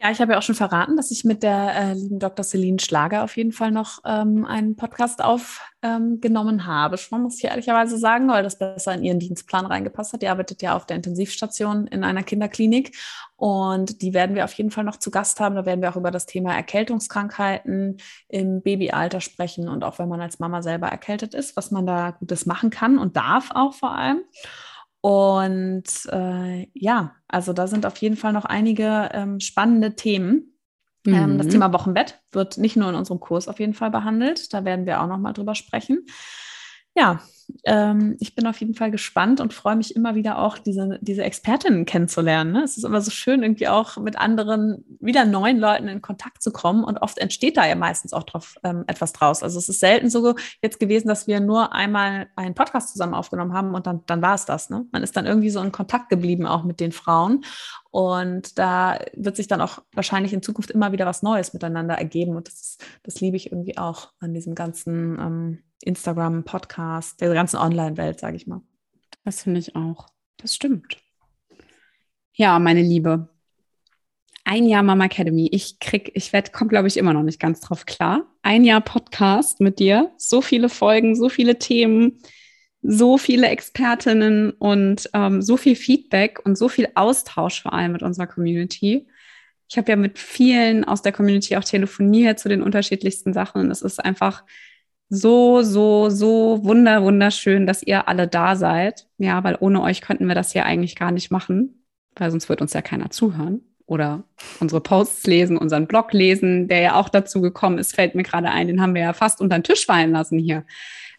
Ja, 0.02 0.10
ich 0.10 0.18
habe 0.18 0.32
ja 0.32 0.38
auch 0.38 0.42
schon 0.42 0.54
verraten, 0.54 0.96
dass 0.96 1.10
ich 1.10 1.24
mit 1.24 1.42
der 1.42 1.74
äh, 1.74 1.92
lieben 1.92 2.18
Dr. 2.18 2.42
Celine 2.42 2.78
Schlager 2.80 3.22
auf 3.22 3.36
jeden 3.36 3.52
Fall 3.52 3.70
noch 3.70 3.98
ähm, 4.06 4.46
einen 4.46 4.74
Podcast 4.74 5.22
aufgenommen 5.22 6.60
ähm, 6.60 6.66
habe. 6.66 6.96
Schon 6.96 7.22
muss 7.22 7.36
ich 7.36 7.44
ehrlicherweise 7.44 7.98
sagen, 7.98 8.26
weil 8.28 8.42
das 8.42 8.58
besser 8.58 8.94
in 8.94 9.04
ihren 9.04 9.18
Dienstplan 9.18 9.66
reingepasst 9.66 10.14
hat. 10.14 10.22
Die 10.22 10.28
arbeitet 10.28 10.62
ja 10.62 10.74
auf 10.74 10.86
der 10.86 10.96
Intensivstation 10.96 11.86
in 11.86 12.02
einer 12.02 12.22
Kinderklinik 12.22 12.96
und 13.36 14.00
die 14.00 14.14
werden 14.14 14.34
wir 14.34 14.44
auf 14.44 14.54
jeden 14.54 14.70
Fall 14.70 14.84
noch 14.84 14.96
zu 14.96 15.10
Gast 15.10 15.38
haben. 15.38 15.54
Da 15.54 15.66
werden 15.66 15.82
wir 15.82 15.90
auch 15.90 15.96
über 15.96 16.10
das 16.10 16.24
Thema 16.24 16.54
Erkältungskrankheiten 16.54 17.98
im 18.28 18.62
Babyalter 18.62 19.20
sprechen 19.20 19.68
und 19.68 19.84
auch 19.84 19.98
wenn 19.98 20.08
man 20.08 20.22
als 20.22 20.38
Mama 20.38 20.62
selber 20.62 20.88
erkältet 20.88 21.34
ist, 21.34 21.56
was 21.58 21.70
man 21.70 21.84
da 21.84 22.12
Gutes 22.12 22.46
machen 22.46 22.70
kann 22.70 22.96
und 22.96 23.18
darf 23.18 23.50
auch 23.52 23.74
vor 23.74 23.92
allem. 23.92 24.22
Und 25.00 25.84
äh, 26.10 26.68
ja, 26.74 27.16
also 27.26 27.52
da 27.52 27.66
sind 27.66 27.86
auf 27.86 27.96
jeden 27.98 28.16
Fall 28.16 28.32
noch 28.32 28.44
einige 28.44 29.08
ähm, 29.12 29.40
spannende 29.40 29.96
Themen. 29.96 30.58
Mhm. 31.06 31.14
Ähm, 31.14 31.38
das 31.38 31.46
mhm. 31.46 31.50
Thema 31.50 31.72
Wochenbett 31.72 32.20
wird 32.32 32.58
nicht 32.58 32.76
nur 32.76 32.88
in 32.90 32.94
unserem 32.94 33.20
Kurs 33.20 33.48
auf 33.48 33.60
jeden 33.60 33.74
Fall 33.74 33.90
behandelt. 33.90 34.52
Da 34.52 34.64
werden 34.64 34.86
wir 34.86 35.00
auch 35.00 35.06
noch 35.06 35.18
mal 35.18 35.32
drüber 35.32 35.54
sprechen. 35.54 36.04
Ja, 36.94 37.20
ähm, 37.64 38.16
ich 38.20 38.34
bin 38.34 38.46
auf 38.46 38.58
jeden 38.60 38.74
Fall 38.74 38.90
gespannt 38.90 39.40
und 39.40 39.54
freue 39.54 39.76
mich 39.76 39.96
immer 39.96 40.14
wieder 40.14 40.38
auch, 40.38 40.58
diese, 40.58 40.98
diese 41.00 41.22
Expertinnen 41.22 41.84
kennenzulernen. 41.84 42.52
Ne? 42.52 42.62
Es 42.62 42.76
ist 42.76 42.84
immer 42.84 43.00
so 43.00 43.10
schön, 43.10 43.42
irgendwie 43.42 43.68
auch 43.68 43.96
mit 43.96 44.18
anderen, 44.18 44.84
wieder 45.00 45.24
neuen 45.24 45.58
Leuten 45.58 45.88
in 45.88 46.02
Kontakt 46.02 46.42
zu 46.42 46.52
kommen 46.52 46.84
und 46.84 47.02
oft 47.02 47.18
entsteht 47.18 47.56
da 47.56 47.66
ja 47.66 47.74
meistens 47.74 48.12
auch 48.12 48.24
drauf, 48.24 48.56
ähm, 48.64 48.84
etwas 48.86 49.12
draus. 49.12 49.42
Also 49.42 49.58
es 49.58 49.68
ist 49.68 49.80
selten 49.80 50.10
so 50.10 50.34
jetzt 50.62 50.80
gewesen, 50.80 51.08
dass 51.08 51.26
wir 51.26 51.40
nur 51.40 51.72
einmal 51.72 52.28
einen 52.36 52.54
Podcast 52.54 52.92
zusammen 52.92 53.14
aufgenommen 53.14 53.52
haben 53.52 53.74
und 53.74 53.86
dann, 53.86 54.00
dann 54.06 54.22
war 54.22 54.34
es 54.34 54.44
das. 54.44 54.70
Ne? 54.70 54.86
Man 54.92 55.02
ist 55.02 55.16
dann 55.16 55.26
irgendwie 55.26 55.50
so 55.50 55.60
in 55.60 55.72
Kontakt 55.72 56.08
geblieben 56.08 56.46
auch 56.46 56.64
mit 56.64 56.80
den 56.80 56.92
Frauen 56.92 57.44
und 57.90 58.58
da 58.58 58.98
wird 59.14 59.36
sich 59.36 59.48
dann 59.48 59.60
auch 59.60 59.80
wahrscheinlich 59.92 60.32
in 60.32 60.42
Zukunft 60.42 60.70
immer 60.70 60.92
wieder 60.92 61.06
was 61.06 61.22
Neues 61.22 61.52
miteinander 61.52 61.94
ergeben 61.94 62.36
und 62.36 62.48
das, 62.48 62.78
das 63.02 63.20
liebe 63.20 63.36
ich 63.36 63.50
irgendwie 63.50 63.78
auch 63.78 64.10
an 64.20 64.34
diesem 64.34 64.54
ganzen 64.54 65.18
ähm, 65.18 65.58
Instagram, 65.82 66.44
Podcast, 66.44 67.20
der 67.20 67.30
ganzen 67.40 67.56
Online-Welt, 67.56 68.20
sage 68.20 68.36
ich 68.36 68.46
mal. 68.46 68.60
Das 69.24 69.44
finde 69.44 69.60
ich 69.60 69.74
auch. 69.74 70.08
Das 70.36 70.54
stimmt. 70.54 70.98
Ja, 72.34 72.58
meine 72.58 72.82
Liebe. 72.82 73.30
Ein 74.44 74.66
Jahr 74.66 74.82
Mama 74.82 75.06
Academy. 75.06 75.48
Ich 75.50 75.78
krieg, 75.80 76.12
ich 76.14 76.34
werde, 76.34 76.50
komme, 76.50 76.68
glaube 76.68 76.88
ich, 76.88 76.98
immer 76.98 77.14
noch 77.14 77.22
nicht 77.22 77.40
ganz 77.40 77.60
drauf 77.60 77.86
klar. 77.86 78.26
Ein 78.42 78.64
Jahr 78.64 78.82
Podcast 78.82 79.60
mit 79.60 79.78
dir. 79.78 80.12
So 80.18 80.42
viele 80.42 80.68
Folgen, 80.68 81.16
so 81.16 81.30
viele 81.30 81.58
Themen, 81.58 82.18
so 82.82 83.16
viele 83.16 83.48
Expertinnen 83.48 84.50
und 84.50 85.08
ähm, 85.14 85.40
so 85.40 85.56
viel 85.56 85.76
Feedback 85.76 86.44
und 86.44 86.58
so 86.58 86.68
viel 86.68 86.88
Austausch 86.94 87.62
vor 87.62 87.72
allem 87.72 87.92
mit 87.92 88.02
unserer 88.02 88.26
Community. 88.26 89.06
Ich 89.66 89.78
habe 89.78 89.90
ja 89.90 89.96
mit 89.96 90.18
vielen 90.18 90.84
aus 90.84 91.00
der 91.00 91.12
Community 91.12 91.56
auch 91.56 91.64
telefoniert 91.64 92.38
zu 92.38 92.50
den 92.50 92.60
unterschiedlichsten 92.60 93.32
Sachen. 93.32 93.70
Es 93.70 93.80
ist 93.80 93.98
einfach 94.04 94.44
so, 95.10 95.62
so, 95.62 96.08
so 96.08 96.60
wunder, 96.62 97.02
wunderschön, 97.02 97.66
dass 97.66 97.82
ihr 97.82 98.08
alle 98.08 98.28
da 98.28 98.54
seid. 98.54 99.06
Ja, 99.18 99.42
weil 99.42 99.56
ohne 99.58 99.82
euch 99.82 100.00
könnten 100.00 100.26
wir 100.26 100.36
das 100.36 100.54
ja 100.54 100.62
eigentlich 100.62 100.94
gar 100.94 101.10
nicht 101.10 101.30
machen, 101.30 101.84
weil 102.16 102.30
sonst 102.30 102.48
wird 102.48 102.62
uns 102.62 102.72
ja 102.72 102.80
keiner 102.80 103.10
zuhören 103.10 103.60
oder 103.86 104.22
unsere 104.60 104.80
Posts 104.80 105.26
lesen, 105.26 105.58
unseren 105.58 105.88
Blog 105.88 106.12
lesen, 106.12 106.68
der 106.68 106.80
ja 106.80 106.94
auch 106.94 107.08
dazu 107.08 107.40
gekommen 107.40 107.78
ist, 107.78 107.96
fällt 107.96 108.14
mir 108.14 108.22
gerade 108.22 108.48
ein, 108.48 108.68
den 108.68 108.80
haben 108.80 108.94
wir 108.94 109.02
ja 109.02 109.12
fast 109.12 109.40
unter 109.40 109.58
den 109.58 109.64
Tisch 109.64 109.84
fallen 109.84 110.12
lassen 110.12 110.38
hier. 110.38 110.64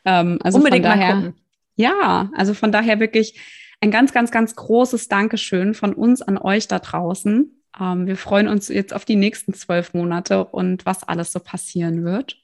Ähm, 0.06 0.39
also 0.41 0.58
Unbedingt 0.58 0.86
von 0.86 0.97
daher, 0.97 1.34
ja, 1.75 2.32
also 2.34 2.54
von 2.54 2.71
daher 2.71 3.01
wirklich 3.01 3.38
ein 3.82 3.91
ganz, 3.91 4.13
ganz, 4.13 4.32
ganz 4.32 4.56
großes 4.56 5.10
Dankeschön 5.10 5.73
von 5.73 5.93
uns 5.93 6.21
an 6.21 6.38
euch 6.38 6.69
da 6.69 6.80
draußen. 6.80 7.62
Ähm, 7.77 8.08
wir 8.08 8.15
freuen 8.15 8.47
uns 8.47 8.69
jetzt 8.69 8.93
auf 8.93 9.04
die 9.04 9.17
nächsten 9.17 9.54
zwölf 9.54 9.93
Monate 9.93 10.45
und 10.45 10.86
was 10.86 11.04
alles 11.04 11.34
so 11.34 11.41
passieren 11.41 12.06
wird. 12.06 12.40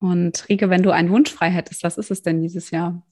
Und 0.00 0.48
Rike, 0.48 0.70
wenn 0.70 0.82
du 0.82 0.90
einen 0.90 1.10
Wunsch 1.10 1.32
frei 1.32 1.50
hättest, 1.50 1.82
was 1.82 1.98
ist 1.98 2.10
es 2.10 2.22
denn 2.22 2.40
dieses 2.40 2.70
Jahr? 2.70 3.02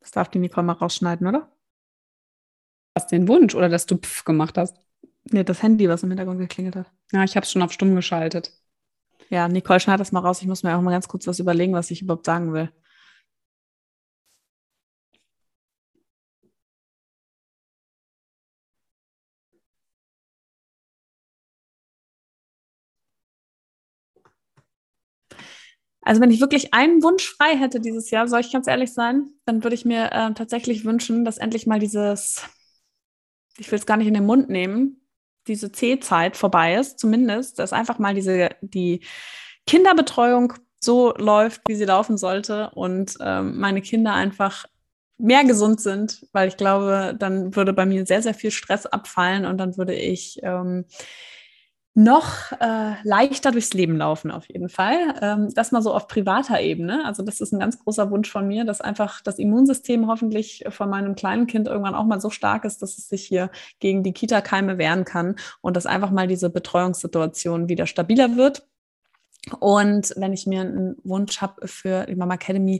Das 0.00 0.10
darf 0.10 0.28
die 0.30 0.38
Nicole 0.38 0.66
mal 0.66 0.72
rausschneiden, 0.72 1.26
oder? 1.26 1.52
Hast 2.96 3.12
den 3.12 3.28
Wunsch 3.28 3.54
oder 3.54 3.68
dass 3.68 3.86
du 3.86 3.96
Pff 3.96 4.24
gemacht 4.24 4.58
hast? 4.58 4.76
Nee, 5.24 5.44
das 5.44 5.62
Handy, 5.62 5.88
was 5.88 6.02
im 6.02 6.10
Hintergrund 6.10 6.40
geklingelt 6.40 6.76
hat. 6.76 6.90
Ja, 7.12 7.22
ich 7.22 7.36
habe 7.36 7.44
es 7.44 7.52
schon 7.52 7.62
auf 7.62 7.72
stumm 7.72 7.94
geschaltet. 7.94 8.52
Ja, 9.30 9.48
Nicole, 9.48 9.80
schneid 9.80 10.00
das 10.00 10.12
mal 10.12 10.20
raus. 10.20 10.40
Ich 10.42 10.48
muss 10.48 10.62
mir 10.62 10.76
auch 10.76 10.80
mal 10.82 10.90
ganz 10.90 11.08
kurz 11.08 11.26
was 11.26 11.38
überlegen, 11.38 11.74
was 11.74 11.90
ich 11.90 12.02
überhaupt 12.02 12.26
sagen 12.26 12.52
will. 12.52 12.72
Also 26.02 26.20
wenn 26.20 26.30
ich 26.30 26.40
wirklich 26.40 26.72
einen 26.74 27.02
Wunsch 27.02 27.28
frei 27.28 27.56
hätte 27.56 27.80
dieses 27.80 28.10
Jahr, 28.10 28.28
soll 28.28 28.40
ich 28.40 28.52
ganz 28.52 28.66
ehrlich 28.66 28.92
sein, 28.92 29.30
dann 29.44 29.62
würde 29.62 29.74
ich 29.74 29.84
mir 29.84 30.12
äh, 30.12 30.32
tatsächlich 30.32 30.84
wünschen, 30.84 31.24
dass 31.24 31.38
endlich 31.38 31.66
mal 31.66 31.80
dieses, 31.80 32.42
ich 33.58 33.70
will 33.70 33.78
es 33.78 33.86
gar 33.86 33.96
nicht 33.96 34.06
in 34.06 34.14
den 34.14 34.26
Mund 34.26 34.48
nehmen, 34.48 35.00
diese 35.48 35.72
C-Zeit 35.72 36.36
vorbei 36.36 36.76
ist, 36.76 36.98
zumindest, 36.98 37.58
dass 37.58 37.72
einfach 37.72 37.98
mal 37.98 38.14
diese, 38.14 38.50
die 38.60 39.04
Kinderbetreuung 39.66 40.54
so 40.80 41.12
läuft, 41.16 41.62
wie 41.66 41.74
sie 41.74 41.84
laufen 41.84 42.16
sollte 42.16 42.70
und 42.70 43.16
ähm, 43.20 43.58
meine 43.58 43.82
Kinder 43.82 44.14
einfach 44.14 44.66
mehr 45.18 45.44
gesund 45.44 45.80
sind, 45.80 46.26
weil 46.32 46.48
ich 46.48 46.56
glaube, 46.56 47.16
dann 47.18 47.56
würde 47.56 47.72
bei 47.72 47.84
mir 47.84 48.06
sehr, 48.06 48.22
sehr 48.22 48.34
viel 48.34 48.52
Stress 48.52 48.86
abfallen 48.86 49.44
und 49.44 49.58
dann 49.58 49.76
würde 49.76 49.94
ich 49.94 50.38
ähm, 50.42 50.84
noch 51.98 52.52
äh, 52.60 52.94
leichter 53.02 53.50
durchs 53.50 53.74
Leben 53.74 53.96
laufen, 53.96 54.30
auf 54.30 54.48
jeden 54.48 54.68
Fall. 54.68 55.16
Ähm, 55.20 55.52
das 55.52 55.72
mal 55.72 55.82
so 55.82 55.92
auf 55.92 56.06
privater 56.06 56.60
Ebene. 56.60 57.04
Also, 57.04 57.24
das 57.24 57.40
ist 57.40 57.52
ein 57.52 57.58
ganz 57.58 57.76
großer 57.76 58.08
Wunsch 58.12 58.30
von 58.30 58.46
mir, 58.46 58.64
dass 58.64 58.80
einfach 58.80 59.20
das 59.20 59.40
Immunsystem 59.40 60.06
hoffentlich 60.06 60.64
von 60.68 60.88
meinem 60.88 61.16
kleinen 61.16 61.48
Kind 61.48 61.66
irgendwann 61.66 61.96
auch 61.96 62.04
mal 62.04 62.20
so 62.20 62.30
stark 62.30 62.64
ist, 62.64 62.82
dass 62.82 62.98
es 62.98 63.08
sich 63.08 63.24
hier 63.24 63.50
gegen 63.80 64.04
die 64.04 64.12
Kita-Keime 64.12 64.78
wehren 64.78 65.04
kann 65.04 65.34
und 65.60 65.76
dass 65.76 65.86
einfach 65.86 66.12
mal 66.12 66.28
diese 66.28 66.50
Betreuungssituation 66.50 67.68
wieder 67.68 67.86
stabiler 67.86 68.36
wird. 68.36 68.68
Und 69.58 70.14
wenn 70.16 70.32
ich 70.32 70.46
mir 70.46 70.60
einen 70.60 70.96
Wunsch 71.02 71.40
habe 71.40 71.66
für 71.66 72.06
die 72.06 72.14
Mama 72.14 72.34
Academy, 72.34 72.78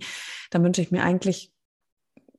dann 0.51 0.63
wünsche 0.63 0.81
ich 0.81 0.93
mir 0.93 1.03
eigentlich 1.03 1.53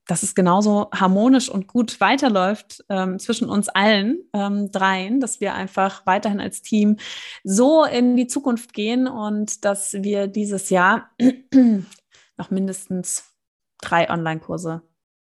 dass 0.10 0.24
es 0.24 0.34
genauso 0.34 0.89
harmonisch 0.91 1.49
und 1.49 1.68
gut 1.68 2.01
weiterläuft 2.01 2.84
ähm, 2.89 3.20
zwischen 3.20 3.47
uns 3.47 3.70
allen 3.70 4.24
ähm, 4.34 4.72
dreien, 4.72 5.20
dass 5.20 5.39
wir 5.39 5.53
einfach 5.53 6.03
weiterhin 6.07 6.41
als 6.41 6.64
Team 6.64 6.97
so 7.43 7.84
in 7.84 8.16
die 8.16 8.26
Zukunft 8.26 8.74
gehen 8.74 9.07
und 9.07 9.64
dass 9.66 9.93
wir 9.93 10.26
dieses 10.26 10.72
Jahr 10.72 11.12
noch 12.38 12.49
mindestens 12.49 13.36
drei 13.82 14.10
Online-Kurse 14.10 14.82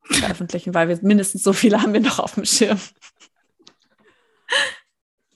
veröffentlichen, 0.03 0.73
weil 0.73 0.87
wir 0.87 0.97
mindestens 1.01 1.43
so 1.43 1.51
viele 1.51 1.81
haben 1.81 1.91
wir 1.91 1.99
noch 1.99 2.19
auf 2.19 2.35
dem 2.35 2.45
Schirm. 2.45 2.79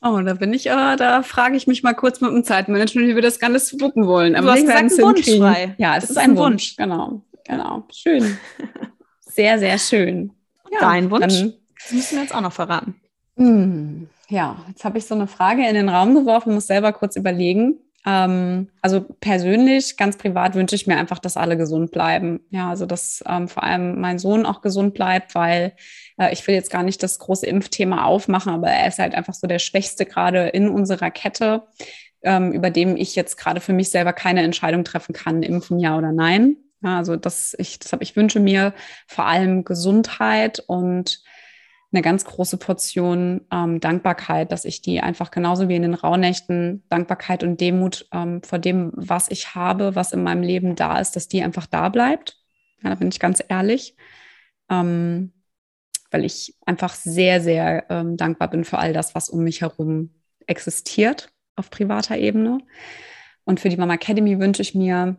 Oh, 0.01 0.21
da 0.21 0.33
bin 0.35 0.53
ich, 0.53 0.67
äh, 0.67 0.95
da 0.95 1.21
frage 1.21 1.57
ich 1.57 1.67
mich 1.67 1.83
mal 1.83 1.93
kurz 1.93 2.21
mit 2.21 2.31
dem 2.31 2.45
Zeitmanagement, 2.45 3.09
wie 3.09 3.15
wir 3.15 3.21
das 3.21 3.39
Ganze 3.39 3.79
wuppen 3.81 4.07
wollen. 4.07 4.35
Aber 4.35 4.47
du 4.47 4.51
hast 4.53 4.61
gesagt, 4.61 4.79
ein 4.79 5.01
Wunsch 5.01 5.37
frei. 5.37 5.75
Ja, 5.77 5.97
es 5.97 6.05
ist, 6.05 6.11
ist, 6.11 6.17
ein 6.17 6.37
Wunsch. 6.37 6.39
Wunsch. 6.39 6.75
Genau, 6.77 7.21
genau. 7.43 7.83
Schön. 7.91 8.37
Sehr, 9.33 9.57
sehr 9.57 9.79
schön. 9.79 10.31
Ja, 10.71 10.79
Dein 10.79 11.09
Wunsch? 11.09 11.39
Dann, 11.39 11.53
das 11.81 11.91
müssen 11.91 12.15
wir 12.15 12.21
jetzt 12.23 12.35
auch 12.35 12.41
noch 12.41 12.53
verraten. 12.53 13.01
Hm, 13.35 14.07
ja, 14.29 14.57
jetzt 14.67 14.85
habe 14.85 14.99
ich 14.99 15.05
so 15.05 15.15
eine 15.15 15.27
Frage 15.27 15.67
in 15.67 15.73
den 15.73 15.89
Raum 15.89 16.13
geworfen, 16.13 16.53
muss 16.53 16.67
selber 16.67 16.93
kurz 16.93 17.15
überlegen. 17.15 17.79
Ähm, 18.05 18.69
also 18.81 19.01
persönlich, 19.01 19.97
ganz 19.97 20.17
privat 20.17 20.53
wünsche 20.53 20.75
ich 20.75 20.85
mir 20.85 20.97
einfach, 20.97 21.17
dass 21.17 21.35
alle 21.35 21.57
gesund 21.57 21.91
bleiben. 21.91 22.41
Ja, 22.51 22.69
also 22.69 22.85
dass 22.85 23.23
ähm, 23.27 23.47
vor 23.47 23.63
allem 23.63 23.99
mein 23.99 24.19
Sohn 24.19 24.45
auch 24.45 24.61
gesund 24.61 24.93
bleibt, 24.93 25.33
weil 25.33 25.73
äh, 26.19 26.31
ich 26.31 26.45
will 26.45 26.53
jetzt 26.53 26.71
gar 26.71 26.83
nicht 26.83 27.01
das 27.01 27.17
große 27.17 27.47
Impfthema 27.47 28.05
aufmachen, 28.05 28.53
aber 28.53 28.67
er 28.67 28.87
ist 28.87 28.99
halt 28.99 29.15
einfach 29.15 29.33
so 29.33 29.47
der 29.47 29.59
Schwächste 29.59 30.05
gerade 30.05 30.49
in 30.49 30.69
unserer 30.69 31.09
Kette, 31.09 31.63
ähm, 32.21 32.51
über 32.51 32.69
dem 32.69 32.97
ich 32.97 33.15
jetzt 33.15 33.37
gerade 33.37 33.61
für 33.61 33.73
mich 33.73 33.89
selber 33.89 34.13
keine 34.13 34.43
Entscheidung 34.43 34.83
treffen 34.83 35.13
kann, 35.13 35.41
impfen 35.41 35.79
ja 35.79 35.97
oder 35.97 36.11
nein. 36.11 36.57
Also 36.83 37.15
das, 37.15 37.55
ich, 37.57 37.79
deshalb, 37.79 38.01
ich 38.01 38.15
wünsche 38.15 38.39
mir 38.39 38.73
vor 39.07 39.25
allem 39.25 39.63
Gesundheit 39.63 40.63
und 40.67 41.21
eine 41.91 42.01
ganz 42.01 42.25
große 42.25 42.57
Portion 42.57 43.41
ähm, 43.51 43.79
Dankbarkeit, 43.79 44.51
dass 44.51 44.65
ich 44.65 44.81
die 44.81 45.01
einfach 45.01 45.29
genauso 45.29 45.69
wie 45.69 45.75
in 45.75 45.83
den 45.83 45.93
Rauhnächten 45.93 46.83
Dankbarkeit 46.89 47.43
und 47.43 47.61
Demut 47.61 48.07
ähm, 48.11 48.41
vor 48.41 48.57
dem, 48.57 48.91
was 48.95 49.29
ich 49.29 49.53
habe, 49.53 49.95
was 49.95 50.11
in 50.11 50.23
meinem 50.23 50.41
Leben 50.41 50.75
da 50.75 50.99
ist, 50.99 51.15
dass 51.15 51.27
die 51.27 51.43
einfach 51.43 51.67
da 51.67 51.89
bleibt. 51.89 52.37
Ja, 52.81 52.89
da 52.89 52.95
bin 52.95 53.09
ich 53.09 53.19
ganz 53.19 53.43
ehrlich. 53.47 53.95
Ähm, 54.69 55.33
weil 56.13 56.25
ich 56.25 56.55
einfach 56.65 56.93
sehr, 56.93 57.41
sehr 57.41 57.85
ähm, 57.89 58.17
dankbar 58.17 58.49
bin 58.49 58.63
für 58.63 58.77
all 58.77 58.93
das, 58.93 59.15
was 59.15 59.29
um 59.29 59.43
mich 59.43 59.61
herum 59.61 60.11
existiert 60.45 61.33
auf 61.55 61.69
privater 61.69 62.17
Ebene. 62.17 62.59
Und 63.45 63.59
für 63.59 63.69
die 63.69 63.77
Mama 63.77 63.95
Academy 63.95 64.39
wünsche 64.39 64.61
ich 64.61 64.75
mir 64.75 65.17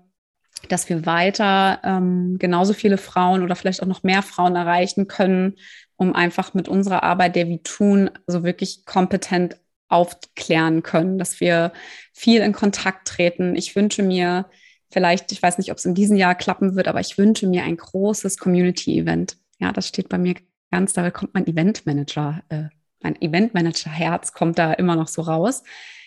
dass 0.69 0.89
wir 0.89 1.07
weiter 1.07 1.81
ähm, 1.85 2.37
genauso 2.39 2.73
viele 2.73 2.99
Frauen 2.99 3.43
oder 3.43 3.57
vielleicht 3.57 3.83
auch 3.83 3.87
noch 3.87 4.03
mehr 4.03 4.23
Frauen 4.23 4.57
erreichen 4.57 5.09
können, 5.09 5.57
um 5.97 6.15
einfach 6.15 6.55
mit 6.55 6.69
unserer 6.69 7.03
Arbeit, 7.03 7.37
der 7.37 7.49
wir 7.49 7.63
tun, 7.63 8.11
so 8.27 8.45
wirklich 8.45 8.85
kompetent 8.85 9.57
aufklären 9.89 10.83
können, 10.83 11.19
dass 11.19 11.41
wir 11.41 11.73
viel 12.13 12.41
in 12.41 12.53
Kontakt 12.53 13.07
treten. 13.07 13.55
Ich 13.55 13.77
wünsche 13.77 14.03
mir 14.03 14.47
vielleicht, 14.91 15.31
ich 15.33 15.43
weiß 15.43 15.59
nicht, 15.59 15.71
ob 15.71 15.79
es 15.79 15.85
in 15.85 15.95
diesem 15.95 16.17
Jahr 16.17 16.35
klappen 16.35 16.75
wird, 16.75 16.89
aber 16.89 17.01
ich 17.01 17.19
wünsche 17.19 17.47
mir 17.47 17.65
ein 17.65 17.77
großes 17.77 18.39
Community-Event. 18.39 19.37
Ja, 19.59 19.73
das 19.73 19.89
steht 19.89 20.09
bei 20.09 20.19
mir 20.19 20.35
ganz, 20.71 20.93
da 20.95 21.11
kommt 21.11 21.35
mein 21.35 21.47
Eventmanager, 21.47 22.43
äh, 22.49 22.65
mein 23.01 23.21
Eventmanager-Herz 23.21 24.33
kommt 24.33 24.59
da 24.59 24.73
immer 24.73 24.97
noch 24.97 25.09
so 25.09 25.23
raus. 25.23 25.63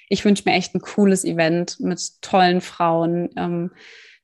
Ich 0.09 0.25
wünsche 0.25 0.43
mir 0.45 0.55
echt 0.55 0.73
ein 0.73 0.81
cooles 0.81 1.23
Event 1.23 1.79
mit 1.79 2.21
tollen 2.21 2.61
Frauen. 2.61 3.29
Ähm, 3.35 3.71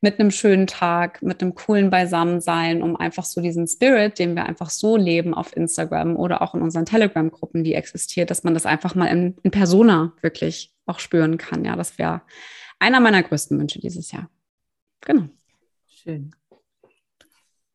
mit 0.03 0.19
einem 0.19 0.31
schönen 0.31 0.67
Tag, 0.67 1.21
mit 1.21 1.41
einem 1.41 1.55
coolen 1.55 1.89
Beisammensein, 1.89 2.83
um 2.83 2.97
einfach 2.97 3.23
so 3.23 3.39
diesen 3.39 3.67
Spirit, 3.67 4.19
den 4.19 4.35
wir 4.35 4.45
einfach 4.45 4.69
so 4.69 4.97
leben 4.97 5.33
auf 5.33 5.55
Instagram 5.55 6.17
oder 6.17 6.41
auch 6.41 6.53
in 6.53 6.61
unseren 6.61 6.85
Telegram-Gruppen, 6.85 7.63
die 7.63 7.73
existiert, 7.73 8.29
dass 8.29 8.43
man 8.43 8.53
das 8.53 8.65
einfach 8.65 8.95
mal 8.95 9.05
in, 9.07 9.37
in 9.43 9.51
Persona 9.51 10.11
wirklich 10.21 10.73
auch 10.85 10.99
spüren 10.99 11.37
kann. 11.37 11.63
Ja, 11.63 11.77
das 11.77 11.97
wäre 11.97 12.21
einer 12.79 12.99
meiner 12.99 13.23
größten 13.23 13.57
Wünsche 13.57 13.79
dieses 13.79 14.11
Jahr. 14.11 14.29
Genau. 14.99 15.29
Schön. 15.87 16.35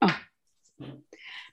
Oh. 0.03 0.11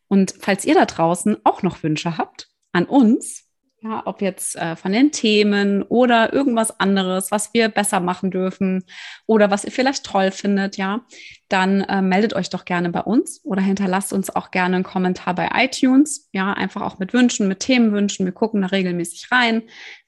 Und 0.10 0.36
falls 0.38 0.66
ihr 0.66 0.74
da 0.74 0.86
draußen 0.86 1.38
auch 1.46 1.64
noch 1.64 1.84
Wünsche 1.84 2.18
habt 2.18 2.50
an 2.74 2.86
uns, 2.86 3.45
ja, 3.82 4.02
ob 4.06 4.22
jetzt 4.22 4.56
äh, 4.56 4.76
von 4.76 4.92
den 4.92 5.12
Themen 5.12 5.84
oder 5.84 6.34
irgendwas 6.34 6.80
anderes, 6.80 7.30
was 7.30 7.54
wir 7.54 7.70
besser 7.70 8.00
machen 8.00 8.32
dürfen 8.32 8.84
oder 9.28 9.52
was 9.52 9.64
ihr 9.64 9.72
vielleicht 9.72 10.06
toll 10.06 10.32
findet, 10.32 10.78
ja, 10.78 11.06
dann 11.50 11.82
äh, 11.82 12.02
meldet 12.02 12.34
euch 12.34 12.50
doch 12.50 12.66
gerne 12.66 12.90
bei 12.90 13.02
uns 13.02 13.42
oder 13.44 13.62
hinterlasst 13.62 14.12
uns 14.12 14.36
auch 14.36 14.50
gerne 14.50 14.78
einen 14.78 14.84
Kommentar 14.84 15.36
bei 15.36 15.50
iTunes. 15.54 16.30
Ja, 16.32 16.54
einfach 16.54 16.82
auch 16.82 16.98
mit 16.98 17.14
Wünschen, 17.14 17.48
mit 17.48 17.60
Themenwünschen. 17.60 18.26
Wir 18.26 18.34
gucken 18.34 18.62
da 18.62 18.68
regelmäßig 18.68 19.32
rein, 19.32 19.62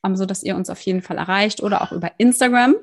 ähm, 0.04 0.16
so 0.16 0.26
dass 0.26 0.44
ihr 0.44 0.56
uns 0.56 0.70
auf 0.70 0.80
jeden 0.82 1.04
Fall 1.04 1.18
erreicht 1.18 1.62
oder 1.62 1.84
auch 1.84 1.92
über 1.92 2.12
Instagram. 2.18 2.76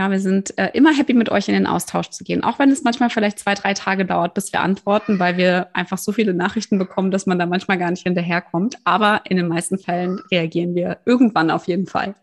Ja, 0.00 0.10
wir 0.10 0.18
sind 0.18 0.56
äh, 0.56 0.70
immer 0.72 0.94
happy, 0.96 1.12
mit 1.12 1.28
euch 1.28 1.48
in 1.48 1.52
den 1.52 1.66
Austausch 1.66 2.08
zu 2.08 2.24
gehen, 2.24 2.42
auch 2.42 2.58
wenn 2.58 2.70
es 2.70 2.84
manchmal 2.84 3.10
vielleicht 3.10 3.38
zwei, 3.38 3.52
drei 3.52 3.74
Tage 3.74 4.06
dauert, 4.06 4.32
bis 4.32 4.50
wir 4.50 4.62
antworten, 4.62 5.18
weil 5.18 5.36
wir 5.36 5.68
einfach 5.76 5.98
so 5.98 6.10
viele 6.10 6.32
Nachrichten 6.32 6.78
bekommen, 6.78 7.10
dass 7.10 7.26
man 7.26 7.38
da 7.38 7.44
manchmal 7.44 7.76
gar 7.76 7.90
nicht 7.90 8.04
hinterherkommt. 8.04 8.78
Aber 8.84 9.20
in 9.28 9.36
den 9.36 9.48
meisten 9.48 9.76
Fällen 9.76 10.18
reagieren 10.30 10.74
wir 10.74 11.00
irgendwann 11.04 11.50
auf 11.50 11.66
jeden 11.66 11.86
Fall. 11.86 12.14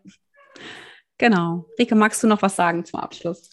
Genau. 1.20 1.68
Rike, 1.78 1.94
magst 1.94 2.24
du 2.24 2.28
noch 2.28 2.42
was 2.42 2.56
sagen 2.56 2.84
zum 2.84 3.00
Abschluss? 3.00 3.52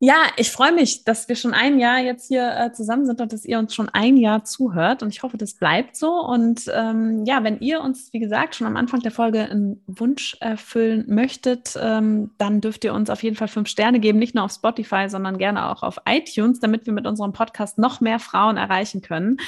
Ja, 0.00 0.14
ich 0.36 0.52
freue 0.52 0.72
mich, 0.72 1.02
dass 1.02 1.28
wir 1.28 1.34
schon 1.34 1.54
ein 1.54 1.80
Jahr 1.80 1.98
jetzt 1.98 2.28
hier 2.28 2.56
äh, 2.56 2.72
zusammen 2.72 3.04
sind 3.04 3.20
und 3.20 3.32
dass 3.32 3.44
ihr 3.44 3.58
uns 3.58 3.74
schon 3.74 3.88
ein 3.88 4.16
Jahr 4.16 4.44
zuhört. 4.44 5.02
Und 5.02 5.12
ich 5.12 5.24
hoffe, 5.24 5.38
das 5.38 5.54
bleibt 5.54 5.96
so. 5.96 6.20
Und 6.20 6.70
ähm, 6.72 7.24
ja, 7.24 7.42
wenn 7.42 7.58
ihr 7.58 7.80
uns, 7.80 8.12
wie 8.12 8.20
gesagt, 8.20 8.54
schon 8.54 8.68
am 8.68 8.76
Anfang 8.76 9.00
der 9.00 9.10
Folge 9.10 9.40
einen 9.40 9.82
Wunsch 9.88 10.36
erfüllen 10.38 11.04
möchtet, 11.08 11.76
ähm, 11.82 12.30
dann 12.38 12.60
dürft 12.60 12.84
ihr 12.84 12.94
uns 12.94 13.10
auf 13.10 13.24
jeden 13.24 13.34
Fall 13.34 13.48
fünf 13.48 13.68
Sterne 13.68 13.98
geben, 13.98 14.20
nicht 14.20 14.36
nur 14.36 14.44
auf 14.44 14.52
Spotify, 14.52 15.08
sondern 15.08 15.36
gerne 15.36 15.68
auch 15.68 15.82
auf 15.82 15.98
iTunes, 16.08 16.60
damit 16.60 16.86
wir 16.86 16.92
mit 16.92 17.06
unserem 17.06 17.32
Podcast 17.32 17.76
noch 17.78 18.00
mehr 18.00 18.20
Frauen 18.20 18.56
erreichen 18.56 19.02
können. 19.02 19.38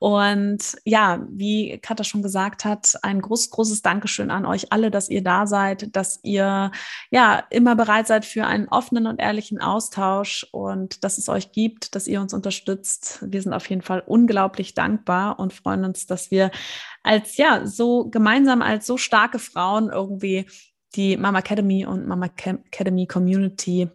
Und 0.00 0.78
ja, 0.86 1.26
wie 1.28 1.76
Katha 1.76 2.04
schon 2.04 2.22
gesagt 2.22 2.64
hat, 2.64 2.94
ein 3.02 3.20
großes, 3.20 3.50
großes 3.50 3.82
Dankeschön 3.82 4.30
an 4.30 4.46
euch 4.46 4.72
alle, 4.72 4.90
dass 4.90 5.10
ihr 5.10 5.22
da 5.22 5.46
seid, 5.46 5.94
dass 5.94 6.20
ihr 6.22 6.72
ja 7.10 7.44
immer 7.50 7.76
bereit 7.76 8.06
seid 8.06 8.24
für 8.24 8.46
einen 8.46 8.66
offenen 8.68 9.06
und 9.06 9.20
ehrlichen 9.20 9.60
Austausch 9.60 10.46
und 10.52 11.04
dass 11.04 11.18
es 11.18 11.28
euch 11.28 11.52
gibt, 11.52 11.94
dass 11.94 12.06
ihr 12.06 12.22
uns 12.22 12.32
unterstützt. 12.32 13.18
Wir 13.20 13.42
sind 13.42 13.52
auf 13.52 13.68
jeden 13.68 13.82
Fall 13.82 14.02
unglaublich 14.06 14.72
dankbar 14.72 15.38
und 15.38 15.52
freuen 15.52 15.84
uns, 15.84 16.06
dass 16.06 16.30
wir 16.30 16.50
als 17.02 17.36
ja 17.36 17.66
so 17.66 18.08
gemeinsam 18.08 18.62
als 18.62 18.86
so 18.86 18.96
starke 18.96 19.38
Frauen 19.38 19.90
irgendwie 19.90 20.46
die 20.94 21.18
Mama 21.18 21.40
Academy 21.40 21.84
und 21.84 22.06
Mama 22.08 22.30
Academy 22.34 23.06
Community 23.06 23.90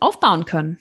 aufbauen 0.00 0.44
können. 0.44 0.78